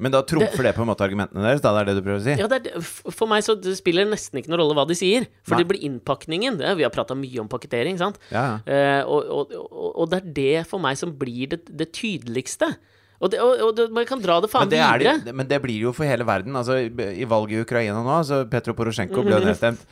Men 0.00 0.14
da 0.14 0.22
trumfer 0.24 0.64
det 0.64 0.72
på 0.76 0.82
en 0.84 0.88
måte 0.88 1.04
argumentene 1.04 1.42
deres? 1.44 1.60
Da, 1.64 1.74
det 1.76 1.80
er 1.82 1.90
det 1.90 1.96
du 2.00 2.04
prøver 2.06 2.20
å 2.22 2.24
si? 2.24 2.36
Ja, 2.40 2.46
det 2.48 2.60
er, 2.72 2.84
for 3.12 3.28
meg 3.30 3.44
så 3.46 3.54
det 3.60 3.74
spiller 3.78 4.08
nesten 4.08 4.40
ikke 4.40 4.48
noen 4.52 4.62
rolle 4.64 4.76
hva 4.78 4.86
de 4.88 4.96
sier. 4.96 5.26
For 5.44 5.54
Nei. 5.58 5.62
det 5.64 5.68
blir 5.74 5.84
innpakningen. 5.90 6.56
Det, 6.62 6.70
vi 6.80 6.86
har 6.86 6.94
prata 6.94 7.16
mye 7.18 7.42
om 7.42 7.50
pakketering, 7.52 8.00
sant? 8.00 8.16
Ja, 8.32 8.46
ja. 8.46 8.54
Eh, 8.64 9.02
og, 9.04 9.28
og, 9.28 9.52
og, 9.60 9.90
og 10.04 10.08
det 10.14 10.22
er 10.22 10.32
det 10.40 10.54
for 10.70 10.80
meg 10.82 10.96
som 11.00 11.12
blir 11.20 11.52
det, 11.52 11.60
det 11.68 11.90
tydeligste. 11.96 12.72
Og, 13.20 13.28
det, 13.34 13.36
og, 13.44 13.60
og 13.84 13.92
man 13.92 14.06
kan 14.08 14.22
dra 14.24 14.38
det 14.40 14.48
faen 14.48 14.64
Men 14.64 14.70
det, 14.72 14.78
er 14.80 15.00
videre. 15.02 15.18
det, 15.26 15.32
men 15.36 15.48
det 15.50 15.58
blir 15.60 15.82
jo 15.84 15.90
for 15.92 16.08
hele 16.08 16.24
verden. 16.24 16.54
Altså, 16.56 16.78
I 16.88 17.26
valget 17.28 17.58
i 17.58 17.64
Ukraina 17.66 18.00
nå, 18.00 18.14
så 18.24 18.38
Petro 18.48 18.72
Porosjenko 18.78 19.20
ble 19.26 19.36
jo 19.36 19.44
nedstemt. 19.44 19.82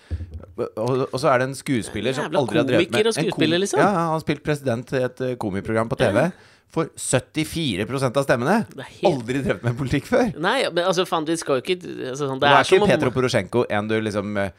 Og, 0.57 1.03
og 1.13 1.19
så 1.21 1.29
er 1.35 1.43
det 1.43 1.51
en 1.51 1.59
skuespiller 1.59 2.17
som 2.17 2.33
aldri 2.33 2.59
har 2.63 2.65
drevet 2.67 2.89
komiker 2.89 3.11
og 3.11 3.13
en 3.13 3.19
kom- 3.21 3.29
skuespiller, 3.29 3.61
liksom. 3.63 3.83
Ja, 3.85 3.91
han 3.95 4.15
har 4.15 4.23
spilt 4.25 4.41
president 4.47 4.95
i 4.97 5.03
et 5.05 5.21
eh, 5.27 5.35
komiprogram 5.45 5.93
på 5.93 5.99
TV. 6.01 6.23
For 6.69 6.91
74% 7.01 8.17
av 8.21 8.25
stemmene. 8.27 8.57
Helt- 8.77 9.05
Aldri 9.09 9.41
drevet 9.43 9.63
med 9.65 9.77
politikk 9.79 10.05
før. 10.11 10.33
Nei, 10.37 10.59
men 10.69 10.85
altså, 10.85 11.07
faen, 11.09 11.25
de 11.25 11.37
skal 11.41 11.59
jo 11.59 11.65
ikke 11.65 11.79
altså, 12.11 12.27
sånn, 12.29 12.41
Det 12.43 12.49
er 12.51 12.59
er 12.59 12.67
ikke 12.69 12.83
om 12.85 12.91
Petro 12.93 13.13
Porosjenko 13.15 13.63
en 13.73 13.89
du 13.89 13.95
liksom 14.05 14.37
eh, 14.37 14.51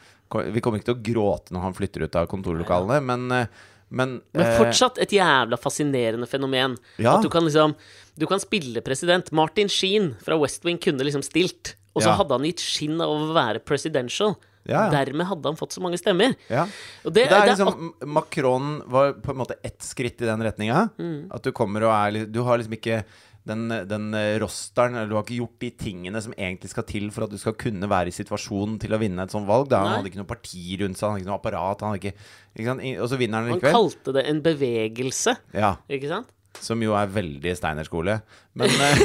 Vi 0.49 0.61
kommer 0.65 0.79
ikke 0.81 0.89
til 0.89 0.97
å 0.97 1.03
gråte 1.09 1.53
når 1.53 1.67
han 1.67 1.75
flytter 1.77 2.05
ut 2.07 2.15
av 2.17 2.25
kontorlokalene, 2.31 2.97
men, 3.05 3.27
eh, 3.31 3.47
men, 3.89 4.17
Men 4.33 4.45
eh, 4.45 4.57
fortsatt 4.57 4.97
et 5.05 5.13
jævla 5.13 5.57
fascinerende 5.61 6.27
fenomen. 6.29 6.77
Ja. 6.97 7.15
At 7.17 7.23
du 7.25 7.29
kan 7.33 7.45
liksom 7.45 7.75
Du 8.19 8.25
kan 8.27 8.39
spille 8.41 8.81
president. 8.83 9.31
Martin 9.31 9.69
Sheen 9.69 10.15
fra 10.25 10.35
West 10.37 10.65
Wing 10.65 10.77
kunne 10.81 11.05
liksom 11.05 11.21
stilt. 11.23 11.75
Og 11.95 12.01
så 12.03 12.09
Ja. 12.09 12.17
hadde 12.17 12.31
han 12.35 12.43
gitt 12.43 12.59
skinn 12.59 12.99
av 13.01 13.09
å 13.09 13.33
være 13.33 13.59
presidential. 13.63 14.35
Ja, 14.69 14.85
ja. 14.87 14.91
Dermed 14.93 15.27
hadde 15.29 15.49
han 15.49 15.57
fått 15.59 15.73
så 15.75 15.81
mange 15.83 15.97
stemmer. 15.99 16.35
Ja. 16.51 16.67
Og 17.03 17.13
det, 17.15 17.25
Det 17.29 17.35
er 17.35 17.47
det 17.49 17.55
er 17.55 17.57
liksom 17.57 18.11
Macron 18.15 18.75
var 18.89 19.15
på 19.23 19.33
en 19.33 19.41
måte 19.41 19.57
ett 19.65 19.81
skritt 19.85 20.21
i 20.21 20.29
den 20.29 20.45
retninga. 20.45 20.85
Mm. 20.99 21.31
At 21.33 21.43
du 21.43 21.51
kommer 21.55 21.87
og 21.89 21.95
er 21.95 22.25
Du 22.29 22.43
har 22.47 22.61
liksom 22.61 22.77
ikke 22.77 23.01
den, 23.49 23.67
den 23.89 24.11
rosteren 24.43 24.95
eller 24.95 25.09
Du 25.09 25.15
har 25.17 25.23
ikke 25.25 25.39
gjort 25.39 25.59
de 25.63 25.69
tingene 25.79 26.21
som 26.21 26.33
egentlig 26.37 26.69
skal 26.69 26.85
til 26.89 27.07
for 27.15 27.25
at 27.25 27.33
du 27.33 27.37
skal 27.41 27.55
kunne 27.57 27.89
være 27.89 28.11
i 28.11 28.15
situasjonen 28.15 28.77
til 28.81 28.93
å 28.93 28.99
vinne 29.01 29.25
et 29.25 29.33
sånt 29.33 29.47
valg. 29.49 29.69
Da. 29.71 29.79
Han 29.81 29.89
Nei. 29.89 29.95
hadde 30.01 30.11
ikke 30.11 30.21
noe 30.21 30.29
parti 30.29 30.65
rundt 30.81 30.99
seg, 30.99 31.07
han 31.07 31.15
hadde 31.15 31.23
ikke 31.23 31.31
noe 31.31 31.39
apparat. 31.39 31.81
Han 31.85 31.95
hadde 31.95 32.03
ikke, 32.03 32.27
ikke 32.59 32.67
sant? 32.69 32.83
Og 32.99 33.09
så 33.09 33.19
vinner 33.21 33.39
han 33.41 33.49
likevel. 33.49 33.71
Han 33.73 33.79
kalte 33.79 34.15
det 34.19 34.25
en 34.29 34.43
bevegelse, 34.45 35.35
Ja, 35.57 35.71
ikke 35.89 36.11
sant? 36.11 36.29
Som 36.59 36.81
jo 36.81 36.95
er 36.97 37.11
veldig 37.13 37.51
Steiner-skole. 37.55 38.15
Men, 38.59 38.71
eh, 38.85 39.01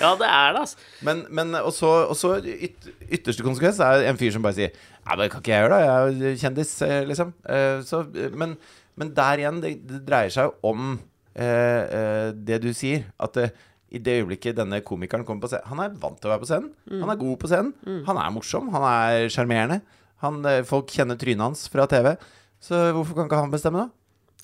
Ja, 0.00 0.10
det 0.18 0.26
er 0.28 0.52
det, 0.56 0.62
altså. 0.64 0.76
men, 1.06 1.22
men 1.30 1.54
og 1.60 1.70
så, 1.72 1.90
og 2.10 2.16
så 2.18 2.34
yt, 2.42 2.88
ytterste 3.06 3.44
konsekvens 3.46 3.78
er 3.84 4.08
en 4.10 4.18
fyr 4.20 4.34
som 4.34 4.42
bare 4.44 4.58
sier 4.58 4.74
Nei, 5.06 5.16
det 5.20 5.28
kan 5.32 5.40
ikke 5.44 5.52
jeg 5.54 5.62
gjøre, 5.62 5.76
da. 5.78 5.84
Jeg 5.86 6.32
er 6.32 6.40
kjendis, 6.42 6.72
eh, 6.82 7.04
liksom. 7.06 7.30
Eh, 7.48 7.78
Så, 7.86 8.02
men, 8.34 8.56
men 8.98 9.12
der 9.14 9.38
igjen, 9.44 9.60
det, 9.62 9.76
det 9.86 10.02
dreier 10.08 10.32
seg 10.34 10.48
jo 10.50 10.72
om 10.72 10.96
eh, 11.38 12.32
det 12.34 12.58
du 12.64 12.72
sier. 12.74 13.04
At 13.22 13.38
eh, 13.38 13.52
i 13.94 14.00
det 14.02 14.16
øyeblikket 14.20 14.56
denne 14.58 14.80
komikeren 14.82 15.22
kommer 15.24 15.44
på 15.46 15.52
scenen 15.52 15.68
Han 15.70 15.80
er 15.84 15.92
vant 16.02 16.18
til 16.18 16.26
å 16.28 16.32
være 16.34 16.42
på 16.42 16.48
scenen. 16.50 16.72
Han 16.90 17.12
er 17.12 17.20
god 17.20 17.36
på 17.38 17.50
scenen. 17.52 18.02
Han 18.08 18.18
er 18.18 18.32
morsom. 18.34 18.66
Han 18.74 18.82
er 18.90 19.28
sjarmerende. 19.32 19.78
Han, 20.24 20.40
Folk 20.66 20.90
kjenner 20.90 21.14
trynet 21.20 21.44
hans 21.46 21.62
fra 21.70 21.86
TV. 21.88 22.16
Så 22.66 22.74
hvorfor 22.96 23.14
kan 23.20 23.28
ikke 23.30 23.38
han 23.44 23.52
bestemme, 23.54 23.84
da? 23.86 23.92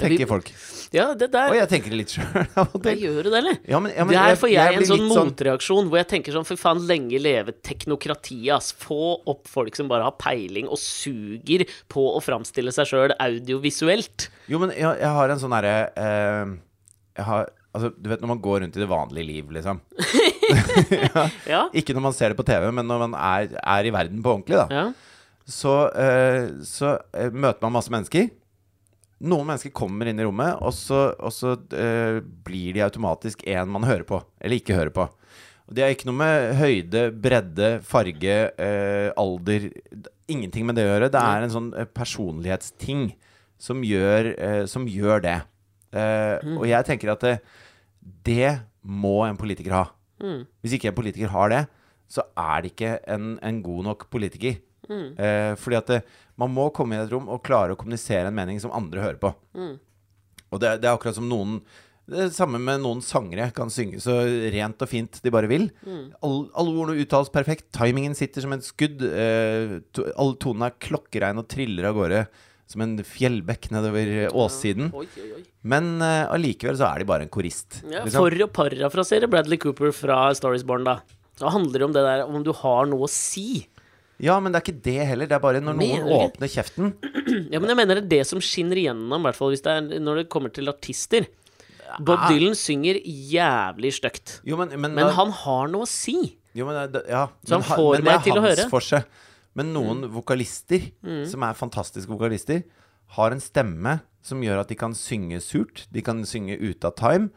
Tenker 0.03 0.31
folk. 0.31 0.51
Ja, 0.93 1.07
det 1.17 1.31
der 1.33 1.49
Og 1.49 1.57
jeg 1.57 1.69
tenker 1.71 1.93
det 1.95 1.99
litt 2.03 2.13
sjøl 2.13 2.27
Jeg 2.91 2.99
gjør 3.01 3.29
det, 3.29 3.33
eller? 3.39 3.55
Ja, 3.65 3.79
men, 3.81 3.95
ja, 3.97 4.05
men 4.05 4.13
Der 4.13 4.37
får 4.37 4.51
jeg, 4.53 4.77
en 4.77 4.89
sånn 4.91 5.07
motreaksjon 5.09 5.31
motreaksjon 5.33 5.89
hvor 5.89 6.01
jeg 6.03 6.09
tenker 6.11 6.37
sånn 6.37 6.49
For 6.49 6.61
faen, 6.61 6.83
lenge 6.89 7.21
leve 7.23 7.55
teknokratiet, 7.65 8.51
ass. 8.59 8.73
Få 8.77 9.17
opp 9.31 9.49
folk 9.51 9.79
som 9.79 9.89
bare 9.93 10.05
har 10.09 10.19
peiling 10.21 10.69
og 10.69 10.81
suger 10.81 11.65
på 11.93 12.05
å 12.13 12.21
framstille 12.25 12.75
seg 12.75 12.91
sjøl 12.91 13.17
audiovisuelt. 13.17 14.29
Jo, 14.53 14.61
men 14.63 14.75
jeg, 14.77 14.85
jeg 15.01 15.17
har 15.17 15.33
en 15.33 15.41
sånn 15.41 15.57
herre 15.57 15.75
eh, 15.97 16.55
Jeg 17.19 17.29
har 17.31 17.51
Altså, 17.73 17.89
du 17.97 18.11
vet 18.11 18.21
når 18.21 18.29
man 18.35 18.41
går 18.45 18.59
rundt 18.61 18.75
i 18.77 18.83
det 18.83 18.89
vanlige 18.91 19.25
liv, 19.25 19.53
liksom. 19.57 19.79
Ja. 21.49 21.63
Ikke 21.79 21.95
når 21.97 22.05
man 22.05 22.13
ser 22.13 22.33
det 22.33 22.37
på 22.37 22.45
TV, 22.45 22.67
men 22.75 22.85
når 22.85 23.07
man 23.07 23.15
er, 23.17 23.55
er 23.57 23.89
i 23.89 23.93
verden 23.95 24.21
på 24.21 24.35
ordentlig, 24.35 24.59
da. 24.61 24.67
ja. 24.69 24.85
Så, 25.49 25.73
eh, 25.99 26.51
så 26.69 26.93
eh, 27.17 27.33
møter 27.33 27.65
man 27.65 27.75
masse 27.75 27.91
mennesker. 27.93 28.29
Noen 29.23 29.47
mennesker 29.47 29.73
kommer 29.75 30.09
inn 30.11 30.21
i 30.21 30.27
rommet, 30.27 30.57
og 30.65 30.75
så, 30.75 31.13
og 31.15 31.33
så 31.35 31.55
uh, 31.55 32.19
blir 32.47 32.75
de 32.77 32.85
automatisk 32.85 33.45
en 33.47 33.71
man 33.71 33.87
hører 33.87 34.07
på, 34.09 34.19
eller 34.43 34.59
ikke 34.59 34.79
hører 34.79 34.95
på. 34.95 35.07
Og 35.69 35.77
Det 35.77 35.85
har 35.85 35.95
ikke 35.95 36.09
noe 36.11 36.19
med 36.19 36.47
høyde, 36.59 37.05
bredde, 37.23 37.69
farge, 37.87 38.39
uh, 38.59 39.11
alder 39.21 39.71
Ingenting 40.33 40.65
med 40.65 40.79
det 40.79 40.87
å 40.87 40.93
gjøre. 40.95 41.11
Det 41.13 41.21
er 41.21 41.45
en 41.45 41.51
sånn 41.53 41.67
eh, 41.77 41.89
personlighetsting 41.93 43.03
som 43.61 43.83
gjør, 43.85 44.31
uh, 44.39 44.63
som 44.71 44.87
gjør 44.89 45.21
det. 45.27 45.39
Mm. 45.93 46.55
Og 46.57 46.63
jeg 46.65 46.87
tenker 46.89 47.11
at 47.13 47.21
det, 47.21 47.33
det 48.25 48.53
må 48.81 49.27
en 49.27 49.37
politiker 49.37 49.75
ha. 49.77 49.83
Hvis 50.65 50.79
ikke 50.79 50.89
en 50.89 50.97
politiker 50.97 51.29
har 51.35 51.53
det, 51.53 51.59
så 52.09 52.25
er 52.33 52.63
det 52.63 52.71
ikke 52.73 52.95
en, 53.13 53.35
en 53.45 53.59
god 53.67 53.91
nok 53.91 54.07
politiker. 54.15 54.57
Eh, 54.91 55.55
fordi 55.57 55.77
at 55.79 55.89
det, 55.89 56.01
man 56.41 56.53
må 56.55 56.69
komme 56.75 56.97
inn 56.97 57.03
i 57.03 57.07
et 57.07 57.13
rom 57.13 57.31
og 57.33 57.43
klare 57.47 57.75
å 57.75 57.79
kommunisere 57.79 58.31
en 58.31 58.37
mening 58.37 58.61
som 58.63 58.75
andre 58.75 59.05
hører 59.05 59.21
på. 59.23 59.33
Og 60.53 60.61
det, 60.61 60.77
det 60.83 60.89
er 60.89 60.95
akkurat 60.95 61.17
som 61.17 61.29
noen 61.29 61.61
Det 62.13 62.27
er 62.27 62.33
samme 62.35 62.59
med 62.61 62.83
noen 62.83 63.01
sangere 63.05 63.51
kan 63.57 63.71
synge 63.73 64.01
så 64.05 64.19
rent 64.53 64.83
og 64.85 64.91
fint 64.91 65.21
de 65.25 65.33
bare 65.33 65.49
vil. 65.51 65.69
Mm. 65.87 66.07
Alle 66.21 66.73
ordene 66.73 67.05
uttales 67.05 67.33
perfekt. 67.33 67.71
Timingen 67.77 68.17
sitter 68.19 68.45
som 68.45 68.53
et 68.57 68.67
skudd. 68.67 69.05
Eh, 69.07 69.79
to, 69.95 70.09
alle 70.13 70.41
tonene 70.43 70.69
er 70.69 70.81
klokkeregn 70.83 71.41
og 71.41 71.49
triller 71.53 71.89
av 71.89 71.97
gårde 72.01 72.25
som 72.73 72.85
en 72.85 72.97
fjellbekk 73.05 73.71
nedover 73.75 74.13
åssiden. 74.39 74.93
Oi, 74.97 75.07
oi, 75.21 75.31
oi. 75.39 75.43
Men 75.69 75.95
eh, 76.03 76.25
allikevel 76.33 76.79
så 76.81 76.89
er 76.89 77.03
de 77.03 77.09
bare 77.09 77.27
en 77.27 77.33
korist. 77.33 77.83
Ja, 77.85 78.03
liksom. 78.03 78.25
for 78.25 78.45
å 78.45 78.49
parafrasere 78.61 79.29
Bradley 79.31 79.61
Cooper 79.63 79.93
fra 79.97 80.25
Stories 80.37 80.65
Born, 80.67 80.89
da. 80.89 80.99
Så 81.39 81.53
handler 81.53 81.81
det 81.81 81.87
om 81.87 81.95
det 81.95 82.05
der 82.07 82.25
om 82.27 82.43
du 82.45 82.53
har 82.57 82.89
noe 82.91 83.07
å 83.07 83.11
si. 83.11 83.65
Ja, 84.23 84.37
men 84.41 84.53
det 84.55 84.61
er 84.61 84.65
ikke 84.73 84.83
det 84.85 85.07
heller. 85.09 85.27
Det 85.27 85.35
er 85.35 85.43
bare 85.43 85.61
når 85.61 85.75
noen 85.75 85.79
Mener 86.05 86.13
åpner 86.29 86.51
kjeften. 86.53 86.93
Ja, 87.51 87.59
men 87.59 87.69
jeg 87.73 87.77
mener 87.81 87.99
det 87.99 88.05
er 88.05 88.11
det 88.13 88.27
som 88.29 88.39
skinner 88.45 88.79
igjennom, 88.79 89.19
i 89.19 89.27
hvert 89.27 89.39
fall 89.41 89.51
hvis 89.51 89.65
det 89.65 89.73
er, 89.75 90.01
når 90.01 90.21
det 90.23 90.29
kommer 90.31 90.53
til 90.55 90.71
artister. 90.71 91.27
Bob 92.01 92.19
Ah. 92.23 92.29
Dylan 92.31 92.55
synger 92.57 93.01
jævlig 93.05 93.91
stygt. 93.99 94.37
Jo, 94.49 94.57
men, 94.57 94.71
men, 94.81 94.95
Men 94.95 95.09
da- 95.11 95.17
han 95.19 95.31
har 95.43 95.67
noe 95.69 95.85
å 95.85 95.91
si. 95.91 96.37
Jo, 96.55 96.65
men 96.69 96.87
det, 96.93 97.03
ja, 97.11 97.27
Så 97.45 97.57
han 97.59 97.61
men 97.61 97.69
ha- 97.69 97.77
får 97.77 97.93
men 97.99 98.05
det 98.07 98.15
er 98.15 98.23
til 98.29 98.33
å 98.39 98.41
hans 98.41 98.49
høre. 98.55 98.65
Mm. 98.69 98.71
forse. 98.71 99.03
Men 99.55 99.73
noen 99.75 100.07
vokalister, 100.15 100.87
som 101.29 101.43
er 101.45 101.53
fantastiske 101.59 102.09
vokalister, 102.09 102.63
har 103.19 103.31
en 103.35 103.41
stemme 103.45 103.99
som 104.25 104.41
gjør 104.41 104.61
at 104.63 104.69
de 104.71 104.77
kan 104.81 104.95
synge 104.97 105.43
surt. 105.45 105.87
De 105.93 106.01
kan 106.01 106.23
synge 106.25 106.57
ute 106.63 106.85
av 106.89 106.95
time. 106.97 107.29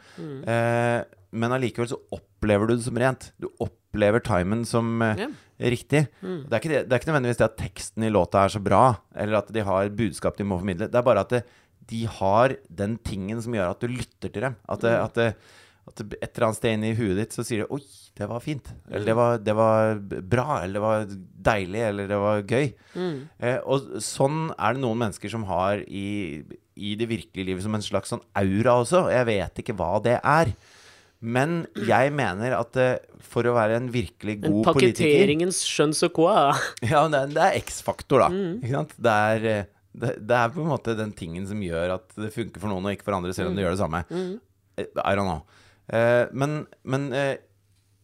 Eh, 0.47 1.01
men 1.35 1.55
allikevel 1.55 1.91
så 1.91 1.99
opplever 2.15 2.69
du 2.69 2.77
det 2.77 2.85
som 2.87 2.97
rent. 3.01 3.29
Du 3.41 3.49
opplever 3.63 4.23
timen 4.23 4.63
som 4.67 5.03
yeah. 5.03 5.35
riktig. 5.59 6.05
riktig. 6.07 6.47
Det, 6.49 6.57
er 6.57 6.65
det, 6.71 6.81
det 6.87 6.95
er 6.95 7.01
ikke 7.01 7.11
nødvendigvis 7.11 7.41
det 7.41 7.49
at 7.49 7.59
teksten 7.59 8.07
i 8.07 8.13
låta 8.13 8.45
er 8.45 8.55
så 8.55 8.63
bra, 8.63 8.85
eller 9.15 9.41
at 9.41 9.51
de 9.53 9.65
har 9.67 9.93
budskap 9.97 10.39
de 10.39 10.47
må 10.47 10.59
formidle. 10.61 10.89
Det 10.91 10.99
er 10.99 11.07
bare 11.07 11.25
at 11.27 11.35
det, 11.35 11.43
de 11.91 12.05
har 12.09 12.55
den 12.81 12.97
tingen 13.05 13.41
som 13.43 13.53
gjør 13.55 13.75
at 13.75 13.83
du 13.83 13.91
lytter 13.91 14.31
til 14.31 14.47
dem. 14.47 14.57
At, 14.71 14.81
det, 14.81 14.95
at, 14.97 15.19
det, 15.19 15.27
at 15.91 16.01
et 16.01 16.27
eller 16.31 16.47
annet 16.47 16.59
sted 16.59 16.75
inni 16.75 16.93
huet 16.97 17.19
ditt 17.19 17.35
så 17.35 17.45
sier 17.45 17.63
det 17.63 17.69
'oi, 17.73 17.83
det 18.15 18.29
var 18.31 18.43
fint'. 18.43 18.71
Eller 18.89 19.09
det 19.11 19.15
var, 19.19 19.41
det 19.43 19.55
var 19.57 19.99
bra. 20.35 20.61
Eller 20.63 20.79
det 20.79 20.85
var 20.85 21.09
deilig. 21.51 21.81
Eller 21.89 22.07
det 22.09 22.19
var 22.21 22.45
gøy. 22.47 22.69
Eh, 23.39 23.57
og 23.61 23.99
sånn 24.03 24.47
er 24.55 24.77
det 24.77 24.83
noen 24.85 25.03
mennesker 25.03 25.31
som 25.31 25.45
har 25.49 25.83
i, 25.85 26.07
i 26.75 26.95
det 26.99 27.09
virkelige 27.11 27.51
livet 27.51 27.65
som 27.65 27.75
en 27.75 27.85
slags 27.85 28.13
sånn 28.13 28.23
aura 28.39 28.79
også. 28.81 29.05
Jeg 29.13 29.29
vet 29.29 29.61
ikke 29.61 29.77
hva 29.77 29.91
det 30.03 30.17
er. 30.21 30.55
Men 31.23 31.63
jeg 31.87 32.11
mener 32.15 32.57
at 32.57 32.77
eh, 32.79 32.97
for 33.23 33.47
å 33.47 33.55
være 33.55 33.79
en 33.79 33.87
virkelig 33.93 34.37
god 34.43 34.59
politiker 34.67 35.07
paketteringens 35.07 35.61
skjønns 35.67 36.03
og 36.07 36.13
quoi. 36.17 36.35
Ja, 36.85 37.05
det 37.11 37.21
er, 37.21 37.37
er 37.47 37.59
X-faktor, 37.61 38.25
da. 38.25 38.43
Ikke 38.59 38.75
sant? 38.75 38.95
Det 39.07 39.15
er, 39.29 39.47
eh, 39.51 39.71
det, 39.95 40.15
det 40.27 40.39
er 40.41 40.53
på 40.53 40.63
en 40.63 40.71
måte 40.73 40.97
den 40.99 41.13
tingen 41.15 41.47
som 41.49 41.61
gjør 41.63 41.97
at 41.97 42.17
det 42.19 42.33
funker 42.35 42.61
for 42.61 42.71
noen 42.71 42.89
og 42.89 42.97
ikke 42.97 43.07
for 43.07 43.17
andre, 43.17 43.33
selv 43.35 43.51
om 43.51 43.57
de 43.57 43.65
gjør 43.65 43.77
det 43.77 43.81
samme. 43.83 44.03
Mm. 44.11 44.33
I 44.83 45.13
don't 45.15 45.29
know. 45.29 45.45
Uh, 45.85 46.25
men 46.33 46.63
men 46.81 47.03
uh, 47.13 47.35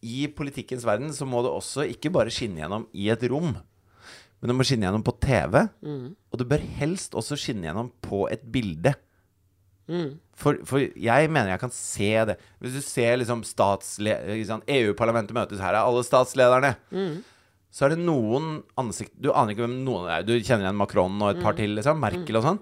i 0.05 0.27
politikkens 0.37 0.85
verden 0.85 1.09
så 1.13 1.25
må 1.27 1.41
det 1.41 1.51
også 1.51 1.83
ikke 1.89 2.11
bare 2.13 2.31
skinne 2.33 2.61
gjennom 2.61 2.85
i 2.93 3.09
et 3.13 3.23
rom, 3.29 3.51
men 3.51 4.49
det 4.49 4.55
må 4.55 4.65
skinne 4.65 4.87
gjennom 4.87 5.03
på 5.05 5.13
TV. 5.21 5.59
Og 6.31 6.39
det 6.41 6.47
bør 6.49 6.63
helst 6.79 7.17
også 7.17 7.37
skinne 7.37 7.67
gjennom 7.67 7.91
på 8.01 8.23
et 8.33 8.41
bilde. 8.53 8.95
For, 10.41 10.57
for 10.65 10.79
jeg 10.79 11.29
mener 11.29 11.51
jeg 11.51 11.59
kan 11.61 11.73
se 11.75 12.11
det. 12.29 12.37
Hvis 12.63 12.77
du 12.77 12.81
ser 12.85 13.17
liksom 13.19 13.41
liksom, 13.43 14.61
EU-parlamentet 14.67 15.35
møtes, 15.35 15.59
her 15.59 15.75
er 15.75 15.81
alle 15.83 16.03
statslederne. 16.07 16.75
Så 17.71 17.85
er 17.87 17.93
det 17.95 18.01
noen 18.03 18.57
ansikt 18.79 19.13
Du 19.15 19.29
aner 19.31 19.53
ikke 19.53 19.63
hvem 19.63 19.77
noen 19.85 20.09
er. 20.11 20.23
Du 20.27 20.33
kjenner 20.39 20.65
igjen 20.67 20.79
Macron 20.79 21.21
og 21.23 21.29
et 21.37 21.43
par 21.43 21.55
til, 21.55 21.75
liksom. 21.77 21.99
Merkel 22.03 22.39
og 22.39 22.43
sånn. 22.47 22.59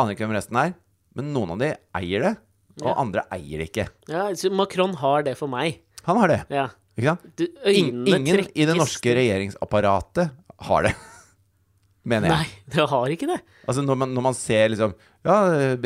Aner 0.00 0.12
ikke 0.16 0.26
hvem 0.26 0.36
resten 0.36 0.58
er. 0.60 0.74
Men 1.16 1.32
noen 1.34 1.54
av 1.54 1.60
de 1.62 1.70
eier 2.00 2.24
det, 2.24 2.34
og 2.80 2.88
Ja. 2.88 2.94
andre 3.00 3.24
eier 3.32 3.60
det 3.60 3.68
ikke. 3.70 3.88
Ja, 4.08 4.26
så 4.32 4.50
Macron 4.52 4.94
har 4.96 5.22
det 5.26 5.36
for 5.36 5.48
meg. 5.52 5.80
Han 6.04 6.16
har 6.16 6.28
det. 6.28 6.40
Ja. 6.48 6.68
Ikke 6.96 7.12
sant? 7.14 7.36
Du, 7.36 7.46
ingen 7.68 8.46
i 8.54 8.64
det 8.68 8.76
norske 8.76 9.12
regjeringsapparatet 9.16 10.32
har 10.68 10.82
det. 10.88 10.94
Mener 12.08 12.28
jeg. 12.28 12.36
Nei, 12.36 12.74
det 12.74 12.88
har 12.90 13.12
ikke 13.14 13.28
det. 13.30 13.40
Altså 13.68 13.84
når 13.84 13.96
man, 14.00 14.12
når 14.16 14.24
man 14.26 14.34
ser 14.36 14.72
liksom 14.72 14.94
Ja, 15.24 15.36
eh, 15.54 15.76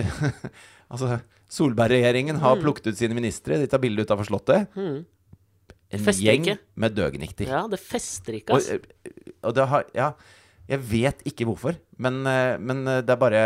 altså 0.93 1.19
Solberg-regjeringen 1.53 2.37
Mm. 2.37 2.43
har 2.43 2.57
plukket 2.63 2.89
ut 2.91 2.99
sine 2.99 3.15
ministre. 3.15 3.59
De 3.61 3.67
tar 3.71 3.79
bilde 3.83 4.03
utafor 4.03 4.27
Slottet. 4.27 4.67
En 4.77 6.03
Fester 6.03 6.25
gjeng 6.27 6.43
ikke. 6.49 6.59
med 6.83 6.95
døgnikter. 6.97 7.47
Ja, 7.47 7.61
det 7.71 7.79
fester 7.79 8.35
ikke, 8.41 8.57
altså. 8.57 8.75
Og, 8.81 9.35
og 9.47 9.55
det 9.55 9.67
har 9.71 9.85
Ja, 9.95 10.09
jeg 10.69 10.81
vet 10.91 11.23
ikke 11.31 11.47
hvorfor, 11.47 11.77
men, 12.03 12.25
eh, 12.27 12.57
men 12.59 12.87
eh, 12.89 13.01
det 13.07 13.11
er 13.15 13.21
bare 13.23 13.43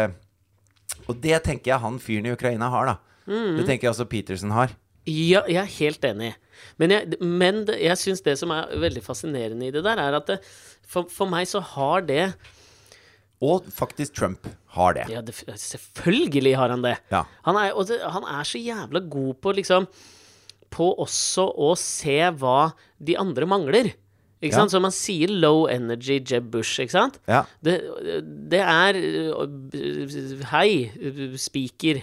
Og 1.08 1.20
det 1.20 1.42
tenker 1.44 1.72
jeg 1.74 1.80
han 1.80 1.98
fyren 2.00 2.26
i 2.26 2.32
Ukraina 2.32 2.68
har, 2.72 2.86
da. 2.86 2.96
Mm. 3.30 3.58
Det 3.58 3.66
tenker 3.66 3.86
jeg 3.88 3.92
også 3.92 4.08
Peterson 4.08 4.50
har. 4.50 4.72
Ja, 5.06 5.42
jeg 5.48 5.56
er 5.60 5.70
helt 5.78 6.04
enig. 6.04 6.32
Men 6.78 6.90
jeg, 6.90 7.20
men 7.20 7.62
syns 7.96 8.20
det 8.22 8.38
som 8.38 8.50
er 8.50 8.68
veldig 8.78 9.02
fascinerende 9.02 9.66
i 9.68 9.70
det 9.72 9.82
der, 9.84 9.98
er 9.98 10.16
at 10.18 10.26
det, 10.26 10.38
for, 10.86 11.06
for 11.12 11.26
meg 11.30 11.46
så 11.48 11.60
har 11.60 12.02
det 12.08 12.34
Og 13.40 13.64
faktisk 13.72 14.14
Trump 14.18 14.44
har 14.76 14.94
det. 14.98 15.06
Ja, 15.08 15.22
det, 15.24 15.32
selvfølgelig 15.56 16.52
har 16.60 16.68
han 16.74 16.82
det. 16.84 16.96
Ja. 17.10 17.22
Han, 17.46 17.56
er, 17.56 17.72
og 17.72 17.86
det, 17.88 17.96
han 18.04 18.26
er 18.28 18.44
så 18.44 18.60
jævla 18.60 19.00
god 19.10 19.38
på 19.40 19.54
liksom 19.56 19.86
På 20.70 20.90
også 21.02 21.46
å 21.58 21.72
se 21.80 22.18
hva 22.38 22.70
de 23.02 23.16
andre 23.18 23.48
mangler. 23.48 23.88
Ikke 24.40 24.52
Ja. 24.54 24.60
sant? 24.60 24.70
Så 24.72 24.80
man 24.80 24.92
sier 24.94 25.28
low 25.32 25.66
energy 25.68 26.20
Jeb 26.20 26.46
Bush, 26.52 26.78
ikke 26.80 26.94
sant? 26.94 27.18
Ja. 27.28 27.42
Det, 27.64 27.80
det 28.52 28.60
er 28.60 28.96
øh, 28.96 30.44
Hei, 30.52 30.90
øh, 31.00 31.34
spiker 31.40 32.00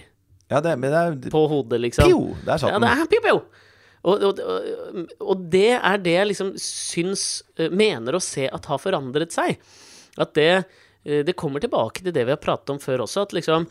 ja 0.48 0.60
det, 0.64 0.78
men 0.80 0.88
det 0.90 0.98
er 1.28 1.30
på 1.32 1.42
hodet, 1.50 1.76
liksom. 1.82 2.06
Pio! 2.08 2.36
Der 2.46 2.56
satt 2.56 2.70
Ja, 2.72 2.78
den. 2.78 2.86
det 2.86 2.92
er 3.02 3.08
pio, 3.10 3.20
pio. 3.20 3.40
Og, 4.08 4.22
og, 4.22 4.38
og, 4.40 5.10
og 5.20 5.42
det 5.52 5.74
er 5.76 5.98
det 6.00 6.14
jeg 6.14 6.28
liksom 6.30 6.52
syns 6.62 7.24
eh, 7.58 7.68
Mener 7.68 8.16
å 8.16 8.20
se 8.22 8.46
at 8.48 8.64
har 8.70 8.78
forandret 8.80 9.34
seg. 9.34 9.58
At 10.16 10.32
det 10.38 10.64
Det 11.08 11.36
kommer 11.40 11.62
tilbake 11.64 12.02
til 12.04 12.12
det 12.12 12.26
vi 12.28 12.34
har 12.34 12.42
pratet 12.42 12.74
om 12.74 12.80
før 12.82 13.06
også, 13.06 13.24
at 13.24 13.32
liksom 13.32 13.64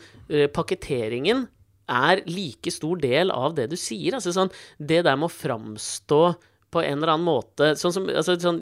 pakketteringen 0.56 1.44
er 1.88 2.22
like 2.28 2.72
stor 2.74 2.98
del 3.00 3.30
av 3.30 3.54
det 3.56 3.68
du 3.70 3.76
sier. 3.78 4.16
Altså 4.18 4.34
sånn 4.34 4.50
Det 4.78 5.04
der 5.06 5.16
med 5.16 5.30
å 5.30 5.36
framstå 5.36 6.22
på 6.70 6.82
en 6.82 6.98
eller 6.98 7.14
annen 7.14 7.26
måte 7.26 7.70
Sånn 7.80 7.94
som 7.94 8.06
altså, 8.10 8.34
sånn, 8.40 8.58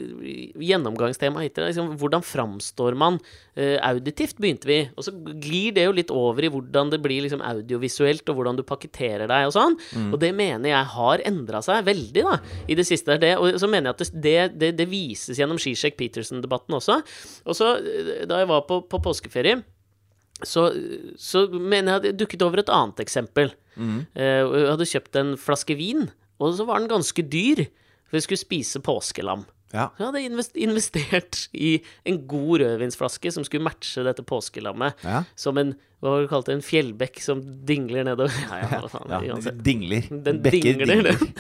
Gjennomgangstema 0.63 1.43
heter 1.43 1.65
det. 1.65 1.73
Liksom, 1.73 1.93
hvordan 2.01 2.25
framstår 2.25 2.97
man 2.99 3.19
uh, 3.19 3.77
auditivt, 3.89 4.39
begynte 4.43 4.71
vi. 4.71 4.79
Og 4.95 5.07
så 5.07 5.15
glir 5.17 5.75
det 5.77 5.87
jo 5.87 5.95
litt 5.97 6.13
over 6.15 6.47
i 6.47 6.51
hvordan 6.53 6.93
det 6.93 7.01
blir 7.05 7.25
liksom 7.25 7.43
audiovisuelt, 7.45 8.25
og 8.31 8.39
hvordan 8.39 8.61
du 8.61 8.65
pakketterer 8.67 9.27
deg 9.31 9.49
og 9.49 9.55
sånn. 9.57 9.79
Og 10.11 10.19
det 10.23 10.33
mener 10.37 10.71
jeg 10.71 10.93
har 10.95 11.25
endra 11.29 11.63
seg 11.65 11.87
veldig 11.87 12.27
da, 12.27 12.37
i 12.71 12.77
det 12.79 12.87
siste. 12.89 13.19
Det, 13.23 13.35
og 13.41 13.59
så 13.61 13.71
mener 13.71 13.91
jeg 13.91 13.97
at 13.97 14.21
det, 14.27 14.37
det, 14.61 14.73
det 14.79 14.89
vises 14.91 15.41
gjennom 15.41 15.61
Zizek 15.63 15.99
Peterson-debatten 15.99 16.79
også. 16.79 17.01
Og 17.47 17.59
så, 17.59 17.77
eh, 17.81 18.27
da 18.29 18.43
jeg 18.43 18.51
var 18.51 18.67
på, 18.69 18.83
på 18.91 19.03
påskeferie 19.03 19.61
så, 20.45 20.67
så 21.17 21.47
mener 21.49 21.95
jeg 21.95 21.97
at 21.97 22.05
det 22.05 22.19
dukket 22.21 22.45
over 22.45 22.61
et 22.61 22.73
annet 22.73 23.01
eksempel. 23.01 23.55
Mm. 23.77 24.05
Uh, 24.13 24.45
jeg 24.45 24.71
hadde 24.75 24.91
kjøpt 24.93 25.19
en 25.21 25.35
flaske 25.41 25.77
vin, 25.79 26.09
og 26.37 26.57
så 26.59 26.67
var 26.69 26.83
den 26.83 26.93
ganske 26.93 27.25
dyr. 27.25 27.67
For 28.07 28.19
jeg 28.19 28.27
skulle 28.27 28.43
spise 28.45 28.81
påskelam. 28.87 29.45
Ja. 29.75 29.89
Jeg 29.99 30.07
hadde 30.07 30.21
invest- 30.23 30.57
investert 30.63 31.41
i 31.53 31.73
en 32.07 32.21
god 32.31 32.61
rødvinsflaske 32.63 33.33
som 33.35 33.45
skulle 33.45 33.67
matche 33.67 34.05
dette 34.07 34.23
påskelammet. 34.23 34.95
Ja. 35.05 35.25
Som 35.35 35.59
en 35.59 35.75
hva 36.05 36.11
var 36.13 36.21
det 36.23 36.29
kalt, 36.31 36.49
en 36.53 36.61
fjellbekk 36.63 37.19
som 37.25 37.41
dingler 37.67 38.05
nedover. 38.07 38.31
Ja, 38.51 38.59
ja, 38.63 38.81
hva 38.85 38.91
faen, 38.93 39.27
Ja, 39.27 39.53
dingler. 39.65 40.07
Den 40.23 40.43
Bekker 40.45 40.77
dingler, 40.85 41.03
den. 41.09 41.33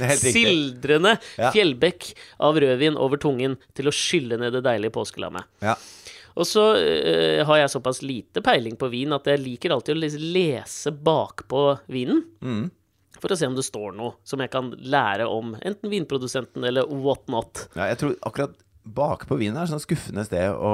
Er 0.00 0.12
helt 0.12 0.22
riktig. 0.24 0.32
Sildrende 0.36 1.14
fjellbekk 1.54 2.10
av 2.46 2.58
rødvin 2.62 2.98
over 3.00 3.20
tungen 3.20 3.56
til 3.76 3.88
å 3.90 3.94
skylle 3.96 4.38
ned 4.40 4.52
det 4.56 4.62
deilige 4.68 4.92
påskelammet. 4.94 5.48
Ja. 5.64 5.74
Og 6.38 6.46
så 6.46 6.62
uh, 6.78 7.40
har 7.48 7.58
jeg 7.58 7.72
såpass 7.72 8.02
lite 8.06 8.40
peiling 8.44 8.76
på 8.78 8.88
vin 8.92 9.12
at 9.16 9.26
jeg 9.28 9.40
liker 9.42 9.72
alltid 9.74 9.96
å 9.98 10.10
lese 10.36 10.92
bakpå 10.94 11.64
vinen. 11.90 12.22
Mm. 12.44 12.68
For 13.20 13.32
å 13.32 13.38
se 13.38 13.48
om 13.48 13.56
det 13.56 13.66
står 13.66 13.94
noe 13.98 14.16
som 14.26 14.40
jeg 14.42 14.52
kan 14.52 14.72
lære 14.80 15.28
om 15.28 15.54
enten 15.60 15.92
vinprodusenten 15.92 16.64
eller 16.66 16.88
what 16.90 17.26
not. 17.32 17.66
ja, 17.76 17.90
jeg 17.92 18.00
tror 18.02 18.16
akkurat 18.28 18.58
bakpå 18.80 19.36
vinen 19.36 19.58
er 19.60 19.68
et 19.68 19.72
sånn 19.74 19.82
skuffende 19.82 20.24
sted 20.24 20.54
å, 20.56 20.70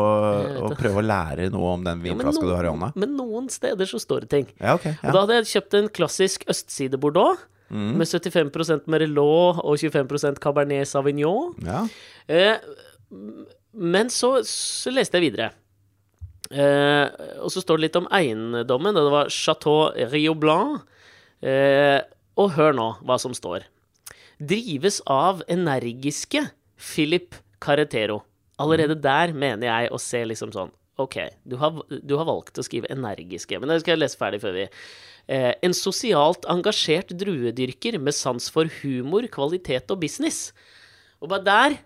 å 0.62 0.70
prøve 0.78 1.02
å 1.02 1.04
lære 1.04 1.48
noe 1.52 1.72
om 1.74 1.82
den 1.84 2.04
Ja, 2.06 2.14
du 2.14 2.52
har 2.54 2.64
i 2.68 2.70
hånda. 2.70 2.92
Men 2.94 3.16
noen 3.18 3.50
steder 3.52 3.88
så 3.90 3.98
står 4.00 4.24
det 4.24 4.30
ting. 4.32 4.48
Ja, 4.60 4.76
ok. 4.78 4.86
Og 4.94 5.10
da 5.10 5.24
hadde 5.24 5.40
jeg 5.40 5.50
kjøpt 5.56 5.76
en 5.80 5.90
klassisk 5.98 6.46
østside 6.52 7.00
Bordeaux. 7.02 7.42
Mm. 7.66 7.96
Med 7.98 8.06
75% 8.06 8.86
Merlot 8.86 9.58
og 9.58 9.74
25% 9.82 10.38
Cabernet 10.42 10.86
Sauvignon. 10.86 11.54
ja. 11.66 11.86
Eh, 12.30 12.58
men 13.76 14.08
så, 14.08 14.38
så 14.48 14.90
leste 14.94 15.18
jeg 15.18 15.28
videre. 15.28 15.50
Eh, 16.50 17.06
og 17.42 17.50
så 17.52 17.60
står 17.60 17.78
det 17.78 17.84
litt 17.86 17.98
om 17.98 18.08
eiendommen. 18.14 18.96
Det 18.96 19.12
var 19.12 19.32
Chateau 19.32 19.90
Rio 20.12 20.32
Blanc. 20.38 20.86
Eh, 21.44 22.00
og 22.36 22.54
hør 22.56 22.76
nå 22.76 22.86
hva 23.06 23.18
som 23.20 23.34
står. 23.36 23.66
Drives 24.36 25.00
av 25.08 25.42
energiske 25.48 26.42
Philip 26.76 27.36
Carretero. 27.62 28.20
Allerede 28.60 28.96
der 29.00 29.32
mener 29.36 29.68
jeg 29.68 29.92
å 29.92 30.00
se 30.00 30.24
liksom 30.24 30.52
sånn 30.54 30.72
Ok, 30.96 31.18
du 31.44 31.58
har, 31.60 31.76
du 31.92 32.14
har 32.16 32.24
valgt 32.24 32.56
å 32.56 32.62
skrive 32.64 32.88
energiske, 32.88 33.58
men 33.60 33.68
det 33.68 33.82
skal 33.82 33.92
jeg 33.92 34.00
lese 34.00 34.16
ferdig 34.16 34.38
før 34.40 34.54
vi 34.56 34.62
eh, 34.64 35.52
En 35.60 35.74
sosialt 35.76 36.48
engasjert 36.48 37.12
druedyrker 37.20 37.98
med 38.00 38.16
sans 38.16 38.48
for 38.52 38.70
humor, 38.80 39.26
kvalitet 39.28 39.92
og 39.92 40.00
business. 40.00 40.54
Og 41.20 41.28
bare 41.34 41.44
der 41.44 41.76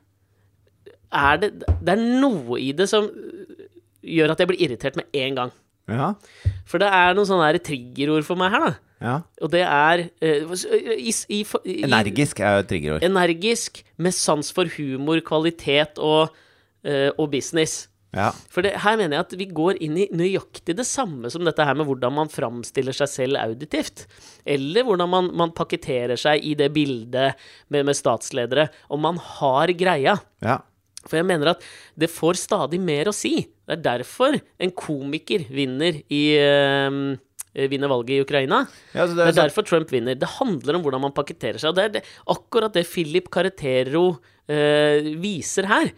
er 1.10 1.42
det 1.42 1.50
Det 1.66 1.96
er 1.96 2.04
noe 2.22 2.60
i 2.62 2.70
det 2.70 2.86
som 2.90 3.10
gjør 4.00 4.32
at 4.32 4.40
jeg 4.40 4.52
blir 4.52 4.62
irritert 4.62 4.96
med 4.96 5.10
en 5.26 5.40
gang. 5.42 5.50
Ja. 5.90 6.12
For 6.68 6.82
det 6.82 6.88
er 6.94 7.16
noen 7.16 7.28
sånne 7.28 7.50
triggerord 7.64 8.26
for 8.26 8.40
meg 8.40 8.54
her, 8.54 8.66
da. 8.66 8.72
ja. 9.02 9.16
Og 9.42 9.52
det 9.52 9.62
er 9.66 10.04
uh, 10.06 10.54
i, 10.94 11.12
i, 11.12 11.42
i, 11.42 11.76
Energisk 11.88 12.42
er 12.42 12.58
jo 12.58 12.64
et 12.64 12.70
triggerord. 12.70 13.06
Energisk, 13.06 13.82
med 13.98 14.16
sans 14.16 14.52
for 14.54 14.70
humor, 14.76 15.22
kvalitet 15.26 15.98
og, 15.98 16.36
uh, 16.86 17.08
og 17.16 17.30
business. 17.34 17.86
Ja. 18.10 18.30
For 18.50 18.66
det, 18.66 18.72
her 18.82 18.96
mener 18.98 19.14
jeg 19.14 19.26
at 19.28 19.34
vi 19.38 19.46
går 19.54 19.78
inn 19.86 19.98
i 20.02 20.08
nøyaktig 20.10 20.74
det 20.78 20.86
samme 20.88 21.30
som 21.30 21.44
dette 21.46 21.62
her 21.62 21.76
med 21.78 21.86
hvordan 21.86 22.16
man 22.16 22.32
framstiller 22.32 22.96
seg 22.96 23.10
selv 23.12 23.38
auditivt. 23.38 24.06
Eller 24.42 24.86
hvordan 24.86 25.10
man, 25.12 25.28
man 25.38 25.54
pakketterer 25.54 26.18
seg 26.18 26.42
i 26.42 26.56
det 26.58 26.72
bildet 26.74 27.38
med, 27.70 27.86
med 27.86 27.98
statsledere. 27.98 28.66
Om 28.90 29.06
man 29.06 29.22
har 29.38 29.74
greia. 29.78 30.18
ja. 30.42 30.58
For 31.08 31.16
jeg 31.16 31.24
mener 31.30 31.54
at 31.54 31.62
det 31.96 32.10
får 32.12 32.36
stadig 32.36 32.80
mer 32.82 33.08
å 33.08 33.14
si. 33.16 33.46
Det 33.70 33.76
er 33.78 33.82
derfor 34.00 34.34
en 34.58 34.72
komiker 34.74 35.44
vinner 35.54 36.00
i 36.10 36.22
eh, 36.36 37.66
vinner 37.70 37.90
valget 37.90 38.16
i 38.18 38.22
Ukraina. 38.24 38.64
Ja, 38.94 39.06
det, 39.06 39.14
Det 39.16 39.24
det 39.24 39.26
er 39.26 39.32
er 39.34 39.40
derfor 39.48 39.66
Trump 39.66 39.90
vinner. 39.94 40.18
Det 40.18 40.28
handler 40.38 40.78
om 40.78 40.82
hvordan 40.86 41.04
man 41.08 41.14
pakketterer 41.16 41.58
seg. 41.62 41.70
Og 41.72 41.78
det 41.78 41.84
er 41.88 41.94
det, 41.98 42.04
akkurat 42.30 42.74
det 42.74 42.86
Philip 42.90 43.30
Carretero 43.30 44.04
eh, 44.50 45.12
viser 45.22 45.66
her. 45.70 45.92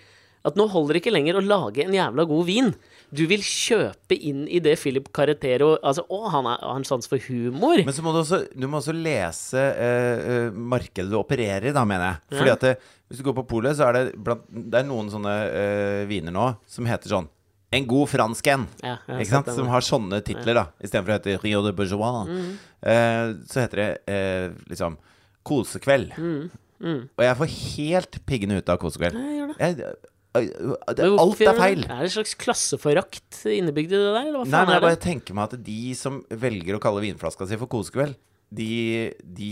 At 0.45 0.57
nå 0.59 0.65
holder 0.73 0.97
det 0.97 1.03
ikke 1.05 1.13
lenger 1.15 1.37
å 1.39 1.43
lage 1.47 1.85
en 1.85 1.93
jævla 1.95 2.25
god 2.27 2.47
vin. 2.49 2.73
Du 3.15 3.21
vil 3.31 3.45
kjøpe 3.47 4.17
inn 4.17 4.41
i 4.51 4.59
det 4.65 4.73
Philip 4.81 5.07
Carretero 5.15 5.77
Altså, 5.85 6.03
å, 6.11 6.23
han 6.33 6.49
er- 6.51 6.59
har 6.65 6.81
en 6.81 6.85
sans 6.89 7.07
for 7.07 7.21
humor. 7.29 7.79
Men 7.85 7.95
så 7.95 8.03
må 8.03 8.11
du 8.17 8.23
også, 8.25 8.41
du 8.51 8.67
må 8.67 8.81
også 8.81 8.95
lese 8.97 9.61
eh, 9.61 10.25
eh, 10.49 10.51
markedet 10.51 11.13
du 11.13 11.19
opererer 11.21 11.69
i, 11.71 11.73
da, 11.77 11.85
mener 11.87 12.09
jeg. 12.09 12.39
Fordi 12.41 12.51
Ja. 12.51 12.57
at 12.59 12.61
det, 12.67 12.75
Hvis 13.13 13.21
du 13.21 13.25
går 13.29 13.35
på 13.43 13.47
polet, 13.53 13.77
så 13.77 13.87
er 13.91 13.93
det, 13.93 14.17
blant, 14.25 14.43
det 14.51 14.81
er 14.81 14.89
noen 14.89 15.11
sånne 15.13 15.35
eh, 15.53 16.03
viner 16.09 16.33
nå 16.33 16.57
som 16.67 16.87
heter 16.89 17.13
sånn 17.13 17.29
En 17.73 17.87
god 17.89 18.11
fransk 18.13 18.49
en. 18.53 18.67
Ja, 18.85 18.99
Ikke 19.17 19.31
sant? 19.31 19.51
Som 19.57 19.71
har 19.73 19.85
sånne 19.85 20.21
titler, 20.25 20.59
da. 20.59 20.65
Istedenfor 20.85 21.15
å 21.15 21.19
hete 21.19 21.37
Rio 21.41 21.63
de 21.65 21.73
Bourgeois. 21.77 22.29
Mm. 22.29 22.51
Eh, 22.93 23.35
så 23.49 23.63
heter 23.65 23.81
det 23.81 23.91
eh, 24.13 24.49
liksom 24.69 24.99
Kosekveld. 25.47 26.13
Mm, 26.19 27.05
Og 27.17 27.23
jeg 27.25 27.39
får 27.39 27.53
helt 27.57 28.19
piggene 28.29 28.59
ut 28.61 28.73
av 28.73 28.81
kosekveld. 28.83 29.17
Jeg. 29.19 29.55
Jeg, 29.59 29.79
eh, 29.89 30.11
det, 30.37 31.07
Men 31.07 31.19
alt 31.23 31.43
er 31.45 31.59
feil. 31.59 31.85
Er 31.87 32.03
det 32.05 32.11
en 32.11 32.15
slags 32.17 32.35
klasseforakt 32.41 33.41
innebygd 33.49 33.95
i 33.95 33.99
det 34.01 34.13
der, 34.15 34.31
Nei, 34.33 34.45
men 34.53 34.75
jeg 34.77 34.85
bare 34.85 35.01
tenker 35.01 35.37
meg 35.39 35.51
at 35.51 35.65
de 35.67 35.81
som 35.99 36.23
velger 36.29 36.79
å 36.79 36.83
kalle 36.83 37.03
vinflaska 37.05 37.49
si 37.49 37.59
for 37.61 37.71
kosekveld, 37.73 38.19
de, 38.53 39.13
de 39.25 39.51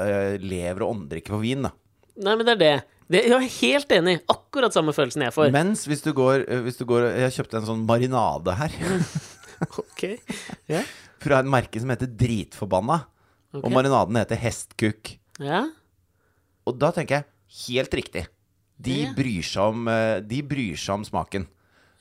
uh, 0.00 0.36
lever 0.40 0.84
og 0.84 0.94
ånder 0.94 1.20
ikke 1.20 1.34
for 1.34 1.44
vin, 1.44 1.66
da. 1.68 1.74
Nei, 2.18 2.34
men 2.34 2.46
det 2.48 2.54
er 2.56 2.62
det. 2.62 2.76
Det. 3.08 3.22
Jeg 3.24 3.32
er 3.36 3.48
helt 3.60 3.92
enig. 3.98 4.16
Akkurat 4.28 4.74
samme 4.76 4.92
følelsen 4.96 5.22
jeg 5.26 5.32
får. 5.34 5.50
Mens 5.54 5.86
hvis 5.88 6.02
du 6.04 6.12
går, 6.16 6.44
eh, 6.48 6.60
hvis 6.66 6.76
du 6.80 6.84
går 6.88 7.08
Jeg 7.24 7.32
kjøpte 7.38 7.60
en 7.62 7.66
sånn 7.68 7.84
marinade 7.88 8.54
her 8.58 8.74
Ok. 9.82 10.04
Ja. 10.70 10.82
fra 11.18 11.40
et 11.42 11.48
merke 11.50 11.80
som 11.82 11.90
heter 11.90 12.06
Dritforbanna. 12.06 13.00
Okay. 13.52 13.64
Og 13.64 13.72
marinaden 13.72 14.18
heter 14.20 14.36
Hestkuk. 14.38 15.14
ja. 15.40 15.64
Og 16.68 16.74
da 16.76 16.90
tenker 16.92 17.22
jeg 17.22 17.24
helt 17.80 17.94
riktig. 17.96 18.26
De 18.78 18.96
Ja. 19.06 19.12
bryr 19.16 19.42
seg 19.42 19.62
om, 19.72 19.88
eh, 19.88 20.20
de 20.20 20.42
bryr 20.44 20.76
seg 20.76 20.98
om 20.98 21.04
smaken. 21.08 21.46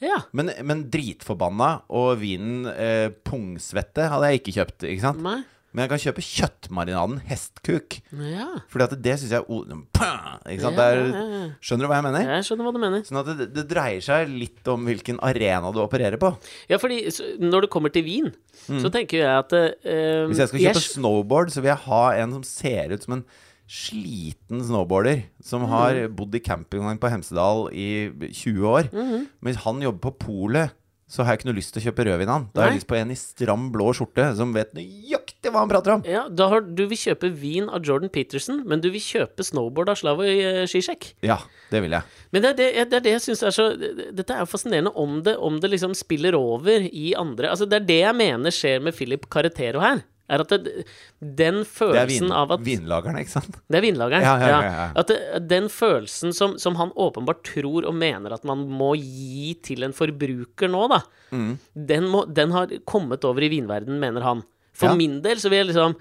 Ja. 0.04 0.18
Men, 0.36 0.52
men 0.68 0.82
dritforbanna 0.92 1.70
og 1.90 2.20
vinen 2.20 2.68
eh, 2.68 3.08
pungsvette 3.26 4.10
hadde 4.12 4.28
jeg 4.30 4.42
ikke 4.42 4.54
kjøpt. 4.60 4.84
Ikke 4.92 5.02
sant? 5.08 5.22
Nei. 5.24 5.40
Men 5.76 5.84
jeg 5.84 5.90
kan 5.92 6.00
kjøpe 6.02 6.24
kjøttmarinaden 6.24 7.18
Hestkuk. 7.28 7.98
Ja. 8.16 8.46
Fordi 8.72 8.86
at 8.88 8.94
det 9.04 9.16
syns 9.20 9.34
jeg 9.36 9.44
Ikke 9.46 10.64
sant? 10.64 10.80
Er, 10.82 11.02
ja. 11.12 11.42
skjønner 11.62 11.86
du 11.86 11.90
hva 11.92 11.98
jeg 12.00 12.06
mener? 12.08 12.30
Jeg 12.38 12.46
skjønner 12.48 12.68
hva 12.70 12.74
du 12.74 12.80
mener. 12.82 13.04
Sånn 13.06 13.20
at 13.22 13.32
det, 13.42 13.48
det 13.54 13.66
dreier 13.70 14.02
seg 14.06 14.32
litt 14.32 14.72
om 14.72 14.88
hvilken 14.88 15.20
arena 15.28 15.70
du 15.76 15.82
opererer 15.84 16.18
på. 16.22 16.32
Ja, 16.72 16.80
fordi 16.82 17.02
når 17.44 17.68
det 17.68 17.72
kommer 17.74 17.94
til 17.94 18.08
vin, 18.08 18.32
så 18.66 18.90
tenker 18.94 19.20
jeg 19.22 19.44
at 19.44 19.54
uh, 19.60 20.24
Hvis 20.32 20.42
jeg 20.46 20.54
skal 20.54 20.64
kjøpe 20.64 20.82
jeg- 20.82 20.88
snowboard, 20.96 21.54
så 21.54 21.62
vil 21.62 21.74
jeg 21.76 21.84
ha 21.90 22.02
en 22.24 22.38
som 22.40 22.48
ser 22.48 22.96
ut 22.96 23.04
som 23.06 23.20
en 23.20 23.28
sliten 23.68 24.62
snowboarder 24.64 25.26
som 25.44 25.66
har 25.68 25.98
bodd 26.16 26.36
i 26.40 26.40
campingvogn 26.40 27.00
på 27.04 27.10
Hemsedal 27.12 27.66
i 27.76 27.88
20 28.32 28.64
år. 28.72 28.88
Men 28.96 29.26
Mens 29.44 29.60
han 29.66 29.82
jobber 29.84 30.08
på 30.08 30.14
polet, 30.24 30.72
så 31.08 31.24
har 31.24 31.34
jeg 31.34 31.40
ikke 31.40 31.48
noe 31.48 31.56
lyst 31.56 31.72
til 31.72 31.80
å 31.80 31.86
kjøpe 31.88 32.04
rødvin 32.04 32.28
av 32.28 32.36
han. 32.36 32.46
Da 32.52 32.62
har 32.62 32.74
jeg 32.74 32.82
lyst 32.82 32.90
på 32.90 32.98
en 33.00 33.12
i 33.14 33.16
stram 33.16 33.70
blå 33.72 33.94
skjorte 33.96 34.26
som 34.36 34.52
vet 34.56 34.74
nøyaktig 34.76 35.54
hva 35.54 35.62
han 35.64 35.72
prater 35.72 35.94
om. 35.96 36.04
ja, 36.04 36.26
da 36.28 36.50
har, 36.52 36.66
Du 36.68 36.84
vil 36.92 37.00
kjøpe 37.00 37.30
vin 37.32 37.70
av 37.72 37.86
Jordan 37.88 38.12
Peterson, 38.12 38.60
men 38.68 38.84
du 38.84 38.90
vil 38.92 39.04
kjøpe 39.04 39.46
snowboard 39.48 39.94
av 39.94 40.02
Slavoj 40.02 40.68
Zizek. 40.68 41.14
Ja, 41.24 41.40
det 41.72 41.82
vil 41.86 41.96
jeg. 41.96 42.04
Men 42.36 42.44
det 42.44 42.50
er 42.50 42.60
det, 42.60 42.68
det, 42.92 43.00
er 43.00 43.06
det 43.08 43.16
jeg 43.16 43.24
syns 43.30 43.46
er 43.48 43.56
så 43.56 43.70
Dette 43.78 44.36
er 44.36 44.44
jo 44.44 44.52
fascinerende 44.52 44.92
om 45.00 45.22
det, 45.24 45.38
om 45.40 45.62
det 45.64 45.72
liksom 45.72 45.96
spiller 45.96 46.36
over 46.36 46.90
i 46.92 47.14
andre 47.16 47.54
Altså, 47.54 47.66
det 47.70 47.82
er 47.82 47.88
det 47.88 48.02
jeg 48.02 48.20
mener 48.20 48.52
skjer 48.54 48.84
med 48.84 48.96
Philip 48.98 49.30
Carretero 49.32 49.80
her. 49.84 50.04
Er 50.30 50.42
at 50.44 50.50
det, 50.52 50.84
den 51.22 51.38
Det 51.38 51.48
er 51.48 51.64
følelsen 51.72 52.26
vin, 52.28 52.34
av 52.36 52.52
at 52.52 52.64
Vinlageren, 52.66 53.18
ikke 53.22 53.32
sant? 53.32 53.60
Det 53.72 53.78
er 53.80 53.86
vinlageren. 53.86 54.26
Ja, 54.26 54.34
ja, 54.42 54.48
ja, 54.50 54.72
ja. 54.82 54.88
At 55.00 55.08
det, 55.08 55.20
den 55.48 55.70
følelsen 55.72 56.34
som, 56.36 56.58
som 56.60 56.76
han 56.76 56.92
åpenbart 57.00 57.46
tror 57.48 57.88
og 57.88 57.96
mener 57.96 58.36
at 58.36 58.44
man 58.48 58.66
må 58.68 58.90
gi 59.00 59.54
til 59.64 59.88
en 59.88 59.96
forbruker 59.96 60.72
nå, 60.74 60.88
da, 60.92 61.02
Mm. 61.32 61.58
den, 61.76 62.06
må, 62.08 62.22
den 62.32 62.54
har 62.56 62.72
kommet 62.88 63.26
over 63.28 63.44
i 63.44 63.50
vinverden, 63.52 63.98
mener 64.00 64.24
han. 64.24 64.44
For 64.78 64.96
min 64.96 65.18
del 65.24 65.40
så 65.44 65.50
vil 65.52 65.58
jeg 65.60 65.68
liksom 65.74 65.96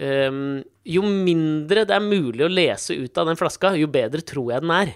um, 0.00 0.62
Jo 0.86 1.02
mindre 1.04 1.82
det 1.88 1.92
er 1.96 2.04
mulig 2.04 2.44
å 2.46 2.48
lese 2.48 2.96
ut 2.96 3.18
av 3.20 3.26
den 3.28 3.36
flaska, 3.36 3.74
jo 3.76 3.88
bedre 3.92 4.22
tror 4.24 4.52
jeg 4.54 4.64
den 4.64 4.72
er. 4.72 4.92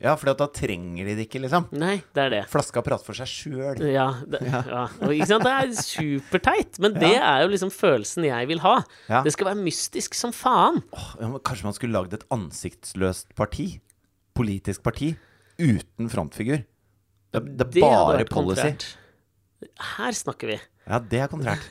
Ja, 0.00 0.14
for 0.16 0.32
da 0.32 0.46
trenger 0.48 1.04
de 1.10 1.14
det 1.18 1.26
ikke, 1.26 1.42
liksom. 1.44 1.66
Nei, 1.76 1.98
det 2.16 2.22
er 2.22 2.30
det. 2.32 2.40
Flaska 2.48 2.80
prater 2.84 3.04
for 3.04 3.18
seg 3.18 3.28
sjøl. 3.28 3.82
Ja, 3.92 4.06
det, 4.24 4.40
ja. 4.48 4.86
Og, 5.04 5.10
ikke 5.12 5.28
sant? 5.28 5.44
det 5.44 5.52
er 5.52 5.74
superteit, 5.76 6.78
men 6.80 6.96
det 6.96 7.10
er 7.18 7.42
jo 7.44 7.50
liksom 7.52 7.72
følelsen 7.74 8.24
jeg 8.30 8.48
vil 8.48 8.62
ha. 8.64 8.78
Ja. 9.12 9.20
Det 9.26 9.34
skal 9.36 9.50
være 9.50 9.60
mystisk 9.60 10.16
som 10.16 10.32
faen. 10.32 10.80
Ja, 11.20 11.28
men 11.28 11.36
Kanskje 11.44 11.68
man 11.68 11.76
skulle 11.76 11.98
lagd 11.98 12.16
et 12.16 12.24
ansiktsløst 12.32 13.34
parti? 13.36 13.68
Politisk 14.38 14.80
parti? 14.86 15.12
Uten 15.60 16.08
frontfigur? 16.08 16.62
Det, 17.36 17.44
det 17.60 17.68
er 17.68 17.84
bare 17.84 18.24
policy. 18.24 18.64
kontrært. 18.72 18.88
Her 19.98 20.16
snakker 20.16 20.54
vi. 20.54 20.56
Ja, 20.88 20.96
det 21.12 21.20
er 21.20 21.28
kontrært. 21.30 21.66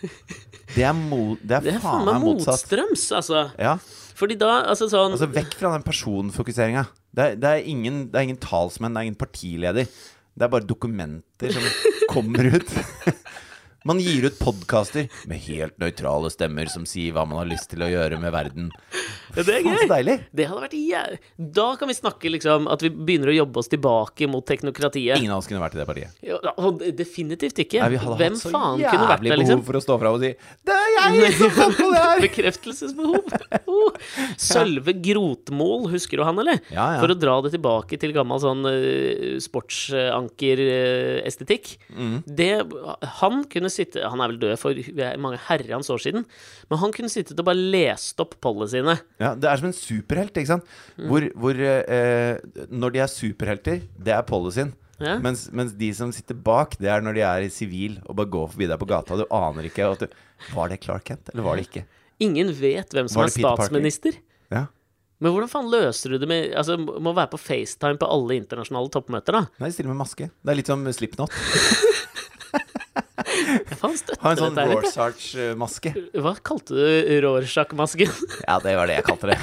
Det 0.69 0.83
er, 0.85 0.93
mo, 0.93 1.33
det 1.41 1.57
er, 1.57 1.63
Det 1.65 1.73
er 1.73 1.81
faen 1.81 2.05
meg 2.05 2.21
motsatt. 2.21 2.61
motstrøms, 2.61 3.07
altså. 3.17 3.47
Ja, 3.57 3.73
Fordi 4.19 4.37
da, 4.37 4.51
altså 4.69 4.85
sånn 4.91 5.15
altså 5.17 5.27
Vekk 5.33 5.57
fra 5.57 5.73
den 5.73 5.81
personfokuseringa. 5.87 6.85
Det, 7.15 7.23
er- 7.25 7.37
det, 7.41 7.49
er 7.49 7.69
ingen, 7.71 8.01
det 8.11 8.19
er 8.19 8.27
ingen 8.27 8.41
talsmenn, 8.43 8.93
det 8.95 9.01
er 9.01 9.07
ingen 9.09 9.19
partileder. 9.19 9.87
Det 10.39 10.45
er 10.45 10.51
bare 10.53 10.67
dokumenter 10.69 11.51
som 11.55 11.65
kommer 12.13 12.51
ut. 12.55 12.73
Man 13.87 14.01
gir 14.03 14.25
ut 14.27 14.35
podkaster 14.41 15.05
med 15.31 15.39
helt 15.45 15.77
nøytrale 15.79 16.27
stemmer 16.33 16.67
som 16.69 16.83
sier 16.85 17.13
hva 17.15 17.23
man 17.25 17.39
har 17.39 17.47
lyst 17.47 17.69
til 17.71 17.85
å 17.85 17.87
gjøre 17.87 18.17
med 18.19 18.33
verden. 18.35 18.65
Det 19.35 19.53
er 19.53 19.61
gøy. 19.63 19.87
deilig! 19.89 20.15
Det 20.35 20.45
hadde 20.49 20.61
vært 20.63 20.73
jæv... 20.77 21.17
Da 21.59 21.67
kan 21.79 21.87
vi 21.91 21.95
snakke 21.97 22.27
liksom 22.33 22.67
at 22.71 22.79
vi 22.83 22.89
begynner 22.93 23.29
å 23.31 23.33
jobbe 23.35 23.55
oss 23.61 23.69
tilbake 23.71 24.23
mot 24.31 24.43
teknokratiet. 24.47 25.17
Ingen 25.19 25.33
av 25.35 25.39
oss 25.41 25.47
kunne 25.49 25.61
vært 25.63 25.75
i 25.77 25.79
det 25.81 25.87
partiet. 25.89 26.09
Ja, 26.25 26.37
definitivt 26.97 27.57
ikke. 27.65 27.79
Nei, 27.83 27.89
vi 27.95 27.99
hadde 28.01 28.17
Hvem 28.19 28.33
hatt 28.35 28.43
så 28.43 28.49
faen 28.53 28.75
kunne 28.83 29.07
vært 29.09 29.19
jævlig 29.19 29.29
der, 29.29 29.35
behov 29.35 29.43
liksom? 29.45 29.61
for 29.69 29.75
å 29.79 29.81
stå 29.85 29.93
fram 30.03 30.13
og 30.17 30.21
si 30.23 30.31
'Det 30.65 30.75
er 30.75 30.79
jeg 30.97 31.07
som 31.39 31.49
fant 31.59 31.75
på 31.77 31.87
det 31.93 32.01
her!' 32.03 32.21
Bekreftelsesbehov. 32.27 33.23
Oh. 33.69 33.93
Sølve 34.39 34.93
Grotmål, 34.97 35.81
husker 35.93 36.17
du 36.19 36.23
han, 36.25 36.39
eller? 36.41 36.57
Ja, 36.73 36.85
ja. 36.95 36.99
For 37.03 37.09
å 37.13 37.17
dra 37.17 37.35
det 37.45 37.51
tilbake 37.53 37.95
til 38.01 38.11
gammel 38.15 38.39
sånn 38.41 38.63
uh, 38.65 39.37
sportsankerestetikk. 39.41 41.65
Mm. 41.93 42.17
Det 42.25 42.49
Han 43.21 43.43
kunne 43.51 43.69
sitte 43.71 44.01
Han 44.09 44.21
er 44.23 44.27
vel 44.33 44.39
død 44.41 44.55
for 44.61 44.71
mange 45.21 45.39
herrens 45.47 45.89
år 45.93 45.99
siden, 46.03 46.21
men 46.69 46.77
han 46.81 46.91
kunne 46.95 47.11
sittet 47.13 47.39
og 47.39 47.45
bare 47.47 47.61
lest 47.75 48.19
opp 48.23 48.33
policyene. 48.43 48.95
Ja, 49.21 49.33
det 49.35 49.49
er 49.49 49.61
som 49.61 49.69
en 49.69 49.75
superhelt, 49.75 50.37
ikke 50.37 50.51
sant? 50.53 50.69
Hvor, 50.97 51.25
hvor 51.39 51.59
eh, 51.59 52.39
Når 52.69 52.95
de 52.95 53.01
er 53.03 53.11
superhelter, 53.11 53.81
det 53.97 54.15
er 54.15 54.25
policyen. 54.27 54.73
Ja. 54.99 55.15
Mens, 55.23 55.45
mens 55.55 55.71
de 55.79 55.89
som 55.95 56.11
sitter 56.15 56.35
bak, 56.35 56.75
det 56.79 56.89
er 56.91 57.03
når 57.03 57.15
de 57.15 57.23
er 57.23 57.45
i 57.45 57.51
sivil 57.53 58.01
og 58.05 58.17
bare 58.19 58.31
går 58.33 58.49
forbi 58.51 58.67
deg 58.67 58.81
på 58.81 58.89
gata. 58.89 59.19
Du 59.19 59.25
aner 59.31 59.69
ikke 59.69 59.87
du, 60.01 60.09
Var 60.55 60.73
det 60.73 60.81
Clark 60.83 61.05
Kent, 61.07 61.31
eller 61.31 61.45
var 61.45 61.59
det 61.59 61.69
ikke? 61.69 61.85
Ingen 62.19 62.51
vet 62.55 62.91
hvem 62.95 63.07
som 63.07 63.23
er 63.23 63.31
statsminister. 63.31 64.19
Ja. 64.51 64.65
Men 65.19 65.35
hvordan 65.35 65.51
faen 65.51 65.71
løser 65.71 66.13
du 66.13 66.19
det 66.21 66.27
med 66.31 66.53
Altså, 66.55 66.77
må 66.79 67.11
være 67.15 67.31
på 67.33 67.39
FaceTime 67.41 67.99
på 67.99 68.07
alle 68.07 68.37
internasjonale 68.39 68.91
toppmøter, 68.91 69.35
da? 69.35 69.41
Nei, 69.63 69.71
stille 69.75 69.91
med 69.91 69.99
maske. 69.99 70.29
Det 70.31 70.53
er 70.53 70.59
litt 70.59 70.71
som 70.71 70.83
Slipknot. 70.95 71.35
Støtter 73.99 74.21
Ha 74.23 74.33
en 74.35 74.41
sånn. 74.43 74.59
Rorschach-maske. 74.73 75.93
Hva 76.19 76.35
kalte 76.45 76.77
du 76.77 77.19
Rorschach-masken? 77.25 78.15
Ja, 78.49 78.57
det 78.63 78.75
var 78.77 78.89
det 78.89 78.99
jeg 78.99 79.05
kalte 79.09 79.33
det. 79.33 79.39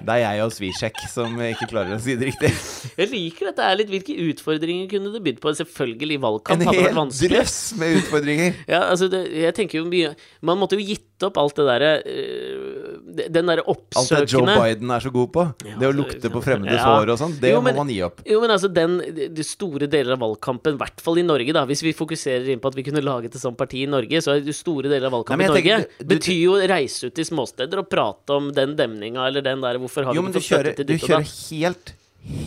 Det 0.00 0.14
er 0.16 0.22
jeg 0.22 0.42
og 0.46 0.52
Svisjek 0.54 0.96
som 1.12 1.34
ikke 1.44 1.66
klarer 1.68 1.92
å 1.96 2.00
si 2.00 2.14
det 2.18 2.30
riktig. 2.30 2.50
Jeg 2.96 3.10
liker 3.10 3.50
dette 3.50 3.66
er 3.66 3.76
litt. 3.78 3.90
Hvilke 3.92 4.14
utfordringer 4.30 4.88
kunne 4.90 5.12
du 5.12 5.18
bydd 5.22 5.40
på? 5.42 5.52
Selvfølgelig, 5.58 6.16
valgkamp 6.22 6.64
hadde 6.64 6.84
vært 6.86 6.86
vanskelig 6.86 6.88
hel 6.88 6.98
vanskelig. 7.00 7.30
drøss 7.36 7.58
med 7.80 7.96
utfordringer. 8.00 8.56
Ja, 8.70 8.80
altså, 8.92 9.08
det, 9.12 9.20
jeg 9.34 9.52
tenker 9.56 9.80
jo 9.80 9.86
mye 9.90 10.12
Man 10.46 10.58
måtte 10.60 10.76
jo 10.78 10.84
gitt 10.86 11.24
opp 11.26 11.36
alt 11.40 11.56
det 11.58 11.64
derre 11.66 11.88
øh, 12.06 13.24
Den 13.34 13.50
derre 13.50 13.64
Alt 13.66 13.96
det 14.12 14.20
Joe 14.30 14.46
Biden 14.46 14.92
er 14.94 15.04
så 15.04 15.12
god 15.12 15.30
på. 15.34 15.44
Ja, 15.66 15.76
Det 15.80 15.88
å 15.90 15.94
lukte 15.96 16.30
på 16.32 16.42
fremmedes 16.44 16.78
ja. 16.78 16.86
hår 16.86 17.12
og 17.14 17.20
sånn, 17.20 17.34
det 17.42 17.52
Jo, 17.52 17.60
må 17.64 17.74
man 17.76 17.90
gi 17.92 17.98
opp. 18.06 18.22
Jo, 18.28 18.40
men 18.44 18.54
altså, 18.54 18.70
den 18.72 18.98
de 19.36 19.46
store 19.46 19.88
deler 19.90 20.16
av 20.16 20.22
valgkampen, 20.24 20.78
i 20.78 20.80
hvert 20.80 21.02
fall 21.04 21.20
i 21.20 21.26
Norge, 21.26 21.54
da 21.56 21.66
Hvis 21.68 21.82
vi 21.84 21.94
fokuserer 21.96 22.48
inn 22.54 22.62
på 22.62 22.70
at 22.72 22.78
vi 22.78 22.86
kunne 22.86 23.02
laget 23.04 23.36
et 23.36 23.42
sånt 23.50 23.58
parti 23.60 23.82
i 23.84 23.90
Norge, 23.90 24.22
så 24.24 24.38
det 24.42 24.54
store 24.56 24.88
deler 24.88 25.06
av 25.10 25.18
valgkampen 25.18 25.44
i 25.44 25.50
Norge 25.50 25.62
tenker- 25.62 25.88
du- 26.00 26.14
betyr 26.14 26.40
jo 26.40 26.52
å 26.56 26.68
reise 26.70 27.10
ut 27.10 27.14
til 27.14 27.24
småsteder 27.28 27.78
og 27.84 27.90
prate 27.92 28.30
om 28.40 28.50
den 28.56 28.76
demninga 28.78 29.26
eller 29.26 29.42
den 29.42 29.60
der 29.60 29.78
Hvorfor 29.82 30.04
har 30.08 30.14
Jo, 30.14 30.22
du 30.22 30.28
ikke 30.28 30.40
fått 30.40 30.48
støtte 30.50 30.76
til 30.76 30.86
ditt 30.86 31.02
og 31.02 31.08
kjører 31.10 31.34
helt, 31.50 31.94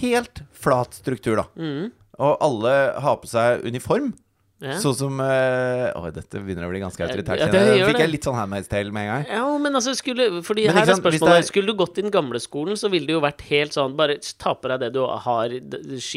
helt 0.02 0.42
flat 0.54 0.94
struktur, 0.98 1.36
da. 1.44 1.46
Mm. 1.60 1.92
Og 2.20 2.38
alle 2.46 2.74
har 3.02 3.18
på 3.18 3.28
seg 3.28 3.64
uniform. 3.66 4.14
Ja. 4.64 4.78
Sånn 4.80 4.96
som 4.96 5.18
øh, 5.20 5.90
Oi, 6.00 6.12
dette 6.16 6.40
begynner 6.40 6.64
å 6.66 6.72
bli 6.72 6.80
ganske 6.80 7.04
autoritært. 7.04 7.42
Ja, 7.44 7.48
det 7.52 7.64
fikk 7.84 7.98
det. 7.98 8.04
jeg 8.06 8.12
litt 8.14 8.24
sånn 8.24 8.38
Handmaid's 8.40 8.70
Tale 8.72 8.94
med 8.96 9.04
en 9.04 9.10
gang. 9.12 9.26
Ja, 9.28 9.58
men 9.60 9.76
altså 9.76 9.92
skulle 10.00 10.42
Fordi 10.48 10.66
Men 10.70 10.78
her 10.80 10.90
er 10.94 11.00
spørsmålet 11.02 11.42
er- 11.42 11.48
Skulle 11.50 11.74
du 11.74 11.76
gått 11.82 11.98
i 12.00 12.06
den 12.06 12.14
gamle 12.16 12.40
skolen, 12.40 12.80
så 12.80 12.90
ville 12.94 13.06
det 13.10 13.18
jo 13.18 13.22
vært 13.26 13.44
helt 13.50 13.76
sånn 13.76 13.98
Bare 14.00 14.16
ta 14.40 14.54
på 14.56 14.72
deg 14.72 14.80
det 14.86 14.94
du 14.96 15.02
har, 15.06 15.52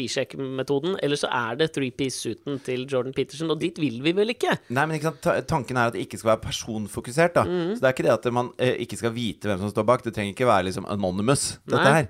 skisjekkmetoden, 0.07 0.95
eller 1.03 1.19
så 1.19 1.29
er 1.33 1.57
det 1.59 1.69
three-piece-suiten 1.75 2.61
til 2.65 2.85
Jordan 2.89 3.13
Peterson, 3.15 3.51
og 3.53 3.59
dit 3.61 3.77
vil 3.81 3.99
vi 4.05 4.13
vel 4.17 4.31
ikke? 4.33 4.55
Nei, 4.69 4.85
men 4.85 4.97
ikke 4.99 5.11
sant, 5.11 5.47
Tanken 5.49 5.77
er 5.79 5.91
at 5.91 5.97
det 5.97 6.05
ikke 6.07 6.19
skal 6.21 6.33
være 6.35 6.45
personfokusert. 6.47 7.33
da 7.33 7.43
Mm. 7.47 7.75
Så 7.75 7.79
det 7.81 7.87
er 7.87 7.93
ikke 7.93 8.07
det 8.07 8.13
at 8.15 8.33
man 8.33 8.49
eh, 8.59 8.75
ikke 8.83 8.97
skal 8.97 9.11
vite 9.15 9.47
hvem 9.47 9.59
som 9.59 9.69
står 9.71 9.85
bak. 9.85 10.03
Det 10.03 10.13
trenger 10.13 10.33
ikke 10.35 10.47
være 10.47 10.65
liksom 10.67 10.85
anonymous, 10.89 11.57
dette 11.65 11.83
Nei. 11.83 11.93
her. 12.01 12.07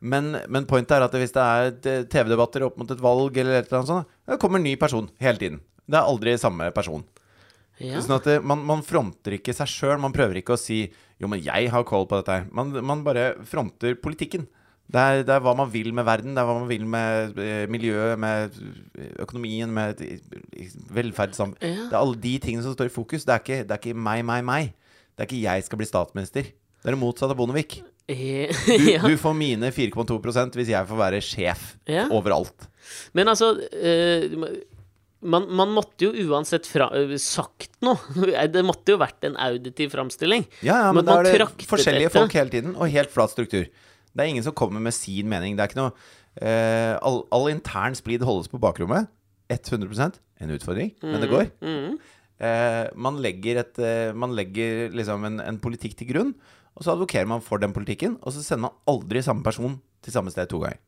Men, 0.00 0.32
men 0.48 0.66
pointet 0.68 0.96
er 0.96 1.04
at 1.04 1.16
hvis 1.20 1.34
det 1.34 1.44
er 1.44 1.70
eh, 1.92 2.04
TV-debatter 2.08 2.64
opp 2.64 2.78
mot 2.80 2.90
et 2.90 3.02
valg, 3.04 3.36
eller 3.36 3.58
et 3.58 3.66
eller 3.68 3.82
annet 3.82 3.90
sånt, 3.90 4.14
det 4.26 4.38
kommer 4.40 4.60
en 4.60 4.64
ny 4.64 4.76
person 4.80 5.10
hele 5.20 5.40
tiden. 5.40 5.60
Det 5.84 5.98
er 5.98 6.08
aldri 6.08 6.36
samme 6.40 6.70
person. 6.72 7.04
Ja. 7.80 8.00
Sånn 8.04 8.18
at 8.18 8.28
det, 8.28 8.38
man, 8.44 8.62
man 8.68 8.84
fronter 8.84 9.36
ikke 9.36 9.54
seg 9.56 9.68
sjøl. 9.72 10.00
Man 10.00 10.14
prøver 10.14 10.40
ikke 10.40 10.56
å 10.56 10.60
si 10.60 10.82
'jo, 11.20 11.28
men 11.28 11.40
jeg 11.40 11.68
har 11.72 11.84
koll 11.88 12.06
på 12.08 12.20
dette 12.20 12.32
her'. 12.32 12.48
Man, 12.52 12.72
man 12.84 13.04
bare 13.04 13.34
fronter 13.48 13.96
politikken. 14.00 14.46
Det 14.90 15.00
er, 15.00 15.20
det 15.22 15.34
er 15.36 15.42
hva 15.44 15.52
man 15.54 15.68
vil 15.70 15.92
med 15.94 16.06
verden, 16.06 16.34
det 16.34 16.42
er 16.42 16.48
hva 16.48 16.56
man 16.58 16.68
vil 16.70 16.82
med 16.88 17.36
eh, 17.38 17.66
miljøet, 17.70 18.18
med 18.18 18.56
eh, 18.98 19.12
økonomien, 19.22 19.70
med 19.70 20.00
velferdssamfunn 20.90 21.60
Ja. 21.62 21.84
Det 21.86 21.94
er 21.94 22.00
alle 22.00 22.18
de 22.18 22.32
tingene 22.42 22.64
som 22.64 22.74
står 22.74 22.90
i 22.90 22.94
fokus. 22.94 23.24
Det 23.24 23.36
er, 23.36 23.44
ikke, 23.44 23.60
det 23.68 23.76
er 23.76 23.78
ikke 23.78 23.94
meg, 24.08 24.24
meg, 24.26 24.42
meg. 24.44 24.72
Det 25.14 25.22
er 25.22 25.30
ikke 25.30 25.44
jeg 25.44 25.68
skal 25.68 25.78
bli 25.78 25.86
statsminister. 25.86 26.50
Det 26.50 26.88
er 26.88 26.96
det 26.96 27.02
motsatte 27.04 27.36
av 27.36 27.38
Bondevik. 27.38 27.78
Eh, 28.10 28.50
Du, 28.66 28.90
ja. 28.94 29.00
du 29.06 29.14
får 29.20 29.34
mine 29.38 29.70
4,2% 29.74 30.58
hvis 30.58 30.72
jeg 30.72 30.88
får 30.90 30.98
være 31.00 31.20
sjef 31.24 31.64
Ja. 31.90 32.08
overalt. 32.10 32.66
Men 33.14 33.30
altså 33.30 33.52
eh, 33.70 34.26
man, 35.20 35.46
man 35.52 35.72
måtte 35.76 36.08
jo 36.08 36.30
uansett 36.32 36.66
fra, 36.66 36.88
eh, 36.96 37.12
sagt 37.20 37.76
noe. 37.84 37.98
Det 38.54 38.62
måtte 38.66 38.94
jo 38.94 39.00
vært 39.02 39.26
en 39.28 39.36
auditiv 39.40 39.92
framstilling. 39.94 40.46
Ja, 40.64 40.86
ja, 40.86 40.92
men, 40.96 41.04
Men 41.04 41.10
da 41.10 41.18
er 41.20 41.44
det 41.44 41.68
forskjellige 41.68 42.08
dette. 42.08 42.16
folk 42.18 42.34
hele 42.38 42.50
tiden, 42.54 42.74
og 42.76 42.88
helt 42.90 43.12
flat 43.14 43.34
struktur. 43.34 43.68
Det 44.10 44.24
er 44.24 44.30
ingen 44.32 44.42
som 44.46 44.56
kommer 44.56 44.80
med 44.82 44.96
sin 44.96 45.28
mening. 45.30 45.54
Det 45.58 45.62
er 45.64 45.70
ikke 45.70 45.82
noe 45.82 45.92
eh, 46.42 46.96
all, 47.04 47.20
all 47.30 47.50
intern 47.52 47.94
splid 47.98 48.24
holdes 48.26 48.50
på 48.50 48.58
bakrommet. 48.62 49.06
100% 49.50 50.18
En 50.40 50.50
utfordring, 50.54 50.92
men 51.02 51.20
det 51.20 51.28
går. 51.28 51.48
Mm. 51.60 51.98
Eh, 52.40 52.84
man 52.96 53.18
legger, 53.20 53.58
et, 53.60 53.78
eh, 53.82 54.12
man 54.16 54.32
legger 54.38 54.88
liksom 54.96 55.26
en, 55.28 55.40
en 55.44 55.58
politikk 55.60 55.98
til 55.98 56.08
grunn, 56.14 56.30
og 56.80 56.86
så 56.86 56.94
advokerer 56.94 57.28
man 57.28 57.42
for 57.44 57.60
den 57.60 57.74
politikken, 57.76 58.16
og 58.24 58.32
så 58.32 58.40
sender 58.40 58.70
man 58.70 58.78
aldri 58.88 59.20
samme 59.20 59.44
person 59.44 59.76
til 60.00 60.14
samme 60.14 60.32
sted 60.32 60.48
to 60.48 60.62
ganger. 60.62 60.80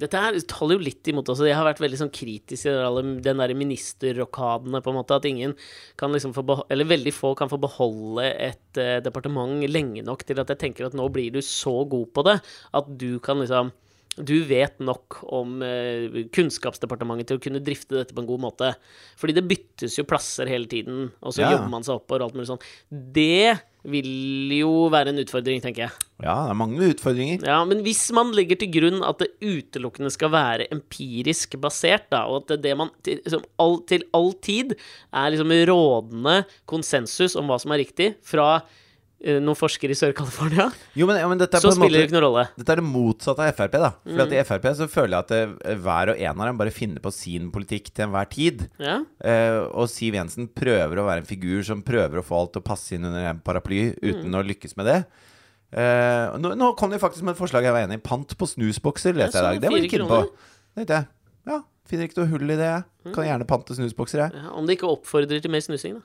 Dette 0.00 0.16
her 0.16 0.36
taler 0.48 0.78
jo 0.78 0.84
litt 0.86 1.08
imot 1.12 1.28
også. 1.28 1.44
Jeg 1.44 1.58
har 1.58 1.66
vært 1.66 1.82
veldig 1.82 1.98
sånn 2.00 2.12
kritisk 2.14 2.64
til 2.64 3.10
den 3.20 3.42
der 3.42 3.52
ministerrokadene, 3.58 4.80
på 4.80 4.92
en 4.92 4.96
måte. 4.96 5.18
At 5.20 5.28
ingen 5.28 5.52
kan 6.00 6.14
liksom 6.14 6.32
få 6.36 6.42
Eller 6.72 6.88
veldig 6.88 7.12
få 7.12 7.34
kan 7.36 7.50
få 7.52 7.60
beholde 7.60 8.24
et 8.32 8.80
uh, 8.80 8.98
departement 9.04 9.60
lenge 9.68 10.02
nok 10.06 10.24
til 10.24 10.40
at 10.40 10.48
jeg 10.50 10.62
tenker 10.64 10.88
at 10.88 10.96
nå 10.96 11.06
blir 11.12 11.34
du 11.34 11.42
så 11.44 11.82
god 11.84 12.08
på 12.16 12.24
det 12.26 12.38
at 12.40 12.90
du 12.96 13.20
kan 13.20 13.42
liksom 13.42 13.74
du 14.18 14.42
vet 14.44 14.80
nok 14.82 15.20
om 15.32 15.60
eh, 15.62 16.24
Kunnskapsdepartementet 16.34 17.28
til 17.30 17.38
å 17.38 17.42
kunne 17.44 17.60
drifte 17.64 17.94
dette 17.96 18.12
på 18.16 18.20
en 18.24 18.28
god 18.28 18.42
måte. 18.42 18.72
Fordi 19.20 19.36
det 19.36 19.46
byttes 19.48 19.94
jo 20.00 20.04
plasser 20.08 20.50
hele 20.50 20.66
tiden, 20.68 21.10
og 21.22 21.32
så 21.32 21.44
Ja. 21.44 21.52
jobber 21.54 21.70
man 21.70 21.86
seg 21.86 21.94
oppover 22.00 22.24
og 22.24 22.30
alt 22.30 22.34
mulig 22.40 22.50
sånn. 22.50 22.64
Det 22.90 23.60
vil 23.88 24.50
jo 24.58 24.90
være 24.92 25.08
en 25.14 25.22
utfordring, 25.22 25.62
tenker 25.62 25.86
jeg. 25.86 25.92
Ja, 26.20 26.34
det 26.44 26.50
er 26.52 26.58
mange 26.58 26.90
utfordringer. 26.90 27.46
Ja, 27.46 27.64
men 27.64 27.80
hvis 27.86 28.02
man 28.12 28.34
legger 28.36 28.58
til 28.60 28.68
grunn 28.74 29.00
at 29.06 29.22
det 29.22 29.30
utelukkende 29.40 30.10
skal 30.12 30.28
være 30.34 30.66
empirisk 30.74 31.56
basert, 31.62 32.10
da, 32.10 32.26
og 32.28 32.42
at 32.42 32.48
det, 32.58 32.62
det 32.66 32.76
man 32.76 32.90
til, 33.06 33.22
liksom, 33.24 33.46
all, 33.62 33.78
til 33.88 34.04
all 34.12 34.32
tid 34.34 34.74
er 35.14 35.30
liksom 35.32 35.54
rådende 35.70 36.44
konsensus 36.68 37.36
om 37.40 37.48
hva 37.48 37.58
som 37.62 37.72
er 37.72 37.80
riktig, 37.86 38.16
fra 38.20 38.60
noen 39.20 39.56
forskere 39.58 39.92
i 39.92 39.98
Sør-California, 39.98 40.70
ja, 40.96 41.06
så 41.60 41.72
spiller 41.76 41.98
det 42.00 42.06
ikke 42.08 42.14
noen 42.16 42.24
rolle. 42.24 42.44
Dette 42.56 42.72
er 42.72 42.80
det 42.80 42.84
motsatte 42.88 43.44
av 43.44 43.52
Frp. 43.54 43.72
da 43.72 43.90
For 43.90 44.10
Mm. 44.16 44.20
at 44.24 44.32
I 44.32 44.42
Frp 44.48 44.64
så 44.78 44.88
føler 44.88 45.10
jeg 45.10 45.18
at 45.18 45.28
det, 45.28 45.76
hver 45.82 46.08
og 46.14 46.18
en 46.18 46.40
av 46.40 46.46
dem 46.46 46.56
bare 46.58 46.70
finner 46.72 47.00
på 47.04 47.12
sin 47.12 47.50
politikk 47.52 47.92
til 47.92 48.06
enhver 48.06 48.28
tid. 48.30 48.68
Ja, 48.78 49.02
Eh, 49.20 49.60
og 49.76 49.88
Siv 49.92 50.14
Jensen 50.14 50.48
prøver 50.48 50.96
å 50.96 51.04
være 51.04 51.18
en 51.18 51.26
figur 51.28 51.62
som 51.62 51.82
prøver 51.82 52.18
å 52.20 52.24
få 52.24 52.40
alt 52.40 52.52
til 52.54 52.62
å 52.62 52.64
passe 52.64 52.92
inn 52.96 53.04
under 53.04 53.20
en 53.28 53.40
paraply 53.44 53.94
uten 54.02 54.30
Mm. 54.30 54.40
å 54.40 54.46
lykkes 54.48 54.76
med 54.78 54.86
det. 54.86 55.04
Eh, 55.72 56.38
nå, 56.40 56.54
nå 56.56 56.76
kom 56.76 56.90
de 56.90 56.98
faktisk 56.98 57.22
med 57.22 57.36
et 57.36 57.38
forslag 57.38 57.62
jeg 57.62 57.72
var 57.72 57.84
enig 57.86 57.98
i. 58.00 58.02
Pant 58.02 58.26
på 58.36 58.46
snusbokser, 58.48 59.14
leste 59.14 59.38
jeg 59.38 59.44
i 59.44 59.58
dag. 59.58 59.60
Det 59.60 59.70
var 59.70 59.78
jeg 59.78 59.90
keen 59.92 60.08
på. 60.08 60.22
Det 60.74 60.86
tenkte 60.86 60.96
jeg. 60.96 61.06
Ja, 61.46 61.60
finner 61.86 62.08
ikke 62.08 62.18
noe 62.22 62.30
hull 62.32 62.50
i 62.50 62.56
det. 62.56 62.70
jeg. 63.04 63.14
Kan 63.14 63.24
gjerne 63.24 63.46
pante 63.46 63.76
snusbokser, 63.76 64.18
jeg. 64.24 64.32
ja, 64.34 64.50
Om 64.50 64.66
det 64.66 64.78
ikke 64.78 64.90
oppfordrer 64.90 65.40
til 65.40 65.50
mer 65.50 65.60
snusing, 65.64 65.94
da. 65.94 66.02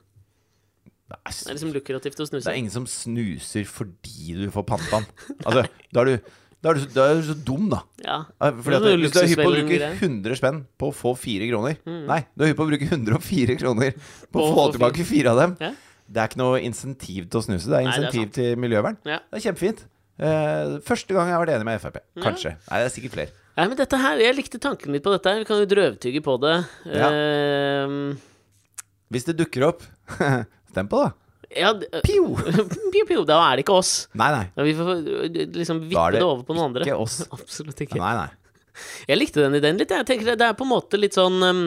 Det 1.06 1.18
Det 1.22 1.50
er 1.50 1.54
liksom 1.54 1.72
lukrativt 1.74 2.18
å 2.20 2.26
snuse. 2.26 2.44
det 2.44 2.50
er 2.52 2.58
ingen 2.58 2.72
som 2.74 2.86
snuser 2.90 3.64
fordi 3.68 4.34
du 4.40 4.50
får 4.50 4.64
panta. 4.66 5.04
Altså, 5.46 5.62
da 5.94 6.02
er 6.02 6.08
du, 6.10 6.30
da 6.62 6.70
er 6.72 6.74
du, 6.74 6.80
så, 6.82 6.88
da 6.96 7.04
er 7.06 7.20
du 7.20 7.26
så 7.28 7.36
dum, 7.46 7.68
da. 7.70 7.80
Ja. 8.02 8.16
Ja, 8.40 8.50
Fordi 8.50 8.76
at 8.80 8.86
er 8.90 8.96
Hvis 9.04 9.14
du 9.14 9.20
er 9.20 9.28
hypp 9.30 9.38
på 9.44 9.46
å 9.46 9.54
bruke 9.54 9.76
luksusvelgere. 9.76 9.90
100 10.02 10.38
spenn 10.40 10.62
på 10.80 10.88
å 10.90 10.94
få 10.96 11.12
fire 11.20 11.46
kroner 11.50 11.76
Nei, 11.86 12.20
du 12.34 12.42
er 12.42 12.50
hypp 12.50 12.58
på 12.58 12.66
å 12.66 12.70
bruke 12.72 12.88
104 12.90 13.56
kroner 13.60 13.94
på 13.94 14.34
På 14.34 14.46
å 14.48 14.54
få 14.56 14.64
tilbake 14.74 15.06
fire 15.06 15.30
av 15.36 15.42
dem. 15.44 15.54
Ja. 15.62 15.70
Det 16.06 16.22
er 16.22 16.30
ikke 16.30 16.38
noe 16.42 16.58
insentiv 16.62 17.28
til 17.30 17.38
å 17.38 17.44
snuse. 17.46 17.66
Det 17.70 17.78
er 17.78 17.86
Nei, 17.86 17.92
det 17.92 17.98
er 17.98 18.06
insentiv 18.06 18.34
til 18.34 18.58
miljøvern. 18.62 18.98
Ja. 19.06 19.20
Det 19.30 19.38
er 19.40 19.44
kjempefint. 19.48 19.86
Uh, 20.16 20.78
første 20.86 21.12
gang 21.12 21.28
jeg 21.28 21.34
har 21.36 21.42
vært 21.44 21.54
enig 21.58 21.66
med 21.68 21.80
Frp. 21.82 21.98
Kanskje. 22.24 22.52
Nei, 22.70 22.78
det 22.80 22.86
er 22.88 22.94
sikkert 22.94 23.16
flere. 23.18 23.32
Nei, 23.56 23.66
men 23.68 23.78
dette 23.78 23.98
her, 24.00 24.18
Jeg 24.20 24.36
likte 24.36 24.58
tanken 24.62 24.92
litt 24.94 25.02
på 25.04 25.12
dette. 25.14 25.28
her 25.32 25.38
Vi 25.42 25.48
kan 25.48 25.60
jo 25.62 25.66
drøvtygge 25.70 26.22
på 26.24 26.36
det. 26.42 26.54
Ja. 26.94 27.10
Uh, 27.10 28.14
Hvis 29.12 29.26
det 29.28 29.36
dukker 29.38 29.66
opp, 29.68 29.82
stem 30.76 30.88
på, 30.92 31.00
da. 31.02 31.12
ja, 31.56 31.72
Pio! 32.04 32.34
Pio, 32.92 33.06
pio, 33.08 33.24
da 33.28 33.38
er 33.48 33.58
det 33.58 33.64
ikke 33.66 33.76
oss. 33.80 33.92
Nei, 34.18 34.28
nei. 34.34 34.44
Ja, 34.56 34.66
vi 34.66 34.74
får 34.76 34.92
liksom 35.56 35.80
Da 35.84 35.88
vippe 35.88 36.10
det, 36.14 36.20
det 36.20 36.26
over 36.26 36.44
på 36.48 36.56
noen 36.56 36.68
andre. 36.70 36.86
Ikke 36.86 36.98
oss. 37.00 37.20
Absolutt 37.36 37.80
ikke. 37.86 38.00
Nei, 38.02 38.12
nei. 38.18 38.28
Jeg 39.08 39.16
likte 39.20 39.40
den 39.40 39.56
ideen 39.56 39.78
litt. 39.80 39.92
Jeg 39.94 40.04
tenker 40.08 40.34
det- 40.34 40.50
er 40.50 40.56
på 40.58 40.66
en 40.66 40.72
måte 40.74 40.98
litt 41.00 41.16
sånn 41.16 41.40
um, 41.40 41.62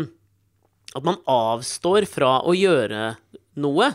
At 0.93 1.05
man 1.07 1.18
avstår 1.26 2.05
fra 2.10 2.36
å 2.45 2.53
gjøre 2.53 3.16
noe 3.60 3.88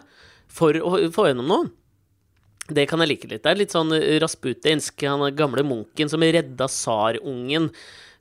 for 0.51 0.75
å 0.83 0.97
få 1.15 1.29
gjennom 1.31 1.47
noe. 1.51 1.71
Det 2.75 2.87
kan 2.89 3.03
jeg 3.05 3.11
like 3.11 3.29
litt. 3.31 3.43
Det 3.45 3.53
er 3.53 3.61
litt 3.61 3.75
sånn 3.75 3.93
uh, 3.95 4.01
rasputinsk. 4.25 5.05
Han 5.07 5.29
gamle 5.37 5.63
munken 5.67 6.11
som 6.11 6.23
redda 6.25 6.67
tsarungen 6.71 7.71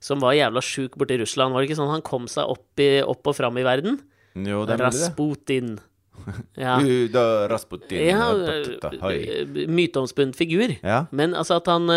som 0.04 0.20
var 0.20 0.36
jævla 0.36 0.60
sjuk 0.62 0.98
borti 1.00 1.16
Russland. 1.22 1.54
Var 1.54 1.62
det 1.64 1.70
ikke 1.70 1.80
sånn 1.80 1.92
han 1.94 2.04
kom 2.04 2.26
seg 2.28 2.50
opp, 2.52 2.68
i, 2.82 3.00
opp 3.02 3.30
og 3.30 3.38
fram 3.38 3.56
i 3.58 3.64
verden? 3.66 3.98
Jo, 4.36 4.64
det 4.68 4.76
er 4.76 4.82
mulig, 4.84 5.00
det. 5.00 5.78
Ja. 6.64 6.76
Uda 6.80 7.24
Rasputin. 7.52 8.00
ja 8.08 8.30
Patata, 8.32 8.90
hoi. 9.02 9.16
øh, 9.42 9.64
myteomspunnet 9.68 10.36
figur. 10.38 10.74
Ja. 10.82 11.04
Men 11.12 11.34
altså 11.34 11.56
at 11.60 11.66
han 11.70 11.88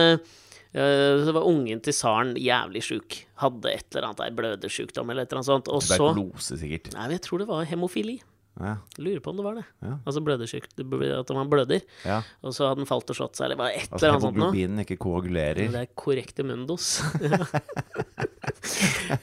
Så 0.77 1.31
var 1.33 1.45
ungen 1.47 1.79
til 1.81 1.93
tsaren 1.95 2.35
jævlig 2.37 2.81
sjuk. 2.85 3.15
Hadde 3.41 3.71
et 3.71 3.85
eller 3.95 4.09
annet 4.11 4.19
der, 4.19 4.33
blødersjukdom 4.37 5.09
eller 5.09 5.23
et 5.25 5.31
eller 5.31 5.39
annet 5.39 5.49
sånt. 5.49 5.69
Og 5.73 5.81
så 5.81 5.95
Tuberkulose, 5.97 6.57
sikkert. 6.59 6.91
Nei, 6.93 7.07
jeg 7.15 7.21
tror 7.25 7.41
det 7.41 7.47
var 7.49 7.63
hemofili. 7.65 8.17
Ja. 8.57 8.75
Lurer 8.97 9.19
på 9.21 9.29
om 9.31 9.37
det 9.39 9.45
var 9.45 9.55
det. 9.59 9.63
Ja. 9.85 9.95
Altså 10.05 10.21
blødersjuk, 10.25 10.67
at 10.73 11.29
man 11.33 11.49
bløder. 11.49 11.81
ja. 12.05 12.19
Og 12.41 12.53
så 12.57 12.67
hadde 12.67 12.81
han 12.83 12.89
falt 12.89 13.09
og 13.13 13.17
slått 13.17 13.37
seg, 13.39 13.51
eller 13.51 13.69
et 13.69 13.87
Altså 13.93 14.05
eller 14.05 14.15
annet 14.17 14.25
sånt 14.27 14.37
noe. 14.37 14.47
hemoglobinen 14.51 14.83
ikke 14.83 14.97
koagulerer. 15.01 15.71
Det 15.73 15.81
er 15.85 15.91
korrekte 15.95 16.45
mundos. 16.45 16.91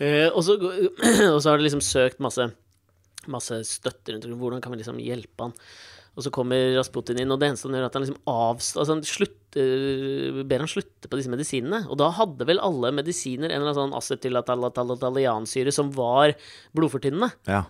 Eh, 0.00 0.28
og, 0.32 0.40
så, 0.46 0.54
og 1.34 1.40
så 1.42 1.50
har 1.50 1.58
de 1.60 1.64
liksom 1.66 1.82
søkt 1.84 2.20
masse, 2.22 2.46
masse 3.32 3.60
støtte 3.68 4.14
rundt. 4.14 4.28
Hvordan 4.40 4.62
kan 4.64 4.74
vi 4.74 4.80
liksom 4.80 5.00
hjelpe 5.02 5.48
han? 5.48 5.54
Og 6.14 6.22
så 6.22 6.30
kommer 6.30 6.76
Rasputin 6.76 7.18
inn, 7.18 7.32
og 7.34 7.40
det 7.42 7.48
eneste 7.50 7.66
han 7.66 7.74
gjør, 7.74 7.84
er 7.86 7.90
at 7.90 7.96
han 7.98 8.04
liksom 8.04 8.20
avst... 8.30 8.76
Altså 8.78 8.94
han 8.94 9.06
slutter, 9.08 10.42
ber 10.46 10.62
han 10.62 10.70
slutte 10.70 11.10
på 11.10 11.18
disse 11.18 11.32
medisinene. 11.32 11.80
Og 11.90 11.98
da 11.98 12.12
hadde 12.14 12.46
vel 12.46 12.62
alle 12.62 12.92
medisiner 12.94 13.50
en 13.50 13.56
eller 13.58 13.72
annen 13.72 13.96
sånn 13.96 13.96
acetylataliansyre 13.98 15.74
som 15.74 15.90
var 15.96 16.36
blodfortynnende. 16.76 17.32
Ja. 17.50 17.64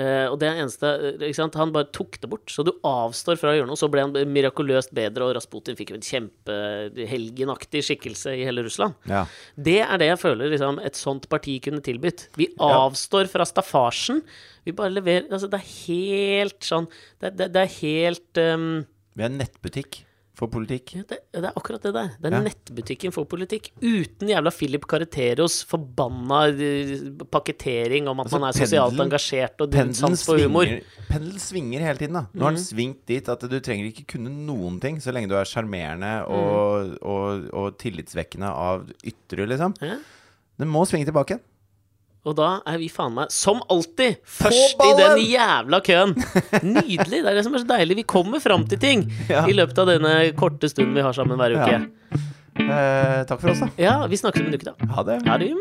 Eh, 0.00 0.26
og 0.30 0.38
det 0.40 0.48
eneste 0.48 0.90
eh? 1.20 1.40
Han 1.58 1.74
bare 1.74 1.90
tok 1.92 2.18
det 2.22 2.30
bort. 2.30 2.48
Så 2.52 2.64
du 2.66 2.72
avstår 2.86 3.38
fra 3.40 3.52
å 3.52 3.58
gjøre 3.58 3.68
noe. 3.68 3.78
Så 3.78 3.90
ble 3.92 4.04
han 4.06 4.32
mirakuløst 4.32 4.94
bedre, 4.96 5.26
og 5.26 5.34
Rasputin 5.36 5.78
fikk 5.78 5.92
jo 5.92 5.98
en 5.98 6.06
kjempehelgenaktig 6.06 7.84
skikkelse 7.86 8.34
i 8.38 8.46
hele 8.48 8.64
Russland. 8.66 8.96
ja. 9.10 9.26
Det 9.60 9.80
er 9.84 10.00
det 10.00 10.08
jeg 10.10 10.20
føler 10.22 10.50
liksom, 10.52 10.78
et 10.84 10.98
sånt 10.98 11.26
parti 11.30 11.58
kunne 11.62 11.82
tilbudt. 11.84 12.28
Vi 12.38 12.48
avstår 12.64 13.28
fra 13.30 13.44
staffasjen. 13.48 14.22
Vi 14.64 14.74
bare 14.76 14.92
leverer 14.92 15.28
Altså, 15.30 15.48
det 15.50 15.60
er 15.60 15.68
helt 15.86 16.58
sånn 16.64 16.86
Det, 17.20 17.30
det, 17.38 17.46
det 17.54 17.62
er 17.62 17.70
helt 17.78 18.40
um, 18.52 18.66
Vi 19.16 19.24
er 19.24 19.30
en 19.30 19.38
nettbutikk 19.40 20.02
for 20.38 20.48
politikk. 20.48 20.94
ja, 20.96 21.02
det, 21.08 21.18
det 21.34 21.40
er 21.44 21.52
akkurat 21.58 21.82
det 21.82 21.92
der. 21.92 22.10
Det 22.20 22.28
er 22.30 22.36
Ja. 22.36 22.40
nettbutikken 22.46 23.12
for 23.12 23.24
politikk. 23.28 23.70
Uten 23.82 24.28
jævla 24.30 24.50
Philip 24.54 24.86
Carreteros 24.88 25.64
forbanna 25.68 26.46
eh, 26.48 27.10
pakketering 27.30 28.08
om 28.08 28.20
at 28.20 28.26
Altså, 28.30 28.38
man 28.40 28.48
er 28.48 28.52
sosialt 28.56 28.94
pendelen- 28.94 29.10
engasjert 29.10 29.60
og 29.60 29.94
sans 29.94 30.24
for 30.24 30.38
humor. 30.38 30.64
Pendelen 31.10 31.38
svinger 31.38 31.80
hele 31.80 31.98
tiden. 31.98 32.14
da 32.14 32.26
Nå 32.32 32.42
har 32.44 32.52
den 32.56 32.62
svingt 32.64 33.04
dit 33.06 33.28
at 33.28 33.40
du 33.40 33.58
trenger 33.60 33.90
ikke 33.92 34.06
kunne 34.16 34.30
noen 34.46 34.80
ting 34.80 34.96
så 34.98 35.12
lenge 35.12 35.28
du 35.28 35.34
er 35.36 35.44
sjarmerende 35.44 36.24
og, 36.28 36.96
og, 37.02 37.50
og 37.52 37.78
tillitsvekkende 37.78 38.48
av 38.48 38.86
ytre, 39.04 39.46
liksom. 39.46 39.74
Ja. 39.82 39.98
Den 40.58 40.68
må 40.68 40.86
svinge 40.86 41.04
tilbake. 41.10 41.40
Og 42.28 42.34
da 42.36 42.48
er 42.68 42.76
vi 42.82 42.90
faen 42.92 43.14
meg, 43.16 43.30
som 43.32 43.62
alltid, 43.72 44.18
først 44.28 44.82
i 44.84 44.90
den 44.98 45.22
jævla 45.24 45.80
køen. 45.86 46.12
Nydelig. 46.66 47.22
Det 47.22 47.30
er 47.30 47.38
det 47.38 47.44
som 47.46 47.54
er 47.56 47.62
så 47.64 47.70
deilig. 47.70 47.96
Vi 48.02 48.06
kommer 48.12 48.42
fram 48.44 48.66
til 48.68 48.78
ting 48.82 49.06
Ja. 49.30 49.46
i 49.48 49.54
løpet 49.56 49.78
av 49.80 49.88
denne 49.88 50.12
korte 50.36 50.68
stunden 50.68 50.92
vi 50.98 51.00
har 51.06 51.16
sammen 51.16 51.40
hver 51.40 51.56
uke. 51.56 51.80
Eh, 52.60 53.24
takk 53.24 53.40
for 53.40 53.54
oss, 53.54 53.64
da. 53.64 53.70
Ja, 53.80 53.96
vi 54.10 54.20
snakkes 54.20 54.44
om 54.44 54.50
en 54.52 54.58
uke, 54.60 54.68
da. 54.68 54.92
Ha 54.98 55.06
det. 55.08 55.20
Ha 55.30 55.38
det. 55.40 55.52